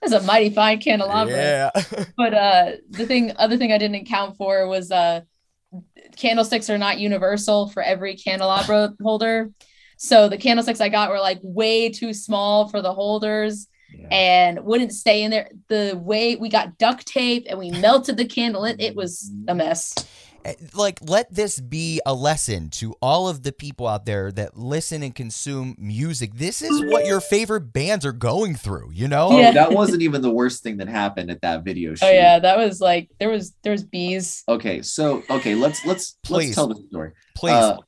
that's 0.00 0.12
a 0.12 0.22
mighty 0.24 0.50
fine 0.50 0.78
candelabra. 0.78 1.34
Yeah. 1.34 1.70
But 2.16 2.32
uh, 2.32 2.72
the 2.90 3.06
thing, 3.06 3.32
other 3.38 3.56
thing 3.56 3.72
I 3.72 3.78
didn't 3.78 3.96
account 3.96 4.36
for 4.36 4.68
was 4.68 4.92
uh, 4.92 5.22
candlesticks 6.16 6.70
are 6.70 6.78
not 6.78 6.98
universal 6.98 7.68
for 7.68 7.82
every 7.82 8.16
candelabra 8.16 8.94
holder. 9.02 9.50
So 9.98 10.28
the 10.28 10.38
candlesticks 10.38 10.80
I 10.80 10.88
got 10.88 11.10
were 11.10 11.20
like 11.20 11.38
way 11.42 11.90
too 11.90 12.12
small 12.12 12.68
for 12.68 12.82
the 12.82 12.92
holders 12.92 13.66
Yeah. 13.92 14.08
and 14.10 14.64
wouldn't 14.64 14.92
stay 14.92 15.22
in 15.22 15.30
there. 15.30 15.50
The 15.68 15.98
way 16.02 16.36
we 16.36 16.48
got 16.48 16.78
duct 16.78 17.06
tape 17.06 17.46
and 17.48 17.58
we 17.58 17.70
melted 17.70 18.16
the 18.16 18.26
candle, 18.26 18.64
it, 18.64 18.80
it 18.80 18.94
was 18.94 19.30
a 19.48 19.54
mess. 19.54 19.94
Like 20.74 20.98
let 21.02 21.34
this 21.34 21.60
be 21.60 22.00
a 22.06 22.14
lesson 22.14 22.70
to 22.70 22.94
all 23.02 23.28
of 23.28 23.42
the 23.42 23.52
people 23.52 23.86
out 23.86 24.06
there 24.06 24.30
that 24.32 24.56
listen 24.56 25.02
and 25.02 25.14
consume 25.14 25.74
music 25.78 26.34
this 26.34 26.62
is 26.62 26.84
what 26.90 27.06
your 27.06 27.20
favorite 27.20 27.72
bands 27.72 28.04
are 28.06 28.12
going 28.12 28.54
through 28.54 28.90
you 28.92 29.08
know 29.08 29.28
Oh, 29.30 29.38
Yeah. 29.40 29.52
that 29.52 29.72
wasn't 29.72 30.02
even 30.02 30.22
the 30.22 30.30
worst 30.30 30.62
thing 30.62 30.76
that 30.78 30.88
happened 30.88 31.30
at 31.30 31.40
that 31.42 31.64
video 31.64 31.94
shoot. 31.94 32.06
Oh 32.06 32.10
yeah, 32.10 32.38
that 32.38 32.56
was 32.56 32.80
like 32.80 33.10
there 33.18 33.28
was 33.30 33.54
there 33.62 33.72
was 33.72 33.84
bees. 33.84 34.42
Okay, 34.48 34.82
so 34.82 35.22
okay, 35.30 35.54
let's 35.54 35.84
let's 35.84 36.18
Please. 36.22 36.46
let's 36.48 36.54
tell 36.54 36.68
the 36.68 36.82
story. 36.88 37.12
please 37.34 37.52
Uh, 37.54 37.78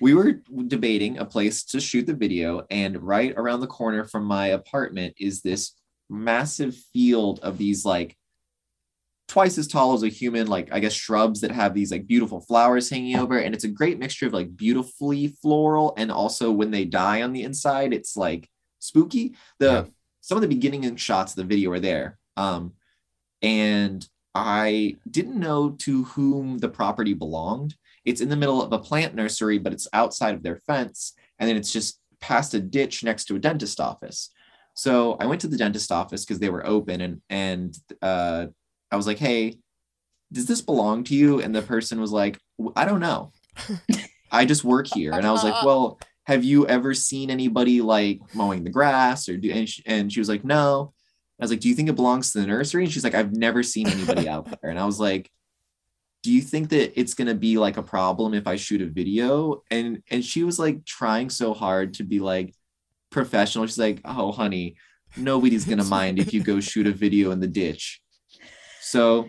we 0.00 0.12
were 0.14 0.40
debating 0.66 1.18
a 1.18 1.24
place 1.24 1.62
to 1.64 1.80
shoot 1.80 2.06
the 2.06 2.14
video, 2.14 2.66
and 2.70 3.00
right 3.02 3.32
around 3.36 3.60
the 3.60 3.66
corner 3.68 4.04
from 4.04 4.24
my 4.24 4.48
apartment 4.48 5.14
is 5.18 5.40
this 5.42 5.72
massive 6.10 6.74
field 6.92 7.38
of 7.42 7.58
these 7.58 7.84
like 7.84 8.16
twice 9.28 9.58
as 9.58 9.68
tall 9.68 9.94
as 9.94 10.02
a 10.02 10.08
human, 10.08 10.46
like 10.46 10.68
I 10.72 10.80
guess 10.80 10.92
shrubs 10.92 11.40
that 11.40 11.50
have 11.50 11.74
these 11.74 11.90
like 11.90 12.06
beautiful 12.06 12.40
flowers 12.40 12.90
hanging 12.90 13.16
over, 13.16 13.38
and 13.38 13.54
it's 13.54 13.64
a 13.64 13.68
great 13.68 13.98
mixture 13.98 14.26
of 14.26 14.32
like 14.32 14.56
beautifully 14.56 15.28
floral 15.42 15.94
and 15.96 16.10
also 16.12 16.50
when 16.50 16.70
they 16.70 16.84
die 16.84 17.22
on 17.22 17.32
the 17.32 17.42
inside, 17.42 17.92
it's 17.92 18.16
like 18.16 18.48
spooky. 18.78 19.34
The 19.58 19.66
Yeah. 19.66 19.84
some 20.20 20.36
of 20.38 20.42
the 20.42 20.48
beginning 20.48 20.96
shots 20.96 21.32
of 21.32 21.36
the 21.36 21.44
video 21.44 21.70
are 21.72 21.80
there, 21.80 22.18
um, 22.36 22.72
and 23.42 24.06
I 24.34 24.96
didn't 25.10 25.38
know 25.38 25.70
to 25.70 26.04
whom 26.04 26.58
the 26.58 26.68
property 26.68 27.14
belonged 27.14 27.76
it's 28.04 28.20
in 28.20 28.28
the 28.28 28.36
middle 28.36 28.62
of 28.62 28.72
a 28.72 28.78
plant 28.78 29.14
nursery, 29.14 29.58
but 29.58 29.72
it's 29.72 29.88
outside 29.92 30.34
of 30.34 30.42
their 30.42 30.56
fence. 30.66 31.14
And 31.38 31.48
then 31.48 31.56
it's 31.56 31.72
just 31.72 32.00
past 32.20 32.54
a 32.54 32.60
ditch 32.60 33.02
next 33.02 33.24
to 33.26 33.36
a 33.36 33.38
dentist 33.38 33.80
office. 33.80 34.30
So 34.74 35.14
I 35.14 35.26
went 35.26 35.40
to 35.42 35.48
the 35.48 35.56
dentist 35.56 35.90
office 35.90 36.24
because 36.24 36.38
they 36.38 36.50
were 36.50 36.66
open 36.66 37.00
and 37.00 37.22
and 37.30 37.76
uh, 38.02 38.46
I 38.90 38.96
was 38.96 39.06
like, 39.06 39.18
hey, 39.18 39.58
does 40.32 40.46
this 40.46 40.60
belong 40.60 41.04
to 41.04 41.14
you? 41.14 41.40
And 41.40 41.54
the 41.54 41.62
person 41.62 42.00
was 42.00 42.12
like, 42.12 42.38
I 42.76 42.84
don't 42.84 43.00
know. 43.00 43.32
I 44.30 44.44
just 44.44 44.64
work 44.64 44.86
here. 44.92 45.12
And 45.12 45.26
I 45.26 45.32
was 45.32 45.44
like, 45.44 45.64
well, 45.64 45.98
have 46.24 46.42
you 46.42 46.66
ever 46.66 46.94
seen 46.94 47.30
anybody 47.30 47.80
like 47.80 48.20
mowing 48.34 48.64
the 48.64 48.70
grass 48.70 49.28
or 49.28 49.36
do 49.36 49.50
and 49.50 49.68
she, 49.68 49.82
and 49.86 50.12
she 50.12 50.20
was 50.20 50.28
like, 50.28 50.44
no. 50.44 50.92
I 51.40 51.44
was 51.44 51.50
like, 51.50 51.60
do 51.60 51.68
you 51.68 51.74
think 51.74 51.88
it 51.88 51.96
belongs 51.96 52.32
to 52.32 52.40
the 52.40 52.46
nursery? 52.46 52.84
And 52.84 52.92
she's 52.92 53.04
like, 53.04 53.14
I've 53.14 53.32
never 53.32 53.62
seen 53.62 53.88
anybody 53.88 54.28
out 54.28 54.46
there. 54.46 54.70
And 54.70 54.78
I 54.78 54.86
was 54.86 54.98
like, 54.98 55.30
do 56.22 56.32
you 56.32 56.40
think 56.40 56.70
that 56.70 56.98
it's 56.98 57.12
going 57.12 57.28
to 57.28 57.34
be 57.34 57.58
like 57.58 57.76
a 57.76 57.82
problem 57.82 58.32
if 58.32 58.46
I 58.46 58.56
shoot 58.56 58.80
a 58.80 58.86
video? 58.86 59.62
And 59.70 60.02
and 60.10 60.24
she 60.24 60.42
was 60.42 60.58
like 60.58 60.84
trying 60.86 61.28
so 61.28 61.52
hard 61.52 61.94
to 61.94 62.02
be 62.02 62.18
like 62.18 62.54
professional. 63.10 63.66
She's 63.66 63.78
like, 63.78 64.00
"Oh, 64.06 64.32
honey, 64.32 64.76
nobody's 65.18 65.66
going 65.66 65.78
to 65.82 65.84
mind 65.84 66.18
if 66.18 66.32
you 66.32 66.42
go 66.42 66.60
shoot 66.60 66.86
a 66.86 66.92
video 66.92 67.30
in 67.30 67.40
the 67.40 67.46
ditch." 67.46 68.00
So 68.84 69.28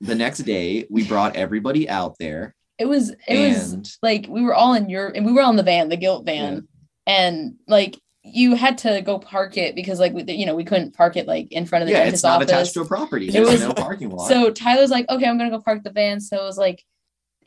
the 0.00 0.14
next 0.14 0.38
day, 0.40 0.86
we 0.90 1.06
brought 1.06 1.36
everybody 1.36 1.88
out 1.88 2.16
there 2.18 2.54
It 2.78 2.86
was 2.86 3.10
it 3.26 3.48
was 3.48 3.98
like 4.02 4.26
we 4.28 4.42
were 4.42 4.54
all 4.54 4.74
in 4.74 4.88
your 4.88 5.08
and 5.08 5.26
we 5.26 5.32
were 5.32 5.42
on 5.42 5.56
the 5.56 5.62
van, 5.62 5.88
the 5.88 5.96
guilt 5.96 6.24
van, 6.24 6.68
and 7.06 7.54
like 7.66 7.98
you 8.22 8.54
had 8.54 8.76
to 8.78 9.00
go 9.02 9.18
park 9.18 9.56
it 9.56 9.74
because 9.74 9.98
like 9.98 10.12
we, 10.12 10.22
you 10.24 10.44
know 10.46 10.54
we 10.54 10.64
couldn't 10.64 10.94
park 10.94 11.16
it 11.16 11.26
like 11.26 11.50
in 11.52 11.64
front 11.66 11.82
of 11.82 11.86
the 11.88 11.92
yeah, 11.92 12.00
dentist 12.04 12.16
it's 12.16 12.22
not 12.22 12.36
office. 12.42 12.50
attached 12.50 12.74
to 12.74 12.82
a 12.82 12.86
property. 12.86 13.28
It 13.28 13.40
was- 13.40 13.60
no 13.60 13.72
parking 13.72 14.10
lot. 14.10 14.28
So 14.28 14.50
Tyler's 14.50 14.90
like, 14.90 15.08
okay, 15.08 15.26
I'm 15.26 15.38
gonna 15.38 15.50
go 15.50 15.60
park 15.60 15.82
the 15.82 15.90
van. 15.90 16.20
So 16.20 16.36
it 16.36 16.44
was 16.44 16.58
like, 16.58 16.84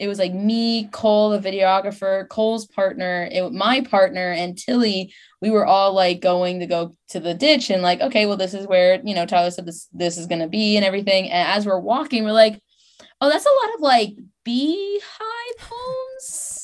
it 0.04 0.08
was 0.08 0.20
like 0.20 0.34
me, 0.34 0.90
Cole, 0.92 1.30
the 1.30 1.40
videographer, 1.40 2.28
Cole's 2.30 2.68
partner, 2.68 3.28
it, 3.32 3.52
my 3.54 3.82
partner, 3.82 4.32
and 4.32 4.58
Tilly. 4.58 5.14
We 5.42 5.50
were 5.50 5.66
all 5.66 5.94
like 5.94 6.22
going 6.22 6.60
to 6.60 6.66
go 6.66 6.96
to 7.10 7.20
the 7.20 7.34
ditch 7.34 7.70
and 7.70 7.82
like, 7.82 8.02
okay, 8.02 8.26
well, 8.26 8.38
this 8.38 8.54
is 8.54 8.68
where 8.68 9.02
you 9.04 9.16
know 9.16 9.26
Tyler 9.26 9.52
said 9.52 9.66
this 9.66 9.88
this 9.94 10.18
is 10.18 10.28
gonna 10.28 10.48
be 10.50 10.76
and 10.76 10.86
everything. 10.86 11.30
And 11.30 11.48
as 11.48 11.66
we're 11.66 11.80
walking, 11.80 12.24
we're 12.24 12.32
like, 12.32 12.62
oh, 13.22 13.30
that's 13.30 13.46
a 13.46 13.50
lot 13.50 13.76
of 13.76 13.82
like 13.82 14.16
beehive 14.44 15.60
homes, 15.60 16.64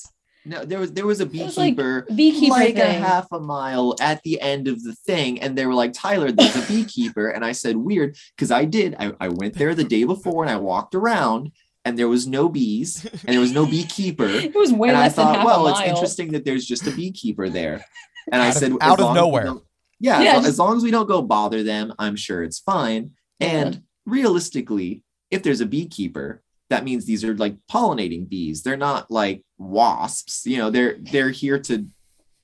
no, 0.49 0.65
there 0.65 0.79
was 0.79 0.93
there 0.93 1.05
was 1.05 1.21
a 1.21 1.25
was 1.25 1.57
like 1.57 1.75
beekeeper 1.75 2.07
beekeeper 2.15 2.55
like 2.55 2.77
a 2.77 2.91
half 2.91 3.27
a 3.31 3.39
mile 3.39 3.95
at 4.01 4.23
the 4.23 4.41
end 4.41 4.67
of 4.67 4.81
the 4.83 4.93
thing 4.93 5.39
and 5.41 5.55
they 5.55 5.65
were 5.65 5.75
like 5.75 5.93
tyler 5.93 6.31
there's 6.31 6.55
a 6.55 6.67
beekeeper 6.73 7.29
and 7.29 7.45
i 7.45 7.51
said 7.51 7.77
weird 7.77 8.15
because 8.35 8.49
i 8.49 8.65
did 8.65 8.95
I, 8.97 9.11
I 9.19 9.27
went 9.27 9.55
there 9.55 9.75
the 9.75 9.83
day 9.83 10.05
before 10.05 10.43
and 10.43 10.51
i 10.51 10.57
walked 10.57 10.95
around 10.95 11.51
and 11.89 11.97
there 11.99 12.07
was 12.07 12.25
no 12.27 12.47
bees 12.49 13.03
and 13.05 13.33
there 13.33 13.39
was 13.41 13.51
no 13.51 13.65
beekeeper. 13.65 14.27
It 14.47 14.55
was 14.55 14.71
way 14.71 14.89
and 14.89 14.97
i 14.97 15.01
less 15.03 15.15
than 15.15 15.25
thought 15.25 15.35
half 15.37 15.45
well 15.45 15.67
a 15.67 15.71
it's 15.71 15.81
interesting 15.81 16.31
that 16.33 16.45
there's 16.45 16.65
just 16.65 16.87
a 16.87 16.91
beekeeper 16.91 17.49
there. 17.49 17.83
And 18.31 18.41
i 18.41 18.47
Out 18.47 18.55
of- 18.55 18.59
said 18.59 18.71
out 18.81 18.99
of 18.99 19.05
long 19.05 19.17
as 19.17 19.21
we 19.21 19.21
nowhere. 19.21 19.53
yeah, 19.99 20.21
Yeah, 20.21 20.29
as, 20.31 20.35
just- 20.37 20.47
as 20.49 20.59
long 20.59 20.77
as 20.77 20.83
we 20.83 20.91
don't 20.91 21.07
go 21.07 21.21
bother 21.21 21.63
them 21.63 21.93
i'm 21.99 22.15
sure 22.15 22.43
it's 22.43 22.59
fine. 22.59 23.11
And 23.39 23.83
realistically 24.05 25.03
if 25.31 25.43
there's 25.43 25.61
a 25.61 25.65
beekeeper 25.65 26.41
that 26.69 26.83
means 26.83 27.05
these 27.05 27.23
are 27.23 27.35
like 27.35 27.55
pollinating 27.71 28.29
bees. 28.29 28.61
They're 28.61 28.77
not 28.77 29.09
like 29.09 29.43
wasps 29.57 30.45
you 30.45 30.57
know 30.57 30.69
they're 30.69 30.97
they're 30.99 31.31
here 31.31 31.59
to 31.59 31.87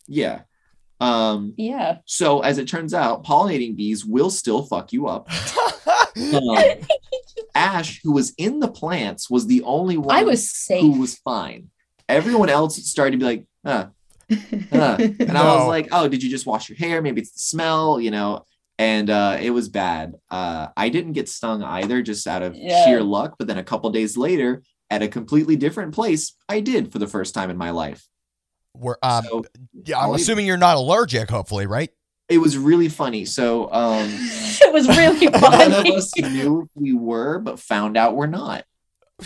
yeah 0.08 0.42
um 1.02 1.54
Yeah. 1.58 1.98
so 2.06 2.40
as 2.42 2.58
it 2.58 2.68
turns 2.68 2.94
out 2.94 3.26
pollinating 3.26 3.76
bees 3.76 4.06
will 4.06 4.30
still 4.30 4.64
fuck 4.64 4.94
you 4.94 5.08
up 5.08 5.30
um, 6.18 6.58
ash 7.56 8.02
who 8.04 8.12
was 8.12 8.34
in 8.38 8.60
the 8.60 8.68
plants 8.70 9.30
was 9.30 9.48
the 9.48 9.62
only 9.64 9.98
one 9.98 10.16
I 10.16 10.24
was 10.24 10.50
safe. 10.52 10.82
who 10.82 11.00
was 11.00 11.16
fine 11.18 11.70
everyone 12.08 12.50
else 12.50 12.78
started 12.90 13.12
to 13.12 13.18
be 13.18 13.26
like 13.26 13.46
huh, 13.66 13.88
huh. 14.72 14.98
and 15.00 15.38
i 15.38 15.44
was 15.56 15.68
like 15.68 15.88
oh 15.92 16.08
did 16.08 16.22
you 16.24 16.30
just 16.30 16.46
wash 16.46 16.70
your 16.70 16.78
hair 16.78 17.02
maybe 17.02 17.22
it's 17.22 17.32
the 17.32 17.40
smell 17.40 18.00
you 18.00 18.12
know 18.12 18.46
and 18.78 19.10
uh 19.10 19.38
it 19.42 19.50
was 19.52 19.70
bad 19.70 20.14
uh 20.32 20.68
i 20.78 20.90
didn't 20.90 21.14
get 21.14 21.28
stung 21.30 21.64
either 21.64 22.02
just 22.02 22.28
out 22.28 22.42
of 22.44 22.56
Yeah. 22.56 22.86
sheer 22.86 23.02
luck 23.02 23.36
but 23.38 23.48
then 23.48 23.58
a 23.58 23.64
couple 23.64 23.90
days 23.90 24.18
later 24.18 24.64
at 24.90 25.02
a 25.02 25.08
completely 25.08 25.56
different 25.56 25.94
place 25.94 26.36
i 26.48 26.60
did 26.60 26.92
for 26.92 27.00
the 27.00 27.08
first 27.08 27.34
time 27.34 27.50
in 27.50 27.58
my 27.58 27.72
life 27.72 28.06
We're, 28.78 28.96
um, 29.04 29.24
so 29.26 29.46
yeah, 29.86 30.00
I'm 30.00 30.14
assuming 30.14 30.46
you're 30.46 30.58
not 30.58 30.78
allergic, 30.78 31.30
hopefully, 31.30 31.66
right? 31.68 31.90
it 32.28 32.40
was 32.40 32.58
really 32.58 32.90
funny 32.90 33.24
so 33.24 33.72
um 33.72 34.08
it 34.10 34.74
was 34.74 34.88
really 34.88 35.28
funny. 35.28 35.58
none 35.58 35.72
of 35.72 35.78
funny. 35.78 35.96
us 35.96 36.12
knew 36.18 36.68
we 36.74 36.92
were 36.92 37.38
but 37.38 37.60
found 37.60 37.96
out 37.96 38.16
we're 38.16 38.26
not 38.26 38.66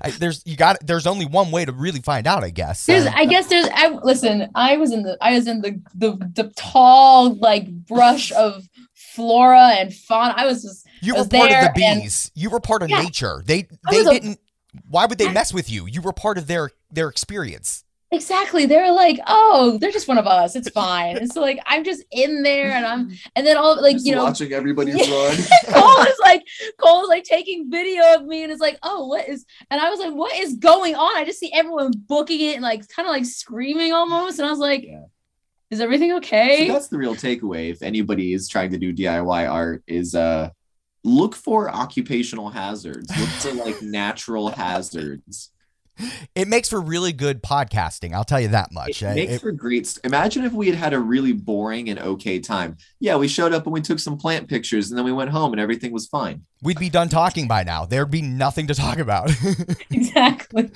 I, 0.00 0.10
there's 0.10 0.42
you 0.44 0.56
got 0.56 0.84
there's 0.86 1.06
only 1.06 1.26
one 1.26 1.50
way 1.50 1.64
to 1.64 1.72
really 1.72 2.00
find 2.00 2.26
out, 2.26 2.44
I 2.44 2.50
guess. 2.50 2.86
There's, 2.86 3.04
Uh, 3.06 3.12
I 3.14 3.24
guess 3.26 3.48
there's. 3.48 3.66
I, 3.72 3.88
listen, 3.88 4.48
I 4.54 4.76
was 4.76 4.92
in 4.92 5.02
the, 5.02 5.18
I 5.20 5.32
was 5.34 5.48
in 5.48 5.60
the, 5.60 5.80
the, 5.94 6.12
the 6.34 6.52
tall 6.54 7.34
like 7.34 7.68
brush 7.68 8.30
of 8.32 8.64
flora 8.94 9.70
and 9.78 9.92
fauna. 9.92 10.34
I 10.36 10.46
was 10.46 10.62
just, 10.62 10.86
you 11.00 11.14
I 11.14 11.16
were 11.16 11.22
was 11.22 11.28
part 11.28 11.50
of 11.50 11.56
the 11.56 11.72
there 11.80 11.90
and- 11.90 12.02
bees. 12.02 12.30
You 12.36 12.50
were 12.50 12.60
part 12.60 12.82
of 12.84 12.90
Yeah. 12.90 13.02
nature. 13.02 13.42
They 13.44 13.66
they 13.90 14.04
didn't. 14.04 14.38
Why 14.88 15.06
would 15.06 15.18
they 15.18 15.32
mess 15.32 15.52
with 15.52 15.68
you? 15.68 15.86
You 15.86 16.00
were 16.00 16.12
part 16.12 16.38
of 16.38 16.46
their 16.46 16.70
their 16.92 17.08
experience. 17.08 17.82
Exactly. 18.12 18.66
They're 18.66 18.92
like, 18.92 19.18
oh, 19.26 19.78
they're 19.80 19.90
just 19.90 20.06
one 20.06 20.18
of 20.18 20.26
us. 20.26 20.54
It's 20.54 20.68
fine. 20.70 21.16
And 21.16 21.30
so 21.32 21.40
like, 21.40 21.58
I'm 21.66 21.82
just 21.82 22.04
in 22.12 22.42
there, 22.42 22.70
and 22.72 22.86
I'm, 22.86 23.10
and 23.34 23.46
then 23.46 23.56
all 23.56 23.80
like 23.82 23.96
Just 23.96 24.06
you 24.06 24.14
know, 24.14 24.24
watching 24.24 24.52
everybody 24.52 24.92
Yeah. 24.92 25.10
run 25.10 25.36
Cole 25.72 26.02
is 26.06 26.18
like, 26.20 26.42
Cole's 26.78 27.08
like 27.08 27.24
taking 27.24 27.70
video 27.70 28.14
of 28.14 28.24
me, 28.24 28.42
and 28.44 28.52
it's 28.52 28.60
like, 28.60 28.78
oh, 28.82 29.06
what 29.08 29.28
is? 29.28 29.44
And 29.70 29.80
I 29.80 29.90
was 29.90 29.98
like, 29.98 30.14
what 30.14 30.34
is 30.36 30.54
going 30.54 30.94
on? 30.94 31.16
I 31.16 31.24
just 31.24 31.40
see 31.40 31.52
everyone 31.52 31.92
booking 32.06 32.40
it 32.40 32.54
and 32.54 32.62
like 32.62 32.86
kind 32.88 33.08
of 33.08 33.12
like 33.12 33.24
screaming 33.24 33.92
almost, 33.92 34.38
and 34.38 34.46
I 34.46 34.50
was 34.50 34.58
like, 34.60 34.84
Yeah. 34.84 35.04
is 35.70 35.80
everything 35.80 36.10
So 36.10 36.16
okay? 36.18 36.68
that's 36.68 36.88
the 36.88 36.98
real 36.98 37.14
takeaway 37.16 37.70
if 37.70 37.82
anybody 37.82 38.34
is 38.34 38.48
trying 38.48 38.70
to 38.70 38.78
do 38.78 38.92
DIY 38.92 39.50
art 39.50 39.82
is 39.86 40.14
uh 40.14 40.50
look 41.04 41.34
for 41.34 41.68
occupational 41.68 42.48
hazards. 42.50 43.10
Look 43.18 43.28
for 43.30 43.52
like 43.64 43.82
natural 43.82 44.50
hazards. 44.50 45.50
It 46.34 46.48
makes 46.48 46.68
for 46.68 46.80
really 46.80 47.12
good 47.12 47.42
podcasting. 47.42 48.14
I'll 48.14 48.24
tell 48.24 48.40
you 48.40 48.48
that 48.48 48.72
much. 48.72 49.02
It 49.02 49.06
Uh, 49.06 49.14
makes 49.14 49.32
it- 49.34 49.40
for 49.40 49.52
great. 49.52 49.98
Imagine 50.04 50.44
if 50.44 50.52
we 50.52 50.66
had 50.66 50.76
had 50.76 50.92
a 50.94 50.98
really 50.98 51.32
boring 51.32 51.88
and 51.90 51.98
okay 51.98 52.38
time. 52.40 52.76
Yeah, 53.00 53.16
we 53.16 53.28
showed 53.28 53.52
up 53.52 53.66
and 53.66 53.72
we 53.72 53.80
took 53.80 53.98
some 53.98 54.16
plant 54.16 54.48
pictures 54.48 54.90
and 54.90 54.98
then 54.98 55.04
we 55.04 55.12
went 55.12 55.30
home 55.30 55.52
and 55.52 55.60
everything 55.60 55.92
was 55.92 56.06
fine. 56.06 56.42
We'd 56.62 56.78
be 56.78 56.88
done 56.88 57.08
talking 57.08 57.48
by 57.48 57.64
now. 57.64 57.84
There'd 57.84 58.10
be 58.10 58.22
nothing 58.22 58.68
to 58.68 58.74
talk 58.74 58.98
about. 58.98 59.30
exactly. 59.90 60.70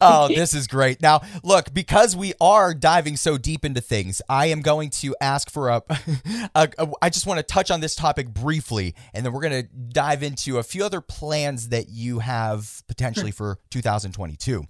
oh, 0.00 0.28
this 0.28 0.54
is 0.54 0.66
great. 0.66 1.02
Now, 1.02 1.20
look, 1.44 1.72
because 1.72 2.16
we 2.16 2.32
are 2.40 2.74
diving 2.74 3.16
so 3.16 3.38
deep 3.38 3.64
into 3.64 3.80
things, 3.80 4.22
I 4.28 4.46
am 4.46 4.62
going 4.62 4.90
to 4.90 5.14
ask 5.20 5.50
for 5.50 5.68
a. 5.68 5.82
a, 6.54 6.68
a 6.78 6.88
I 7.02 7.10
just 7.10 7.26
want 7.26 7.38
to 7.38 7.42
touch 7.42 7.70
on 7.70 7.80
this 7.80 7.94
topic 7.94 8.28
briefly, 8.28 8.94
and 9.12 9.24
then 9.24 9.32
we're 9.32 9.42
going 9.42 9.62
to 9.62 9.68
dive 9.92 10.22
into 10.22 10.58
a 10.58 10.62
few 10.62 10.84
other 10.84 11.00
plans 11.00 11.68
that 11.68 11.90
you 11.90 12.20
have 12.20 12.82
potentially 12.88 13.30
for 13.30 13.58
2022. 13.70 14.64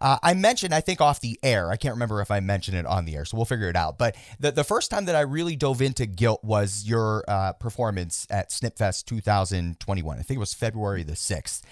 Uh, 0.00 0.18
I 0.22 0.34
mentioned, 0.34 0.74
I 0.74 0.80
think, 0.80 1.00
off 1.00 1.20
the 1.20 1.38
air. 1.42 1.70
I 1.70 1.76
can't 1.76 1.94
remember 1.94 2.20
if 2.20 2.30
I 2.30 2.40
mentioned 2.40 2.76
it 2.76 2.86
on 2.86 3.04
the 3.04 3.16
air, 3.16 3.24
so 3.24 3.36
we'll 3.36 3.46
figure 3.46 3.68
it 3.68 3.76
out. 3.76 3.98
But 3.98 4.16
the, 4.38 4.50
the 4.50 4.64
first 4.64 4.90
time 4.90 5.04
that 5.06 5.14
I 5.14 5.20
really 5.20 5.56
dove 5.56 5.82
into 5.82 6.06
guilt 6.06 6.42
was 6.42 6.84
your 6.86 7.24
uh, 7.28 7.52
performance 7.54 8.26
at 8.30 8.50
Snipfest 8.50 9.04
2021. 9.06 10.18
I 10.18 10.22
think 10.22 10.36
it 10.36 10.40
was 10.40 10.54
February 10.54 11.02
the 11.02 11.12
6th. 11.12 11.62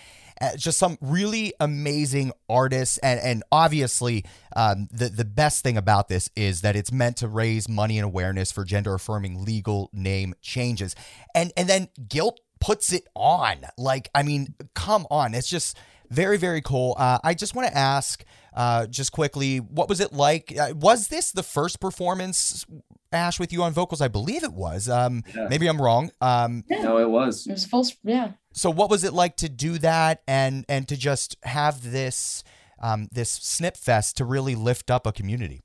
Uh, 0.41 0.57
just 0.57 0.79
some 0.79 0.97
really 1.01 1.53
amazing 1.59 2.31
artists 2.49 2.97
and 2.99 3.18
and 3.18 3.43
obviously 3.51 4.24
um, 4.55 4.87
the 4.93 5.09
the 5.09 5.24
best 5.24 5.64
thing 5.64 5.76
about 5.76 6.09
this 6.09 6.31
is 6.37 6.61
that 6.61 6.76
it's 6.76 6.93
meant 6.93 7.16
to 7.16 7.26
raise 7.26 7.68
money 7.68 7.99
and 7.99 8.05
awareness 8.05 8.53
for 8.53 8.64
gender 8.64 8.95
affirming 8.95 9.45
legal 9.45 9.91
name 9.93 10.35
changes 10.41 10.95
and 11.35 11.53
and 11.57 11.68
then 11.68 11.89
guilt 12.09 12.39
puts 12.61 12.93
it 12.93 13.03
on 13.16 13.57
like 13.76 14.11
i 14.14 14.22
mean 14.22 14.55
come 14.74 15.09
on 15.11 15.35
it's 15.35 15.49
just 15.49 15.76
very 16.11 16.36
very 16.36 16.61
cool 16.62 16.94
uh, 16.98 17.18
i 17.24 17.34
just 17.34 17.54
want 17.54 17.68
to 17.68 17.76
ask 17.76 18.24
uh, 18.54 18.86
just 18.86 19.12
quickly 19.12 19.59
what 19.59 19.88
was 19.88 20.00
it 20.00 20.12
like 20.12 20.52
uh, 20.59 20.72
was 20.74 21.09
this 21.09 21.30
the 21.32 21.42
first 21.42 21.78
performance 21.80 22.66
ash 23.12 23.38
with 23.38 23.52
you 23.52 23.62
on 23.62 23.72
vocals 23.72 24.00
i 24.00 24.09
believe 24.09 24.42
it 24.42 24.52
was 24.52 24.88
um, 24.88 25.22
Yeah. 25.34 25.46
maybe 25.48 25.66
i'm 25.68 25.80
wrong 25.80 26.11
um, 26.20 26.64
Yeah. 26.68 26.82
No, 26.82 26.98
it 26.98 27.09
was. 27.09 27.46
It 27.46 27.52
was 27.52 27.64
full. 27.64 27.84
sp- 27.86 28.02
Yeah. 28.04 28.32
so 28.52 28.68
what 28.70 28.90
was 28.90 29.04
it 29.04 29.12
like 29.12 29.36
to 29.36 29.48
do 29.48 29.78
that 29.78 30.22
and 30.26 30.64
and 30.68 30.88
to 30.88 30.96
just 30.96 31.36
have 31.44 31.90
this 31.90 32.42
um 32.80 33.09
this 33.12 33.30
snip 33.30 33.76
fest 33.76 34.16
to 34.16 34.24
really 34.24 34.54
lift 34.54 34.90
up 34.90 35.06
a 35.06 35.12
community 35.12 35.62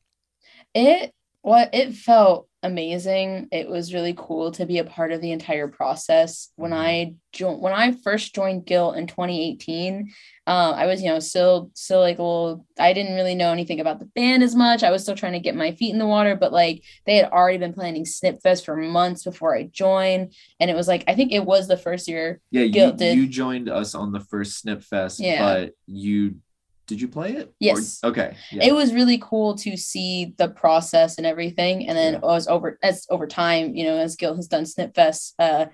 It 0.76 1.14
what 1.42 1.70
it 1.74 1.94
felt 1.96 2.48
amazing. 2.64 3.50
It 3.52 3.70
was 3.70 3.94
really 3.94 4.14
cool 4.18 4.52
to 4.54 4.66
be 4.66 4.80
a 4.80 4.84
part 4.84 5.12
of 5.12 5.22
the 5.22 5.32
entire 5.32 5.68
process. 5.68 6.50
When 6.56 6.72
Mhm. 6.72 6.78
I 6.78 7.14
joined, 7.34 7.62
when 7.62 7.74
I 7.74 7.92
first 7.92 8.34
joined 8.34 8.66
Guilt 8.66 8.96
in 8.98 9.06
2018, 9.08 10.12
um, 10.48 10.74
I 10.74 10.86
was 10.88 11.02
you 11.02 11.10
know 11.10 11.20
still 11.20 11.70
still 11.74 12.00
like 12.00 12.20
a 12.20 12.24
little. 12.24 12.66
I 12.80 12.94
didn't 12.94 13.16
really 13.16 13.36
know 13.36 13.52
anything 13.52 13.80
about 13.80 14.00
the 14.00 14.06
band 14.06 14.44
as 14.44 14.56
much. 14.56 14.84
I 14.84 14.92
was 14.92 15.04
still 15.04 15.16
trying 15.16 15.34
to 15.34 15.40
get 15.40 15.56
my 15.56 15.72
feet 15.74 15.92
in 15.94 16.00
the 16.00 16.08
water, 16.08 16.36
but 16.36 16.52
like 16.52 16.84
they 17.06 17.16
had 17.18 17.32
already 17.32 17.58
been 17.58 17.74
planning 17.74 18.06
Snipfest 18.06 18.66
for 18.66 18.76
months 18.76 19.24
before 19.24 19.56
I 19.56 19.64
joined, 19.64 20.34
and 20.60 20.70
it 20.72 20.76
was 20.76 20.88
like 20.88 21.04
I 21.08 21.16
think 21.16 21.32
it 21.32 21.46
was 21.46 21.68
the 21.68 21.78
first 21.78 22.08
year. 22.08 22.40
Yeah, 22.52 22.64
you, 22.64 22.92
did. 22.94 23.18
you 23.18 23.28
joined 23.28 23.70
us 23.70 23.94
on 23.96 24.12
the 24.12 24.20
first 24.22 24.60
Snip 24.60 24.84
Fest, 24.84 25.20
Yeah. 25.20 25.42
but 25.44 25.74
you 25.86 26.36
did 26.88 27.00
you 27.02 27.08
play 27.08 27.32
it? 27.34 27.48
Or- 27.48 27.54
Yes. 27.60 28.00
okay. 28.04 28.36
Yeah. 28.52 28.64
it 28.66 28.74
was 28.76 28.94
really 28.94 29.18
cool 29.22 29.56
to 29.56 29.78
see 29.78 30.34
the 30.38 30.50
process 30.50 31.18
and 31.18 31.26
everything 31.26 31.88
and 31.88 31.98
then 31.98 32.14
Yeah. 32.14 32.20
it 32.20 32.24
was 32.24 32.48
over 32.48 32.78
as 32.84 33.06
over 33.10 33.26
time 33.28 33.76
you 33.76 33.86
know 33.86 33.98
as 33.98 34.16
Guilt 34.16 34.36
has 34.36 34.48
done 34.48 34.66
snipfest 34.66 35.34
uh 35.40 35.66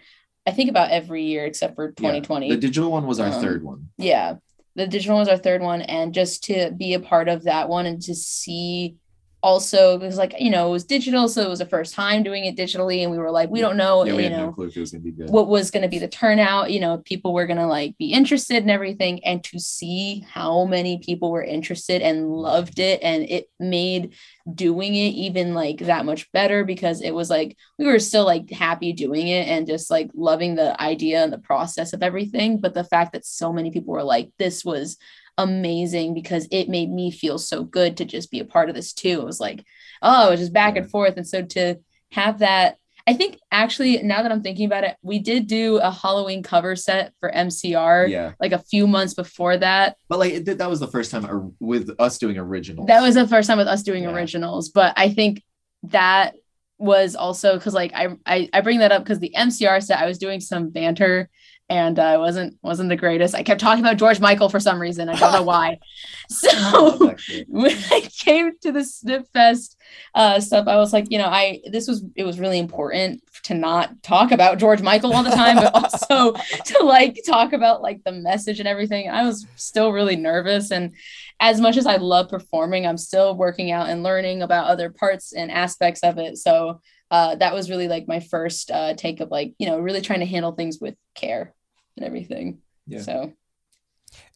i 0.45 0.51
think 0.51 0.69
about 0.69 0.91
every 0.91 1.23
year 1.23 1.45
except 1.45 1.75
for 1.75 1.85
Yeah. 1.99 2.11
2020 2.11 2.49
The 2.49 2.57
digital 2.57 2.91
one 2.91 3.07
was 3.07 3.19
our 3.19 3.31
Um, 3.33 3.41
third 3.41 3.63
one. 3.63 3.89
yeah 3.97 4.35
the 4.75 4.87
digital 4.87 5.15
one 5.15 5.21
was 5.21 5.29
our 5.29 5.37
third 5.37 5.61
one 5.61 5.81
and 5.81 6.13
just 6.13 6.43
to 6.45 6.71
be 6.71 6.93
a 6.93 6.99
part 6.99 7.27
of 7.27 7.43
that 7.45 7.67
one 7.69 7.85
and 7.87 8.01
to 8.03 8.13
see 8.15 8.95
also 9.41 9.97
because 9.97 10.17
like 10.17 10.33
you 10.39 10.49
know 10.49 10.67
it 10.67 10.71
was 10.71 10.83
digital 10.83 11.29
so 11.29 11.41
it 11.41 11.49
was 11.49 11.59
the 11.59 11.65
first 11.65 11.93
time 11.93 12.23
doing 12.23 12.43
it 12.43 12.57
digitally 12.57 13.03
and 13.03 13.11
we 13.11 13.17
were 13.17 13.31
like 13.31 13.49
we 13.49 13.61
don't 13.61 13.77
know 13.77 14.03
Yeah, 14.03 14.15
we 14.15 14.23
you 14.25 14.29
know 14.29 14.47
no 14.47 14.51
clue 14.51 14.67
if 14.67 14.75
it 14.75 14.79
was 14.81 14.91
gonna 14.91 15.01
be 15.03 15.11
good. 15.11 15.29
what 15.29 15.47
was 15.47 15.71
going 15.71 15.83
to 15.83 15.87
be 15.89 15.97
the 15.99 16.09
turnout 16.09 16.71
you 16.71 16.79
know 16.81 16.95
if 16.95 17.03
people 17.05 17.33
were 17.33 17.47
going 17.47 17.57
to 17.59 17.65
like 17.67 17.97
be 17.97 18.11
interested 18.11 18.57
and 18.57 18.69
everything 18.71 19.23
and 19.23 19.41
to 19.45 19.57
see 19.59 20.25
how 20.29 20.65
many 20.65 20.99
people 20.99 21.31
were 21.31 21.43
interested 21.43 22.01
and 22.01 22.27
loved 22.29 22.79
it 22.79 23.01
and 23.01 23.23
it 23.23 23.49
made 23.61 24.13
doing 24.53 24.93
it 24.95 25.09
even 25.13 25.53
like 25.53 25.77
that 25.79 26.05
much 26.05 26.29
better 26.33 26.65
because 26.65 27.01
it 27.01 27.11
was 27.13 27.29
like 27.29 27.55
we 27.77 27.85
were 27.85 27.99
still 27.99 28.25
like 28.25 28.49
happy 28.51 28.91
doing 28.91 29.27
it 29.29 29.47
and 29.47 29.67
just 29.67 29.89
like 29.89 30.09
loving 30.15 30.55
the 30.55 30.79
idea 30.81 31.23
and 31.23 31.31
the 31.31 31.37
process 31.37 31.93
of 31.93 32.03
everything 32.03 32.59
but 32.59 32.73
the 32.73 32.83
fact 32.83 33.13
that 33.13 33.25
so 33.25 33.53
many 33.53 33.71
people 33.71 33.93
were 33.93 34.03
like 34.03 34.31
this 34.37 34.65
was 34.65 34.97
amazing 35.43 36.13
because 36.13 36.47
it 36.51 36.69
made 36.69 36.89
me 36.91 37.09
feel 37.11 37.37
so 37.37 37.63
good 37.63 37.97
to 37.97 38.05
just 38.05 38.29
be 38.31 38.39
a 38.39 38.45
part 38.45 38.69
of 38.69 38.75
this 38.75 38.93
too 38.93 39.19
it 39.21 39.25
was 39.25 39.39
like 39.39 39.63
oh 40.01 40.27
it 40.27 40.31
was 40.31 40.39
just 40.39 40.53
back 40.53 40.75
and 40.77 40.89
forth 40.89 41.15
and 41.17 41.27
so 41.27 41.41
to 41.43 41.75
have 42.11 42.39
that 42.39 42.75
I 43.07 43.13
think 43.13 43.39
actually, 43.51 44.03
now 44.03 44.21
that 44.21 44.31
I'm 44.31 44.43
thinking 44.43 44.67
about 44.67 44.83
it, 44.83 44.95
we 45.01 45.17
did 45.17 45.47
do 45.47 45.77
a 45.77 45.89
Halloween 45.89 46.43
cover 46.43 46.75
set 46.75 47.11
for 47.19 47.31
MCR 47.31 48.07
yeah, 48.07 48.33
like 48.39 48.51
a 48.51 48.59
few 48.59 48.85
months 48.85 49.15
before 49.15 49.57
that. 49.57 49.97
but 50.09 50.19
like 50.19 50.45
that 50.45 50.69
was 50.69 50.79
the 50.79 50.85
first 50.87 51.09
time 51.09 51.25
or- 51.25 51.51
with 51.59 51.89
us 51.97 52.19
doing 52.19 52.37
originals. 52.37 52.85
That 52.85 53.01
was 53.01 53.15
the 53.15 53.27
first 53.27 53.47
time 53.47 53.57
with 53.57 53.67
us 53.67 53.81
doing 53.81 54.03
Yeah. 54.03 54.11
originals, 54.13 54.69
but 54.69 54.93
I 54.95 55.09
think 55.09 55.41
that 55.83 56.35
was 56.77 57.15
also 57.15 57.55
because 57.55 57.73
like 57.73 57.93
I, 57.95 58.09
I 58.27 58.47
I 58.53 58.61
bring 58.61 58.79
that 58.79 58.91
up 58.91 59.03
because 59.03 59.19
the 59.19 59.33
MCR 59.35 59.81
set 59.81 59.99
I 59.99 60.05
was 60.05 60.19
doing 60.19 60.39
some 60.39 60.69
banter 60.69 61.29
and 61.69 61.99
uh, 61.99 62.17
wasn't 62.19 62.57
wasn't 62.63 62.89
the 62.89 62.95
greatest. 62.95 63.35
I 63.35 63.43
kept 63.43 63.61
talking 63.61 63.83
about 63.83 63.97
George 63.97 64.19
Michael 64.19 64.49
for 64.49 64.59
some 64.59 64.79
reason. 64.81 65.07
I 65.07 65.15
don't 65.15 65.33
know 65.33 65.43
why. 65.43 65.79
So 66.31 67.15
when 67.47 67.75
I 67.91 68.01
came 68.01 68.51
to 68.61 68.71
the 68.71 68.83
Snip 68.83 69.25
Fest 69.33 69.81
uh, 70.13 70.39
stuff, 70.39 70.67
I 70.67 70.75
was 70.75 70.93
like, 70.93 71.07
you 71.09 71.17
know, 71.17 71.25
I 71.25 71.61
this 71.71 71.87
was 71.87 72.03
it 72.15 72.23
was 72.23 72.39
really 72.39 72.59
important 72.59 73.23
to 73.45 73.55
not 73.55 74.03
talk 74.03 74.31
about 74.31 74.59
George 74.59 74.83
Michael 74.83 75.13
all 75.13 75.23
the 75.23 75.31
time, 75.31 75.55
but 75.55 75.73
also 75.73 76.33
to 76.65 76.83
like 76.83 77.17
talk 77.25 77.53
about 77.53 77.81
like 77.81 78.03
the 78.03 78.11
message 78.11 78.59
and 78.59 78.67
everything. 78.67 79.09
I 79.09 79.25
was 79.25 79.47
still 79.55 79.91
really 79.91 80.15
nervous, 80.15 80.71
and 80.71 80.93
as 81.39 81.59
much 81.59 81.77
as 81.77 81.87
I 81.87 81.95
love 81.95 82.29
performing, 82.29 82.85
I'm 82.85 82.97
still 82.97 83.35
working 83.35 83.71
out 83.71 83.89
and 83.89 84.03
learning 84.03 84.43
about 84.43 84.67
other 84.67 84.91
parts 84.91 85.33
and 85.33 85.51
aspects 85.51 86.01
of 86.03 86.19
it. 86.19 86.37
So 86.37 86.81
uh, 87.09 87.35
that 87.35 87.55
was 87.55 87.71
really 87.71 87.87
like 87.87 88.07
my 88.07 88.19
first 88.19 88.69
uh, 88.69 88.93
take 88.93 89.19
of 89.19 89.31
like 89.31 89.53
you 89.57 89.65
know 89.65 89.79
really 89.79 90.01
trying 90.01 90.19
to 90.19 90.27
handle 90.27 90.51
things 90.51 90.77
with 90.79 90.95
care 91.15 91.55
and 91.99 92.07
everything. 92.07 92.61
Yeah. 92.87 93.01
So 93.01 93.33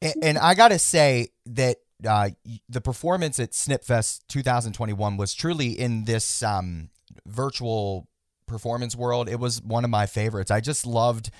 and, 0.01 0.13
and 0.21 0.37
i 0.37 0.53
gotta 0.53 0.79
say 0.79 1.29
that 1.45 1.77
uh, 2.07 2.29
the 2.67 2.81
performance 2.81 3.39
at 3.39 3.51
snipfest 3.51 4.21
2021 4.27 5.15
was 5.15 5.33
truly 5.33 5.69
in 5.69 6.03
this 6.03 6.43
um, 6.43 6.89
virtual 7.25 8.07
performance 8.45 8.95
world 8.95 9.29
it 9.29 9.39
was 9.39 9.61
one 9.61 9.83
of 9.83 9.89
my 9.89 10.05
favorites 10.05 10.51
i 10.51 10.59
just 10.59 10.85
loved 10.85 11.31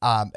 um, 0.00 0.30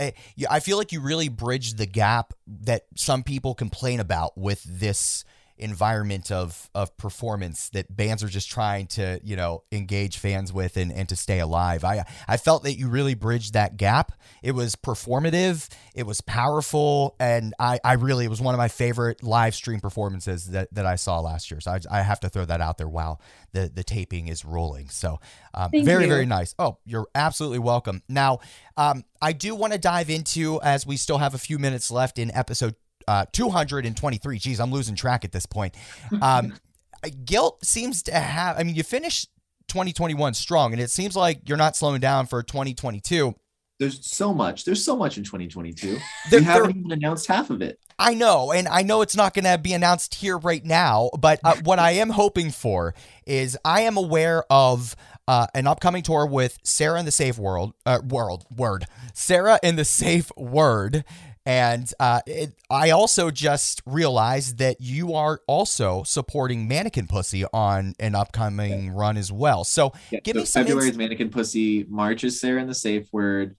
I 0.50 0.60
feel 0.60 0.78
like 0.78 0.92
you 0.92 1.02
really 1.02 1.30
bridged 1.30 1.78
the 1.78 1.86
gap 1.86 2.34
that 2.48 2.88
some 2.96 3.22
people 3.22 3.54
complain 3.54 4.00
about 4.00 4.36
with 4.36 4.64
this 4.64 5.24
environment 5.62 6.32
of 6.32 6.70
of 6.74 6.96
performance 6.98 7.70
that 7.70 7.96
bands 7.96 8.24
are 8.24 8.28
just 8.28 8.50
trying 8.50 8.88
to 8.88 9.20
you 9.24 9.36
know 9.36 9.64
engage 9.72 10.18
fans 10.18 10.52
with 10.52 10.78
and, 10.78 10.92
and 10.92 11.08
to 11.10 11.16
stay 11.16 11.40
alive. 11.40 11.84
I 11.84 12.06
I 12.28 12.38
felt 12.38 12.64
that 12.64 12.78
you 12.78 12.90
really 12.90 13.14
bridged 13.14 13.54
that 13.54 13.78
gap. 13.78 14.12
It 14.42 14.54
was 14.54 14.76
performative, 14.76 15.70
it 15.94 16.06
was 16.06 16.22
powerful, 16.22 17.16
and 17.20 17.54
I 17.60 17.80
I 17.84 17.94
really 17.94 18.26
it 18.26 18.30
was 18.30 18.42
one 18.42 18.56
of 18.56 18.60
my 18.60 18.68
favorite 18.68 19.24
live 19.24 19.56
stream 19.56 19.80
performances 19.80 20.48
that, 20.48 20.74
that 20.74 20.86
I 20.86 20.96
saw 20.96 21.20
last 21.20 21.52
year. 21.52 21.60
So 21.60 21.72
I, 21.72 21.80
I 21.90 22.02
have 22.02 22.20
to 22.22 22.30
throw 22.30 22.46
that 22.46 22.62
out 22.62 22.78
there 22.78 22.90
while 22.90 23.22
the 23.54 23.72
the 23.74 23.84
taping 23.84 24.28
is 24.28 24.44
rolling. 24.44 24.90
So 24.90 25.20
um, 25.54 25.72
very 25.72 26.04
you. 26.04 26.10
very 26.10 26.26
nice. 26.26 26.56
Oh, 26.58 26.78
you're 26.86 27.08
absolutely 27.14 27.60
welcome. 27.60 28.02
Now 28.10 28.40
um, 28.78 29.04
I 29.22 29.34
do 29.34 29.54
want 29.54 29.74
to 29.74 29.80
dive 29.80 30.10
into 30.10 30.60
as 30.62 30.86
we 30.86 30.98
still 30.98 31.20
have 31.20 31.34
a 31.36 31.38
few 31.38 31.60
minutes 31.60 31.92
left 31.92 32.18
in 32.18 32.32
episode 32.32 32.76
uh, 33.08 33.26
223. 33.32 34.38
Geez, 34.40 34.60
I'm 34.60 34.72
losing 34.72 34.96
track 34.96 35.26
at 35.26 35.32
this 35.32 35.46
point. 35.46 35.76
Um, 36.22 36.54
guilt 37.26 37.64
seems 37.66 38.04
to 38.04 38.14
have. 38.14 38.58
I 38.58 38.64
mean, 38.64 38.76
you 38.76 38.84
finished 38.84 39.30
2021 39.68 40.34
strong, 40.34 40.74
and 40.74 40.82
it 40.82 40.90
seems 40.90 41.16
like 41.16 41.48
you're 41.48 41.58
not 41.58 41.76
slowing 41.76 42.02
down 42.02 42.28
for 42.28 42.44
2022. 42.44 43.36
There's 43.80 44.06
so 44.06 44.34
much. 44.34 44.64
There's 44.66 44.84
so 44.86 44.96
much 44.96 45.18
in 45.18 45.24
2022. 45.24 45.98
There- 46.30 46.40
we 46.40 46.46
haven't 46.46 46.64
there- 46.64 46.80
even 46.80 46.92
announced 46.92 47.28
half 47.28 47.50
of 47.50 47.62
it. 47.62 47.80
I 47.98 48.16
know, 48.16 48.52
and 48.52 48.68
I 48.68 48.82
know 48.82 49.02
it's 49.04 49.16
not 49.16 49.36
going 49.36 49.46
to 49.46 49.60
be 49.60 49.74
announced 49.74 50.16
here 50.16 50.36
right 50.36 50.66
now, 50.66 51.12
but 51.20 51.40
uh, 51.44 51.56
what 51.64 51.78
I 51.78 51.92
am 51.92 52.10
hoping 52.10 52.50
for 52.50 52.96
is 53.28 53.56
I 53.64 53.82
am 53.82 53.96
aware 53.96 54.44
of 54.50 54.96
uh, 55.28 55.46
an 55.54 55.68
upcoming 55.68 56.02
tour 56.02 56.26
with 56.26 56.58
Sarah 56.64 57.00
in 57.00 57.06
the 57.06 57.12
Safe 57.12 57.38
World, 57.38 57.74
uh, 57.86 58.00
World, 58.04 58.46
Word, 58.56 58.86
Sarah 59.14 59.60
in 59.62 59.76
the 59.76 59.86
Safe 59.86 60.32
Word. 60.36 61.06
And 61.46 61.92
uh, 62.00 62.22
it, 62.28 62.54
I 62.70 62.92
also 62.92 63.32
just 63.32 63.82
realized 63.86 64.60
that 64.60 64.78
you 64.80 65.14
are 65.16 65.42
also 65.48 66.04
supporting 66.04 66.68
Mannequin 66.68 67.08
Pussy 67.08 67.46
on 67.52 67.96
an 68.00 68.14
upcoming 68.14 68.92
run 68.92 69.18
as 69.18 69.32
well. 69.32 69.64
So 69.64 69.92
Yeah, 70.12 70.20
Give 70.20 70.36
so 70.36 70.40
me 70.42 70.46
some 70.46 70.64
February 70.66 70.88
ins- 70.88 70.94
is 70.94 70.98
Mannequin 71.00 71.30
Pussy. 71.32 71.86
March 71.90 72.24
is 72.24 72.40
Sarah 72.40 72.62
and 72.62 72.70
the 72.70 72.76
Safe 72.76 73.08
Word. 73.12 73.56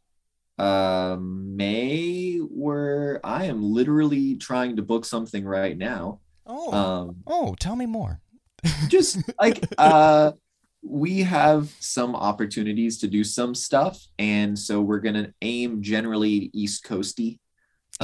Um, 0.58 1.56
May, 1.56 2.36
where 2.38 3.20
I 3.24 3.46
am 3.46 3.62
literally 3.62 4.36
trying 4.36 4.76
to 4.76 4.82
book 4.82 5.04
something 5.04 5.44
right 5.44 5.76
now. 5.76 6.20
oh, 6.46 6.72
Um, 6.72 7.16
oh, 7.26 7.54
tell 7.58 7.74
me 7.74 7.86
more. 7.86 8.20
just 8.88 9.18
like 9.40 9.64
uh, 9.76 10.32
we 10.84 11.20
have 11.22 11.72
some 11.80 12.14
opportunities 12.14 12.98
to 12.98 13.08
do 13.08 13.24
some 13.24 13.54
stuff, 13.56 14.00
and 14.20 14.56
so 14.56 14.80
we're 14.80 15.00
gonna 15.00 15.32
aim 15.42 15.82
generally 15.82 16.50
East 16.52 16.84
Coasty. 16.84 17.38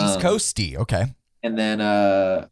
East 0.05 0.17
Um, 0.17 0.23
Coasty. 0.23 0.77
Okay. 0.77 1.15
and 1.43 1.59
then 1.59 1.81
uh 1.81 2.47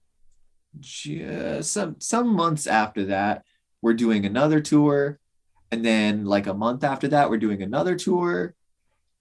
just 0.79 1.73
some 1.73 1.97
some 1.99 2.29
months 2.29 2.67
after 2.67 3.07
that 3.07 3.43
we're 3.83 3.95
doing 3.95 4.27
another 4.27 4.61
tour 4.61 5.19
and 5.71 5.85
then 5.85 6.25
like 6.27 6.47
a 6.47 6.55
month 6.55 6.85
after 6.85 7.09
that 7.09 7.31
we're 7.31 7.39
doing 7.39 7.63
another 7.63 7.95
tour 7.97 8.55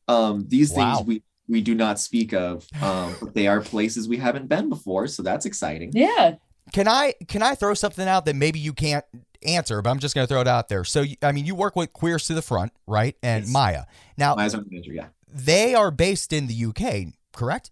um 0.07 0.45
these 0.47 0.71
Wow. 0.71 0.95
things 0.97 1.07
we 1.07 1.23
we 1.47 1.61
do 1.61 1.75
not 1.75 1.99
speak 1.99 2.33
of 2.33 2.67
um 2.81 3.15
but 3.21 3.33
they 3.33 3.47
are 3.47 3.61
places 3.61 4.07
we 4.07 4.17
haven't 4.17 4.47
been 4.47 4.69
before 4.69 5.07
so 5.07 5.23
that's 5.23 5.45
exciting 5.45 5.91
Yeah. 5.93 6.35
Can 6.73 6.87
I 6.87 7.13
can 7.27 7.43
I 7.43 7.53
throw 7.55 7.73
something 7.75 8.07
out 8.07 8.25
that 8.25 8.35
maybe 8.35 8.57
you 8.59 8.73
can't 8.73 9.05
answer, 9.45 9.83
but 9.83 9.91
I'm 9.91 9.99
just 9.99 10.15
going 10.15 10.25
to 10.25 10.33
throw 10.33 10.41
it 10.41 10.47
out 10.47 10.67
there. 10.67 10.83
So 10.83 11.05
I 11.21 11.31
mean, 11.31 11.45
you 11.45 11.53
work 11.53 11.75
with 11.75 11.93
Queers 11.93 12.25
to 12.25 12.33
the 12.33 12.41
Front, 12.41 12.71
right? 12.87 13.15
And 13.21 13.43
Yes. 13.43 13.53
Maya. 13.53 13.83
Now 14.17 14.33
My 14.33 14.45
own 14.45 14.65
manager, 14.71 14.91
yeah 14.91 15.07
they 15.31 15.75
are 15.75 15.91
based 15.91 16.33
in 16.33 16.47
the 16.47 16.65
UK, 16.65 17.13
correct? 17.33 17.69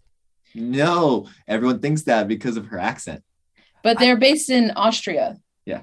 No 0.54 1.28
everyone 1.48 1.80
thinks 1.80 2.02
that 2.02 2.28
because 2.28 2.56
of 2.56 2.66
her 2.66 2.78
accent 2.78 3.22
But 3.82 3.98
they're 3.98 4.16
based 4.16 4.50
in 4.50 4.70
Austria. 4.76 5.36
Yeah. 5.66 5.82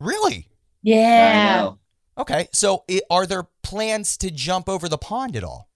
Really? 0.00 0.46
I 0.46 0.88
Yeah. 0.90 1.56
know. 1.56 1.78
Okay. 2.18 2.48
So 2.52 2.84
i 2.90 3.00
are 3.10 3.26
there 3.26 3.44
plans 3.62 4.16
to 4.18 4.30
jump 4.30 4.68
over 4.68 4.88
the 4.88 4.98
pond 4.98 5.36
at 5.36 5.44
all? 5.44 5.68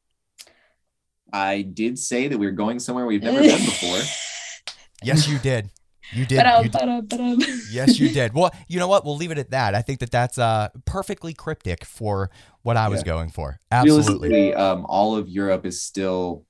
i 1.33 1.63
did 1.63 1.99
say 1.99 2.29
that 2.29 2.39
we 2.39 2.47
were 2.47 2.53
going 2.53 2.79
somewhere 2.79 3.05
we've 3.07 3.23
never 3.23 3.41
been 3.41 3.65
before 3.65 3.99
Yes, 5.03 5.29
you 5.29 5.39
did. 5.39 5.69
You 6.15 6.25
did. 6.25 6.37
Ba-dum, 6.39 6.65
You 6.65 6.71
did. 6.71 6.79
ba-dum, 6.81 7.07
ba-dum. 7.07 7.39
Yes, 7.71 7.99
you 8.01 8.09
did. 8.09 8.33
Well, 8.33 8.51
you 8.67 8.79
know 8.79 8.89
what? 8.89 9.05
We'll 9.05 9.17
leave 9.17 9.31
it 9.31 9.37
at 9.39 9.51
that. 9.51 9.75
I 9.75 9.83
think 9.83 10.01
that 10.01 10.11
that's 10.11 10.39
uh, 10.39 10.69
perfectly 10.87 11.35
cryptic 11.35 11.85
for 11.85 12.31
what 12.63 12.77
I 12.79 12.89
was 12.89 13.01
Yeah. 13.01 13.07
going 13.13 13.29
for. 13.29 13.61
Absolutely. 13.71 14.31
realistically, 14.31 14.55
um, 14.55 14.87
all 14.89 15.15
of 15.17 15.29
Europe 15.29 15.67
is 15.67 15.83
still, 15.83 16.45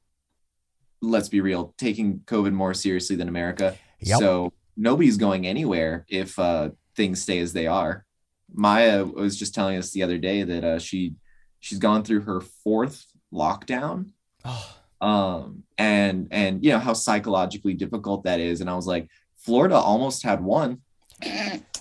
let's 1.03 1.29
be 1.29 1.41
real, 1.41 1.75
taking 1.79 2.21
COVID 2.21 2.53
more 2.53 2.75
seriously 2.75 3.17
than 3.17 3.29
America. 3.29 3.77
Yep. 4.01 4.19
So 4.19 4.53
nobody's 4.77 5.17
going 5.17 5.47
anywhere 5.47 6.05
if 6.09 6.39
uh, 6.39 6.71
things 6.97 7.23
stay 7.23 7.39
as 7.39 7.53
they 7.53 7.67
are. 7.67 8.05
Maya 8.53 9.05
was 9.05 9.39
just 9.39 9.55
telling 9.55 9.77
us 9.77 9.91
the 9.91 10.03
other 10.03 10.19
day 10.19 10.43
that 10.43 10.65
uh, 10.65 10.79
she 10.79 11.15
she's 11.61 11.79
gone 11.79 12.05
through 12.05 12.21
her 12.23 12.41
fourth 12.41 13.05
lockdown, 13.33 14.13
Oh, 14.45 14.77
um, 15.01 15.65
and 15.77 16.29
and 16.31 16.65
you 16.65 16.71
know 16.71 16.79
how 16.79 16.93
psychologically 16.93 17.75
difficult 17.75 18.25
that 18.25 18.41
is. 18.41 18.61
And 18.61 18.71
I 18.71 18.75
was 18.75 18.87
like, 18.87 19.09
Florida 19.39 19.75
almost 19.75 20.23
had 20.23 20.43
one. 20.43 20.81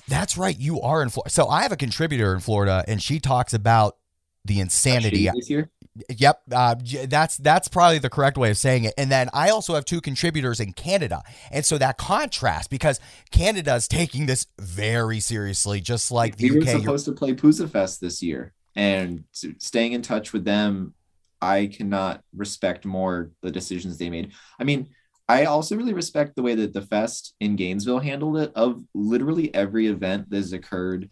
that's 0.08 0.38
right. 0.38 0.58
You 0.58 0.82
are 0.82 1.02
in 1.04 1.10
Florida. 1.10 1.30
So 1.30 1.48
I 1.48 1.62
have 1.64 1.72
a 1.72 1.78
contributor 1.78 2.34
in 2.34 2.40
Florida, 2.40 2.84
and 2.88 3.02
she 3.02 3.20
talks 3.20 3.54
about 3.54 3.98
the 4.44 4.60
insanity. 4.60 5.30
this 5.34 5.50
year. 5.50 5.70
Yep, 6.10 6.42
uh, 6.52 6.76
that's 7.08 7.38
that's 7.38 7.70
probably 7.70 8.00
the 8.00 8.10
correct 8.10 8.38
way 8.38 8.50
of 8.50 8.58
saying 8.58 8.84
it. 8.84 8.94
And 8.98 9.10
then 9.10 9.30
I 9.34 9.50
also 9.50 9.76
have 9.76 9.86
two 9.86 10.02
contributors 10.02 10.60
in 10.60 10.74
Canada, 10.74 11.24
and 11.52 11.66
so 11.66 11.78
that 11.78 11.98
contrast 11.98 12.70
because 12.70 13.00
Canada 13.32 13.76
is 13.76 13.88
taking 13.88 14.26
this 14.26 14.46
very 14.60 15.22
seriously, 15.22 15.80
just 15.80 16.12
like 16.12 16.36
the 16.36 16.50
we 16.50 16.58
were 16.58 16.62
UK. 16.64 16.68
You're- 16.68 16.82
supposed 16.82 17.06
to 17.06 17.14
play 17.14 17.34
Pouzza 17.34 17.70
Fest 17.70 18.02
this 18.02 18.22
year, 18.22 18.54
and 18.76 19.24
staying 19.32 19.94
in 19.94 20.02
touch 20.02 20.34
with 20.34 20.44
them, 20.44 20.94
I 21.42 21.68
cannot 21.68 22.22
respect 22.36 22.86
more 22.86 23.32
the 23.42 23.52
decisions 23.52 23.98
they 23.98 24.10
made. 24.10 24.34
I 24.60 24.66
mean, 24.66 24.90
I 25.30 25.46
also 25.46 25.78
really 25.78 25.94
respect 25.94 26.36
the 26.36 26.44
way 26.44 26.56
that 26.56 26.74
the 26.74 26.82
fest 26.82 27.36
in 27.40 27.56
Gainesville 27.56 28.00
handled 28.00 28.38
it. 28.38 28.52
Of 28.54 28.84
literally 28.94 29.54
every 29.56 29.88
event 29.88 30.30
that 30.30 30.38
has 30.38 30.52
occurred 30.52 31.10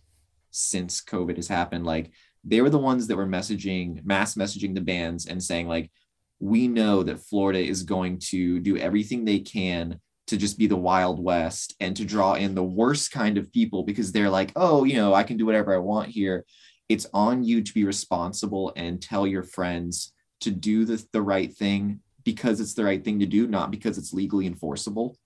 since 0.52 1.02
COVID 1.02 1.38
has 1.38 1.48
happened, 1.48 1.86
like 1.86 2.12
they 2.44 2.62
were 2.62 2.70
the 2.70 2.78
ones 2.78 3.08
that 3.08 3.16
were 3.16 3.28
messaging, 3.28 4.04
mass 4.06 4.36
messaging 4.36 4.76
the 4.76 4.82
bands 4.82 5.28
and 5.28 5.42
saying 5.42 5.68
like, 5.68 5.92
we 6.40 6.68
know 6.68 7.04
that 7.04 7.22
Florida 7.22 7.60
is 7.60 7.84
going 7.84 8.20
to 8.20 8.60
do 8.60 8.78
everything 8.78 9.24
they 9.24 9.40
can 9.40 10.00
to 10.28 10.38
just 10.38 10.58
be 10.58 10.68
the 10.68 10.76
wild 10.76 11.24
west 11.24 11.76
and 11.80 11.96
to 11.96 12.06
draw 12.06 12.34
in 12.34 12.56
the 12.56 12.64
worst 12.64 13.12
kind 13.12 13.38
of 13.38 13.52
people 13.52 13.84
because 13.84 14.12
they're 14.12 14.30
like 14.30 14.52
oh 14.56 14.84
you 14.84 14.96
know 14.96 15.14
i 15.14 15.22
can 15.24 15.36
do 15.36 15.46
whatever 15.46 15.74
i 15.74 15.78
want 15.78 16.10
here. 16.10 16.46
It's 16.90 17.08
on 17.14 17.44
you 17.44 17.62
to 17.62 17.74
be 17.74 17.86
responsible 17.86 18.74
and 18.76 19.02
tell 19.02 19.26
your 19.26 19.44
friends 19.44 20.12
to 20.42 20.52
do 20.52 20.86
the, 20.86 21.04
the 21.14 21.22
right 21.22 21.52
thing 21.52 22.02
because 22.24 22.60
it's 22.60 22.74
the 22.74 22.84
right 22.84 23.04
thing 23.04 23.20
to 23.20 23.26
do 23.26 23.48
not 23.48 23.72
because 23.72 23.98
it's 23.98 24.14
legally 24.14 24.46
enforceable. 24.46 25.18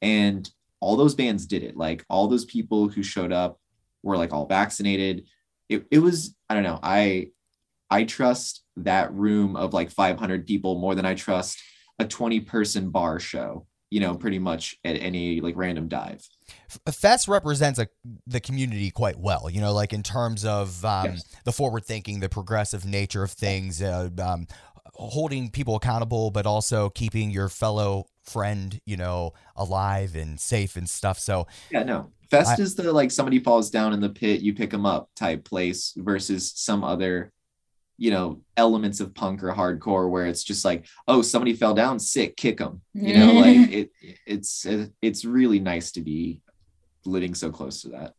And 0.00 0.48
all 0.80 0.96
those 0.96 1.14
bands 1.14 1.46
did 1.46 1.64
it. 1.64 1.76
Like 1.76 2.04
all 2.08 2.28
those 2.28 2.44
people 2.44 2.88
who 2.88 3.02
showed 3.02 3.32
up 3.32 3.58
were 4.02 4.16
like 4.16 4.32
all 4.32 4.46
vaccinated 4.46 5.26
it, 5.68 5.86
it 5.90 5.98
was 5.98 6.34
i 6.48 6.54
don't 6.54 6.62
know 6.62 6.78
i 6.82 7.28
i 7.90 8.04
trust 8.04 8.62
that 8.76 9.12
room 9.12 9.56
of 9.56 9.72
like 9.72 9.90
500 9.90 10.46
people 10.46 10.78
more 10.78 10.94
than 10.94 11.06
i 11.06 11.14
trust 11.14 11.58
a 11.98 12.04
20 12.04 12.40
person 12.40 12.90
bar 12.90 13.18
show 13.18 13.66
you 13.90 14.00
know 14.00 14.14
pretty 14.14 14.38
much 14.38 14.76
at 14.84 14.96
any 14.96 15.40
like 15.40 15.56
random 15.56 15.88
dive 15.88 16.26
Fest 16.90 17.28
represents 17.28 17.78
a, 17.78 17.88
the 18.26 18.40
community 18.40 18.90
quite 18.90 19.18
well, 19.18 19.48
you 19.50 19.60
know, 19.60 19.72
like 19.72 19.92
in 19.92 20.02
terms 20.02 20.44
of 20.44 20.84
um, 20.84 21.06
Yes. 21.12 21.24
the 21.44 21.52
forward 21.52 21.84
thinking, 21.84 22.20
the 22.20 22.28
progressive 22.28 22.84
nature 22.84 23.22
of 23.22 23.32
things, 23.32 23.82
uh, 23.82 24.10
um, 24.22 24.46
holding 24.94 25.50
people 25.50 25.76
accountable, 25.76 26.30
but 26.30 26.46
also 26.46 26.88
keeping 26.90 27.30
your 27.30 27.48
fellow 27.48 28.06
friend, 28.26 28.80
you 28.84 28.96
know, 28.96 29.32
alive 29.54 30.14
and 30.14 30.38
safe 30.38 30.76
and 30.76 30.88
stuff. 30.88 31.18
So, 31.18 31.46
yeah 31.70 31.82
no 31.82 32.10
fest 32.30 32.58
I- 32.58 32.62
is 32.62 32.74
the 32.74 32.92
like 32.92 33.10
somebody 33.10 33.38
falls 33.38 33.70
down 33.70 33.92
in 33.92 34.00
the 34.00 34.08
pit 34.08 34.40
you 34.40 34.54
pick 34.54 34.70
them 34.70 34.86
up 34.86 35.08
type 35.14 35.44
place 35.44 35.94
versus 35.96 36.52
some 36.56 36.84
other 36.84 37.32
you 37.98 38.10
know 38.10 38.40
elements 38.56 39.00
of 39.00 39.14
punk 39.14 39.42
or 39.42 39.52
hardcore 39.52 40.10
where 40.10 40.26
it's 40.26 40.44
just 40.44 40.64
like 40.64 40.86
oh 41.08 41.22
somebody 41.22 41.54
fell 41.54 41.74
down 41.74 41.98
sick 41.98 42.36
kick 42.36 42.58
them 42.58 42.80
you 42.94 43.16
know 43.16 43.32
like 43.40 43.70
it 43.70 43.90
it's 44.26 44.66
it's 45.00 45.24
really 45.24 45.60
nice 45.60 45.92
to 45.92 46.00
be 46.00 46.40
living 47.04 47.34
so 47.34 47.50
close 47.50 47.82
to 47.82 47.88
that 47.88 48.14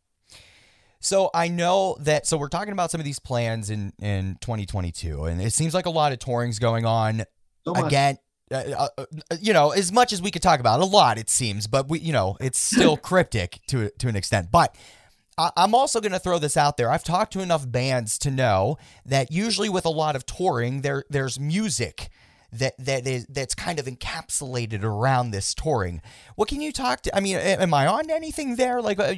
so 1.00 1.30
I 1.32 1.46
know 1.46 1.96
that. 2.00 2.26
So 2.26 2.36
we're 2.36 2.48
talking 2.48 2.72
about 2.72 2.90
some 2.90 3.00
of 3.00 3.04
these 3.04 3.20
plans 3.20 3.70
in 3.70 3.92
in 4.00 4.36
2022, 4.40 5.26
and 5.26 5.40
it 5.40 5.52
seems 5.52 5.72
like 5.72 5.86
a 5.86 5.90
lot 5.90 6.10
of 6.10 6.18
touring's 6.18 6.58
going 6.58 6.84
on. 6.84 7.22
so 7.64 7.72
again 7.74 8.18
uh, 8.50 8.54
uh, 8.56 8.88
uh, 8.98 9.04
you 9.40 9.52
know 9.52 9.70
as 9.70 9.92
much 9.92 10.12
as 10.12 10.20
we 10.22 10.30
could 10.30 10.42
talk 10.42 10.60
about 10.60 10.80
a 10.80 10.84
lot 10.84 11.18
it 11.18 11.28
seems 11.28 11.66
but 11.66 11.88
we 11.88 11.98
you 12.00 12.12
know 12.12 12.36
it's 12.40 12.58
still 12.58 12.96
cryptic 13.10 13.60
to 13.66 13.90
to 13.98 14.08
an 14.08 14.16
extent 14.16 14.50
but 14.50 14.74
I- 15.36 15.52
I'm 15.56 15.74
also 15.74 16.00
going 16.00 16.12
to 16.12 16.18
throw 16.18 16.40
this 16.40 16.56
out 16.56 16.76
there. 16.76 16.90
I've 16.90 17.04
talked 17.04 17.32
to 17.34 17.40
enough 17.40 17.70
bands 17.70 18.18
to 18.18 18.30
know 18.30 18.76
that 19.06 19.30
usually 19.30 19.68
with 19.68 19.86
a 19.86 19.90
lot 19.90 20.16
of 20.16 20.26
touring, 20.26 20.80
there 20.82 21.04
there's 21.08 21.38
music 21.38 22.08
that 22.52 22.74
that 22.78 23.06
is 23.06 23.26
that's 23.26 23.54
kind 23.54 23.78
of 23.78 23.86
encapsulated 23.86 24.82
around 24.82 25.30
this 25.32 25.52
touring. 25.54 26.00
What 26.34 26.48
can 26.48 26.60
you 26.60 26.72
talk 26.72 27.02
to? 27.02 27.14
I 27.16 27.20
mean, 27.20 27.36
am 27.36 27.74
I 27.74 27.86
on 27.86 28.10
anything 28.10 28.56
there? 28.56 28.80
Like, 28.80 28.98
uh, 28.98 29.14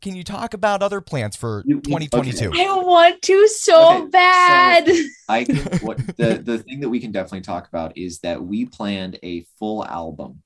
can 0.00 0.16
you 0.16 0.24
talk 0.24 0.54
about 0.54 0.82
other 0.82 1.00
plans 1.00 1.36
for 1.36 1.62
You- 1.66 1.76
you- 1.76 1.80
2022? 1.82 2.48
okay. 2.48 2.66
I 2.66 2.74
want 2.76 3.20
to 3.22 3.48
so 3.48 3.88
Okay, 3.90 3.98
so- 4.00 4.06
bad. 4.08 4.88
I 5.28 5.44
think 5.44 5.82
what 5.82 5.98
the 6.16 6.40
the 6.42 6.58
thing 6.58 6.80
that 6.80 6.88
we 6.88 7.00
can 7.00 7.12
definitely 7.12 7.42
talk 7.42 7.68
about 7.68 7.96
is 7.98 8.20
that 8.20 8.42
we 8.42 8.64
planned 8.64 9.18
a 9.22 9.42
full 9.58 9.84
album 9.84 10.42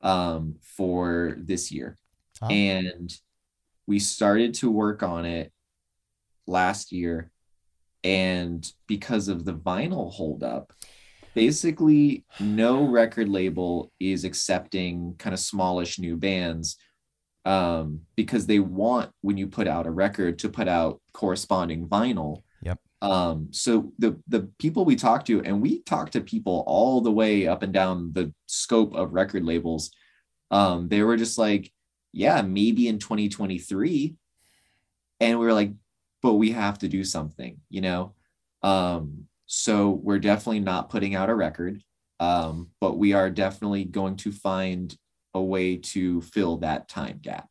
um 0.00 0.56
for 0.60 1.36
this 1.38 1.70
year. 1.70 1.96
Oh. 2.42 2.48
And 2.48 3.14
we 3.86 3.98
started 4.00 4.54
to 4.54 4.70
work 4.70 5.02
on 5.04 5.24
it 5.24 5.52
last 6.48 6.92
year 6.92 7.30
and 8.04 8.70
because 8.86 9.28
of 9.28 9.44
the 9.44 9.54
vinyl 9.54 10.12
holdup 10.12 10.72
basically 11.36 12.24
no 12.40 12.88
record 12.88 13.28
label 13.28 13.92
is 14.00 14.24
accepting 14.24 15.14
kind 15.18 15.34
of 15.34 15.38
smallish 15.38 15.98
new 15.98 16.16
bands 16.16 16.78
um, 17.44 18.00
because 18.16 18.46
they 18.46 18.58
want 18.58 19.10
when 19.20 19.36
you 19.36 19.46
put 19.46 19.68
out 19.68 19.86
a 19.86 19.90
record 19.90 20.38
to 20.38 20.48
put 20.48 20.66
out 20.66 21.00
corresponding 21.12 21.86
vinyl. 21.86 22.42
Yep. 22.62 22.78
um, 23.02 23.48
so 23.50 23.92
the 23.98 24.18
the 24.26 24.50
people 24.58 24.86
we 24.86 24.96
talked 24.96 25.26
to 25.26 25.42
and 25.42 25.60
we 25.60 25.82
talked 25.82 26.14
to 26.14 26.22
people 26.22 26.64
all 26.66 27.02
the 27.02 27.12
way 27.12 27.46
up 27.46 27.62
and 27.62 27.72
down 27.72 28.12
the 28.14 28.32
scope 28.46 28.94
of 28.94 29.12
record 29.12 29.44
labels 29.44 29.90
um, 30.50 30.88
they 30.88 31.02
were 31.02 31.18
just 31.18 31.36
like 31.36 31.70
yeah 32.12 32.40
maybe 32.40 32.88
in 32.88 32.98
2023 32.98 34.16
and 35.20 35.38
we 35.38 35.44
were 35.44 35.52
like 35.52 35.72
but 36.22 36.34
we 36.34 36.52
have 36.52 36.78
to 36.78 36.88
do 36.88 37.04
something 37.04 37.58
you 37.68 37.82
know? 37.82 38.14
Um, 38.62 39.28
so 39.46 40.00
we're 40.02 40.18
definitely 40.18 40.60
not 40.60 40.90
putting 40.90 41.14
out 41.14 41.30
a 41.30 41.34
record 41.34 41.82
um, 42.18 42.70
but 42.80 42.96
we 42.96 43.12
are 43.12 43.30
definitely 43.30 43.84
going 43.84 44.16
to 44.16 44.32
find 44.32 44.96
a 45.34 45.42
way 45.42 45.76
to 45.76 46.20
fill 46.22 46.56
that 46.58 46.88
time 46.88 47.18
gap 47.22 47.48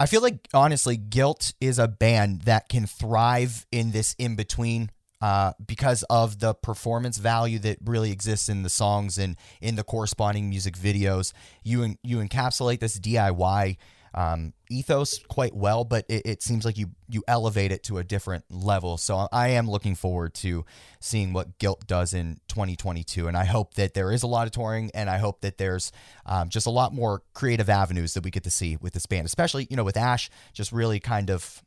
I 0.00 0.06
feel 0.06 0.22
like 0.22 0.46
honestly, 0.54 0.96
Guilt 0.96 1.54
is 1.60 1.78
a 1.78 1.88
band 1.88 2.42
that 2.42 2.68
can 2.68 2.86
thrive 2.86 3.66
in 3.72 3.90
this 3.90 4.14
in 4.16 4.36
between 4.36 4.90
uh, 5.20 5.52
because 5.64 6.04
of 6.04 6.38
the 6.38 6.54
performance 6.54 7.18
value 7.18 7.58
that 7.58 7.78
really 7.84 8.12
exists 8.12 8.48
in 8.48 8.62
the 8.62 8.68
songs 8.68 9.18
and 9.18 9.36
in 9.60 9.74
the 9.74 9.82
corresponding 9.82 10.48
music 10.48 10.76
videos. 10.76 11.32
You 11.64 11.96
you 12.04 12.18
encapsulate 12.18 12.78
this 12.78 12.98
DIY 13.00 13.76
um, 14.14 14.52
ethos 14.70 15.18
quite 15.28 15.54
well, 15.54 15.84
but 15.84 16.04
it, 16.08 16.22
it, 16.24 16.42
seems 16.42 16.64
like 16.64 16.78
you 16.78 16.90
you 17.08 17.22
elevate 17.28 17.72
it 17.72 17.82
to 17.84 17.98
a 17.98 18.04
different 18.04 18.44
level. 18.50 18.96
So 18.96 19.28
I 19.32 19.48
am 19.48 19.68
looking 19.68 19.94
forward 19.94 20.34
to 20.34 20.64
seeing 21.00 21.32
what 21.32 21.58
Guilt 21.58 21.86
does 21.86 22.14
in 22.14 22.40
2022, 22.48 23.28
and 23.28 23.36
I 23.36 23.44
hope 23.44 23.74
that 23.74 23.94
there 23.94 24.12
is 24.12 24.22
a 24.22 24.26
lot 24.26 24.46
of 24.46 24.52
touring, 24.52 24.90
and 24.94 25.10
I 25.10 25.18
hope 25.18 25.40
that 25.42 25.58
there's 25.58 25.92
um, 26.26 26.48
just 26.48 26.66
a 26.66 26.70
lot 26.70 26.94
more 26.94 27.22
creative 27.34 27.68
avenues 27.68 28.14
that 28.14 28.24
we 28.24 28.30
get 28.30 28.44
to 28.44 28.50
see 28.50 28.76
with 28.76 28.92
this 28.92 29.06
band, 29.06 29.26
especially 29.26 29.66
you 29.70 29.76
know 29.76 29.84
with 29.84 29.96
Ash 29.96 30.30
just 30.52 30.72
really 30.72 31.00
kind 31.00 31.30
of 31.30 31.62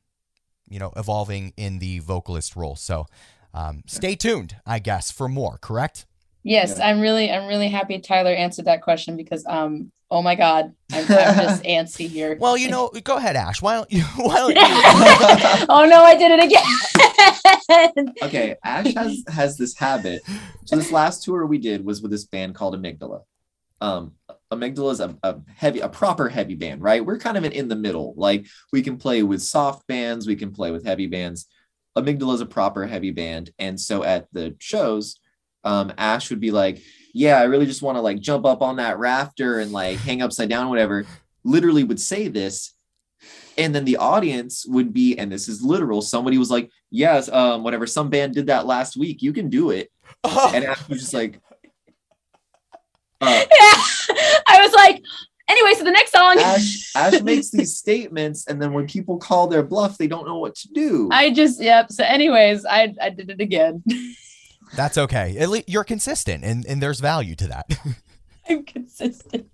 you 0.70 0.80
know 0.80 0.92
evolving 0.96 1.54
in 1.58 1.80
the 1.80 2.00
vocalist 2.00 2.56
role. 2.56 2.76
So 2.76 3.06
um, 3.54 3.84
stay 3.86 4.16
tuned, 4.16 4.56
I 4.66 4.80
guess, 4.80 5.12
for 5.12 5.28
more. 5.28 5.58
Correct? 5.58 6.06
Yes, 6.44 6.76
yeah. 6.78 6.88
I'm 6.88 7.00
really, 7.00 7.32
I'm 7.32 7.48
really 7.48 7.70
happy 7.70 8.00
Tyler 8.00 8.32
answered 8.32 8.66
that 8.66 8.82
question 8.82 9.16
because, 9.16 9.46
um, 9.46 9.92
oh 10.10 10.22
my 10.22 10.36
God, 10.36 10.74
I'm, 10.92 11.02
I'm 11.02 11.06
just 11.08 11.64
antsy 11.66 12.08
here. 12.08 12.36
Well, 12.40 12.58
you 12.58 12.70
know, 12.70 12.90
go 13.04 13.18
ahead, 13.18 13.36
Ash. 13.36 13.62
Why 13.62 13.76
don't 13.76 13.92
you? 13.92 14.04
Why 14.18 14.36
don't 14.36 14.56
you? 14.56 14.62
oh 15.70 15.86
no, 15.90 16.04
I 16.04 16.16
did 16.18 16.32
it 16.32 16.44
again. 17.96 18.14
okay, 18.24 18.56
Ash 18.64 18.94
has 18.94 19.24
has 19.28 19.58
this 19.58 19.78
habit. 19.78 20.22
So 20.66 20.76
this 20.76 20.92
last 20.92 21.24
tour 21.24 21.46
we 21.46 21.60
did 21.60 21.86
was 21.86 22.02
with 22.02 22.12
this 22.12 22.26
band 22.26 22.56
called 22.56 22.76
Amygdala. 22.76 23.22
Um, 23.80 24.14
Amygdala 24.52 24.92
is 24.92 25.00
a, 25.00 25.18
a 25.24 25.40
heavy, 25.56 25.80
a 25.80 25.90
proper 25.90 26.30
heavy 26.30 26.56
band, 26.56 26.82
right? 26.82 27.04
We're 27.04 27.18
kind 27.18 27.38
of 27.38 27.46
in 27.46 27.68
the 27.68 27.76
middle. 27.76 28.14
Like 28.18 28.48
we 28.74 28.82
can 28.82 28.98
play 28.98 29.24
with 29.24 29.42
soft 29.42 29.88
bands, 29.88 30.28
we 30.28 30.36
can 30.36 30.52
play 30.52 30.72
with 30.72 30.86
heavy 30.86 31.08
bands. 31.08 31.48
Amygdala 31.98 32.36
is 32.36 32.42
a 32.42 32.46
proper 32.46 32.86
heavy 32.86 33.12
band, 33.12 33.52
and 33.60 33.80
so 33.80 34.04
at 34.04 34.28
the 34.34 34.56
shows 34.60 35.20
um, 35.64 35.94
Ash 35.98 36.30
would 36.30 36.40
be 36.40 36.52
like, 36.52 36.82
"Yeah, 37.14 37.38
I 37.38 37.44
really 37.44 37.66
just 37.66 37.82
want 37.82 37.98
to 37.98 38.02
like 38.02 38.20
jump 38.20 38.46
up 38.46 38.62
on 38.62 38.78
that 38.78 39.00
rafter 39.00 39.60
and 39.60 39.72
like 39.72 39.98
hang 39.98 40.22
upside 40.22 40.50
down, 40.50 40.70
whatever." 40.70 41.06
Literally 41.44 41.84
would 41.84 42.00
say 42.00 42.28
this, 42.28 42.74
and 43.58 43.74
then 43.74 43.86
the 43.86 43.98
audience 43.98 44.66
would 44.68 44.94
be, 44.94 45.18
and 45.18 45.32
this 45.32 45.48
is 45.48 45.62
literal. 45.62 46.02
Somebody 46.02 46.38
was 46.38 46.52
like, 46.52 46.70
"Yes, 46.90 47.30
um, 47.30 47.64
whatever. 47.64 47.88
Some 47.88 48.10
band 48.10 48.34
did 48.34 48.48
that 48.48 48.66
last 48.66 48.98
week. 48.98 49.22
You 49.22 49.34
can 49.34 49.50
do 49.50 49.72
it." 49.72 49.92
and 50.24 50.66
Ash 50.66 50.88
was 50.90 51.00
just 51.00 51.14
like, 51.14 51.40
uh, 53.22 53.46
yeah. 53.52 53.84
I 54.48 54.60
was 54.62 54.74
like, 54.74 55.04
anyway, 55.48 55.74
so 55.74 55.84
the 55.84 55.92
next 55.92 56.12
song. 56.12 56.38
Ash, 56.40 56.92
Ash 56.96 57.22
makes 57.22 57.52
these 57.52 57.78
statements, 57.78 58.48
and 58.48 58.62
then 58.62 58.74
when 58.74 58.88
people 58.88 59.18
call 59.18 59.48
their 59.48 59.64
bluff, 59.64 59.98
they 59.98 60.08
don't 60.08 60.26
know 60.26 60.40
what 60.40 60.56
to 60.56 60.68
do. 60.70 61.10
I 61.12 61.32
just, 61.32 61.62
yep. 61.62 61.92
So, 61.92 62.04
anyways, 62.04 62.66
I 62.66 62.94
I 63.02 63.10
did 63.10 63.30
it 63.30 63.42
again. 63.42 63.84
That's 64.76 64.98
okay. 64.98 65.38
At 65.38 65.50
least 65.50 65.70
you're 65.70 65.84
consistent, 65.84 66.44
and, 66.44 66.66
and 66.66 66.82
there's 66.82 67.00
value 67.00 67.36
to 67.36 67.48
that. 67.48 67.66
I'm 68.50 68.64
consistent. 68.64 69.50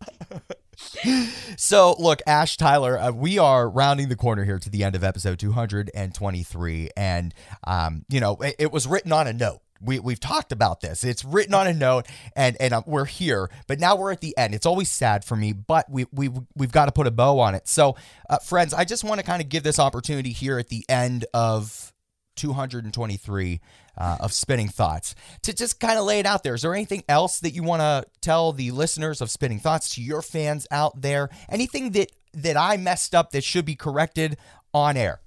so, 1.57 1.95
look, 1.99 2.22
Ash 2.28 2.57
Tyler, 2.57 2.99
uh, 2.99 3.11
we 3.11 3.38
are 3.39 3.70
rounding 3.70 4.09
the 4.09 4.15
corner 4.15 4.43
here 4.43 4.59
to 4.59 4.70
the 4.70 4.84
end 4.84 4.95
of 4.95 5.03
episode 5.03 5.39
223. 5.39 6.89
And, 6.95 7.34
um, 7.65 8.05
you 8.09 8.20
know, 8.20 8.36
it, 8.38 8.55
it, 8.59 8.72
was 8.72 8.88
written 8.88 9.11
on 9.11 9.28
a 9.28 9.34
note. 9.34 9.61
We, 9.82 9.99
we've 9.99 10.20
talked 10.20 10.51
about 10.51 10.82
this. 10.82 11.03
It's 11.03 11.24
written 11.24 11.53
on 11.53 11.68
a 11.68 11.74
note, 11.74 12.07
and 12.36 12.57
and 12.59 12.74
uh, 12.74 12.82
we're 12.88 13.05
here. 13.05 13.51
But 13.68 13.80
now 13.80 13.95
we're 13.95 14.11
at 14.11 14.22
the 14.22 14.36
end. 14.36 14.55
It's 14.55 14.65
always 14.65 14.89
sad 14.89 15.24
for 15.24 15.36
me, 15.36 15.53
but 15.53 15.88
we 15.88 16.07
we 16.11 16.32
we've 16.55 16.72
got 16.72 16.86
to 16.88 16.91
put 16.91 17.05
a 17.05 17.11
bow 17.11 17.38
on 17.39 17.53
it. 17.53 17.68
So, 17.68 17.95
uh, 18.28 18.39
friends, 18.39 18.74
I 18.74 18.86
just 18.86 19.03
want 19.03 19.20
to 19.20 19.26
kind 19.26 19.39
of 19.39 19.49
give 19.49 19.61
this 19.61 19.78
opportunity 19.78 20.32
here 20.32 20.57
at 20.57 20.70
the 20.70 20.84
end 20.89 21.26
of 21.32 21.93
223 22.38 23.61
uh, 23.98 24.18
of 24.20 24.34
Spinning 24.34 24.68
Thoughts. 24.70 25.16
To 25.43 25.54
just 25.54 25.80
kind 25.80 25.98
of 25.98 26.06
lay 26.06 26.20
it 26.20 26.26
out 26.26 26.43
there, 26.43 26.56
is 26.56 26.62
there 26.62 26.74
anything 26.74 27.04
else 27.10 27.39
that 27.39 27.52
you 27.52 27.64
want 27.64 27.82
to 27.82 28.06
tell 28.22 28.52
the 28.52 28.72
listeners 28.72 29.22
of 29.22 29.30
Spinning 29.30 29.60
Thoughts 29.60 29.95
to 29.95 30.02
your 30.02 30.22
fans 30.22 30.68
out 30.72 31.02
there? 31.02 31.30
Anything 31.50 31.91
that 31.91 32.12
that 32.34 32.58
I 32.58 32.78
messed 32.78 33.16
up 33.16 33.32
that 33.32 33.43
should 33.43 33.66
be 33.66 33.76
corrected 33.76 34.38
on 34.74 34.98
air? 34.98 35.22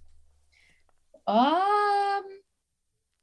Um, 1.26 2.22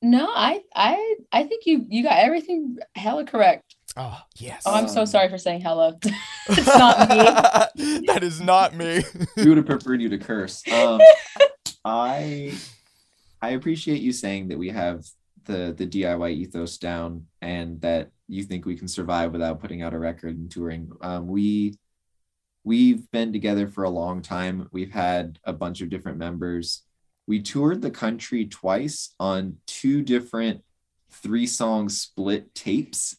no, 0.02 0.28
I 0.34 0.62
I 0.76 1.16
I 1.32 1.44
think 1.44 1.66
you 1.66 1.86
you 1.90 2.04
got 2.04 2.20
everything 2.20 2.78
hella 2.96 3.26
correct. 3.26 3.76
Oh 3.96 4.20
yes. 4.36 4.64
Oh, 4.66 4.74
I'm 4.74 4.88
so 4.88 5.06
sorry 5.06 5.30
for 5.30 5.38
saying 5.38 5.62
hello. 5.62 5.98
it's 6.50 6.68
not 6.78 7.76
me. 7.76 8.06
that 8.08 8.20
is 8.22 8.40
not 8.40 8.76
me. 8.76 9.04
we 9.38 9.48
would 9.48 9.58
have 9.58 9.66
preferred 9.66 10.02
you 10.02 10.10
to 10.10 10.18
curse. 10.18 10.64
Um, 10.72 11.02
I 11.84 12.54
I 13.42 13.50
appreciate 13.52 14.02
you 14.02 14.12
saying 14.12 14.50
that 14.50 14.58
we 14.58 14.70
have 14.70 15.06
the 15.48 15.74
the 15.76 15.88
DIY 15.88 16.32
ethos 16.32 16.78
down 16.78 17.26
and 17.42 17.82
that 17.82 18.12
you 18.28 18.44
think 18.44 18.66
we 18.66 18.78
can 18.78 18.88
survive 18.88 19.32
without 19.32 19.60
putting 19.60 19.82
out 19.82 19.94
a 19.94 20.00
record 20.00 20.38
and 20.38 20.52
touring. 20.52 20.92
Um, 21.02 21.28
we 21.28 21.76
we've 22.64 23.10
been 23.12 23.32
together 23.32 23.68
for 23.68 23.86
a 23.86 23.90
long 23.90 24.22
time. 24.22 24.68
We've 24.72 24.92
had 24.92 25.40
a 25.46 25.54
bunch 25.54 25.82
of 25.82 25.90
different 25.90 26.18
members. 26.18 26.84
We 27.26 27.42
toured 27.42 27.82
the 27.82 27.92
country 27.92 28.46
twice 28.46 29.16
on 29.20 29.58
two 29.66 30.02
different 30.02 30.64
three 31.10 31.48
song 31.48 31.90
split 31.90 32.54
tapes. 32.54 33.18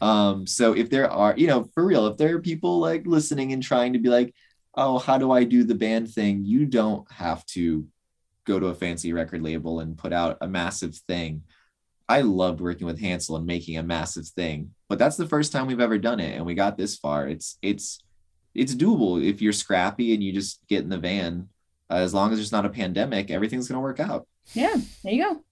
Um, 0.00 0.46
so 0.46 0.74
if 0.74 0.90
there 0.90 1.10
are, 1.10 1.34
you 1.36 1.46
know, 1.46 1.64
for 1.74 1.84
real, 1.84 2.06
if 2.06 2.16
there 2.18 2.36
are 2.36 2.40
people 2.40 2.78
like 2.78 3.06
listening 3.06 3.52
and 3.52 3.62
trying 3.62 3.94
to 3.94 3.98
be 3.98 4.08
like, 4.08 4.34
oh, 4.74 4.98
how 4.98 5.18
do 5.18 5.30
I 5.32 5.44
do 5.44 5.64
the 5.64 5.74
band 5.74 6.10
thing? 6.10 6.44
You 6.44 6.66
don't 6.66 7.10
have 7.10 7.44
to 7.46 7.86
go 8.44 8.58
to 8.58 8.66
a 8.66 8.74
fancy 8.74 9.12
record 9.12 9.42
label 9.42 9.80
and 9.80 9.98
put 9.98 10.12
out 10.12 10.38
a 10.40 10.48
massive 10.48 10.96
thing. 11.08 11.42
I 12.08 12.22
loved 12.22 12.60
working 12.60 12.86
with 12.86 13.00
Hansel 13.00 13.36
and 13.36 13.46
making 13.46 13.78
a 13.78 13.82
massive 13.82 14.26
thing, 14.26 14.74
but 14.88 14.98
that's 14.98 15.16
the 15.16 15.26
first 15.26 15.52
time 15.52 15.66
we've 15.66 15.80
ever 15.80 15.98
done 15.98 16.20
it, 16.20 16.36
and 16.36 16.44
we 16.44 16.54
got 16.54 16.76
this 16.76 16.96
far. 16.96 17.28
It's 17.28 17.58
it's 17.62 18.00
it's 18.54 18.74
doable 18.74 19.22
if 19.22 19.40
you're 19.40 19.52
scrappy 19.52 20.14
and 20.14 20.22
you 20.22 20.32
just 20.32 20.60
get 20.68 20.82
in 20.82 20.88
the 20.88 20.98
van. 20.98 21.48
Uh, 21.90 21.96
as 21.96 22.14
long 22.14 22.32
as 22.32 22.38
there's 22.38 22.52
not 22.52 22.66
a 22.66 22.70
pandemic, 22.70 23.30
everything's 23.30 23.68
gonna 23.68 23.80
work 23.80 24.00
out. 24.00 24.26
Yeah, 24.54 24.74
there 25.02 25.12
you 25.12 25.24
go. 25.24 25.44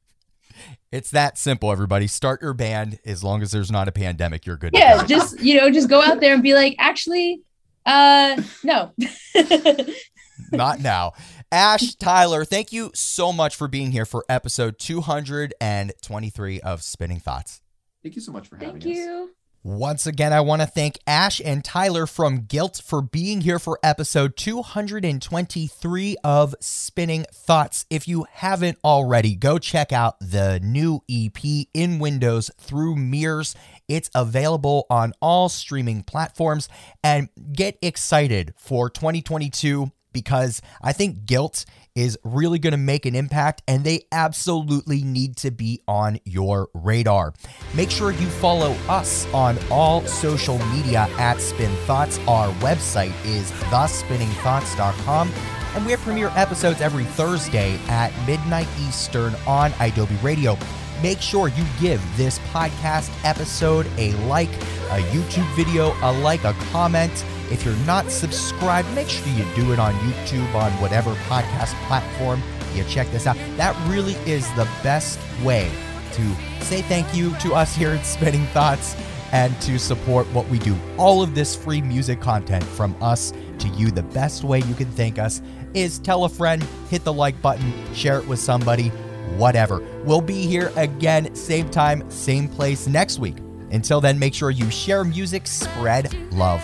It's 0.90 1.10
that 1.10 1.38
simple, 1.38 1.70
everybody. 1.70 2.06
Start 2.06 2.42
your 2.42 2.54
band 2.54 2.98
as 3.04 3.22
long 3.22 3.42
as 3.42 3.52
there's 3.52 3.70
not 3.70 3.88
a 3.88 3.92
pandemic. 3.92 4.46
You're 4.46 4.56
good. 4.56 4.72
Yeah, 4.74 5.04
just 5.04 5.40
you 5.40 5.60
know, 5.60 5.70
just 5.70 5.88
go 5.88 6.02
out 6.02 6.20
there 6.20 6.34
and 6.34 6.42
be 6.42 6.54
like, 6.54 6.74
actually, 6.78 7.42
uh, 7.86 8.42
no. 8.64 8.92
not 10.52 10.80
now. 10.80 11.12
Ash 11.52 11.96
Tyler, 11.96 12.44
thank 12.44 12.72
you 12.72 12.92
so 12.94 13.32
much 13.32 13.56
for 13.56 13.66
being 13.66 13.90
here 13.90 14.06
for 14.06 14.24
episode 14.28 14.78
223 14.78 16.60
of 16.60 16.82
Spinning 16.82 17.18
Thoughts. 17.18 17.60
Thank 18.04 18.14
you 18.14 18.20
so 18.20 18.30
much 18.30 18.46
for 18.46 18.54
having 18.54 18.80
thank 18.80 18.92
us. 18.92 18.98
Thank 18.98 19.08
you. 19.08 19.30
Once 19.64 20.06
again, 20.06 20.32
I 20.32 20.42
want 20.42 20.62
to 20.62 20.66
thank 20.66 20.98
Ash 21.08 21.40
and 21.44 21.64
Tyler 21.64 22.06
from 22.06 22.42
Guilt 22.42 22.80
for 22.82 23.02
being 23.02 23.40
here 23.40 23.58
for 23.58 23.80
episode 23.82 24.36
223 24.36 26.16
of 26.22 26.54
Spinning 26.60 27.26
Thoughts. 27.34 27.84
If 27.90 28.06
you 28.06 28.26
haven't 28.30 28.78
already, 28.84 29.34
go 29.34 29.58
check 29.58 29.92
out 29.92 30.20
the 30.20 30.60
new 30.62 31.02
EP 31.10 31.66
in 31.74 31.98
Windows 31.98 32.52
through 32.60 32.94
Mirrors. 32.94 33.56
It's 33.88 34.08
available 34.14 34.86
on 34.88 35.14
all 35.20 35.48
streaming 35.48 36.04
platforms 36.04 36.68
and 37.02 37.28
get 37.52 37.76
excited 37.82 38.54
for 38.56 38.88
2022 38.88 39.90
because 40.12 40.60
I 40.82 40.92
think 40.92 41.26
guilt 41.26 41.64
is 41.94 42.18
really 42.24 42.58
going 42.58 42.72
to 42.72 42.76
make 42.78 43.04
an 43.06 43.14
impact 43.14 43.62
and 43.66 43.84
they 43.84 44.06
absolutely 44.12 45.02
need 45.02 45.36
to 45.38 45.50
be 45.50 45.80
on 45.88 46.18
your 46.24 46.68
radar. 46.74 47.34
Make 47.74 47.90
sure 47.90 48.12
you 48.12 48.26
follow 48.26 48.72
us 48.88 49.26
on 49.34 49.58
all 49.70 50.02
social 50.06 50.58
media 50.66 51.08
at 51.18 51.40
Spin 51.40 51.74
Thoughts. 51.86 52.18
Our 52.28 52.52
website 52.54 53.14
is 53.24 53.50
thespinningthoughts.com 53.70 55.32
and 55.74 55.84
we 55.84 55.92
have 55.92 56.00
premiere 56.00 56.32
episodes 56.34 56.80
every 56.80 57.04
Thursday 57.04 57.78
at 57.88 58.12
midnight 58.26 58.68
Eastern 58.80 59.34
on 59.46 59.72
Adobe 59.80 60.16
Radio. 60.16 60.56
Make 61.02 61.20
sure 61.20 61.48
you 61.48 61.64
give 61.80 62.02
this 62.16 62.38
podcast 62.52 63.10
episode 63.24 63.86
a 63.96 64.12
like, 64.26 64.52
a 64.90 65.00
YouTube 65.12 65.48
video, 65.54 65.94
a 66.02 66.12
like, 66.12 66.44
a 66.44 66.52
comment 66.72 67.24
if 67.50 67.64
you're 67.64 67.74
not 67.78 68.10
subscribed, 68.10 68.92
make 68.94 69.08
sure 69.08 69.26
you 69.32 69.44
do 69.56 69.72
it 69.72 69.80
on 69.80 69.92
YouTube, 69.94 70.54
on 70.54 70.70
whatever 70.80 71.14
podcast 71.28 71.74
platform 71.86 72.40
you 72.74 72.84
check 72.84 73.10
this 73.10 73.26
out. 73.26 73.36
That 73.56 73.76
really 73.88 74.14
is 74.30 74.48
the 74.54 74.68
best 74.82 75.18
way 75.42 75.68
to 76.12 76.34
say 76.62 76.82
thank 76.82 77.12
you 77.14 77.34
to 77.38 77.54
us 77.54 77.74
here 77.74 77.90
at 77.90 78.06
Spinning 78.06 78.46
Thoughts 78.48 78.94
and 79.32 79.58
to 79.62 79.78
support 79.78 80.26
what 80.28 80.48
we 80.48 80.58
do. 80.60 80.76
All 80.96 81.22
of 81.22 81.34
this 81.34 81.56
free 81.56 81.82
music 81.82 82.20
content 82.20 82.62
from 82.62 82.94
us 83.02 83.32
to 83.58 83.68
you, 83.68 83.90
the 83.90 84.02
best 84.02 84.44
way 84.44 84.60
you 84.60 84.74
can 84.74 84.90
thank 84.92 85.18
us 85.18 85.42
is 85.74 85.98
tell 85.98 86.24
a 86.24 86.28
friend, 86.28 86.62
hit 86.88 87.02
the 87.04 87.12
like 87.12 87.40
button, 87.42 87.72
share 87.94 88.18
it 88.18 88.28
with 88.28 88.38
somebody, 88.38 88.92
whatever. 89.36 89.80
We'll 90.04 90.20
be 90.20 90.46
here 90.46 90.72
again, 90.76 91.34
same 91.34 91.68
time, 91.68 92.08
same 92.10 92.48
place 92.48 92.86
next 92.86 93.18
week. 93.18 93.36
Until 93.70 94.00
then, 94.00 94.18
make 94.18 94.34
sure 94.34 94.50
you 94.50 94.70
share 94.70 95.04
music, 95.04 95.46
spread 95.46 96.14
love. 96.32 96.60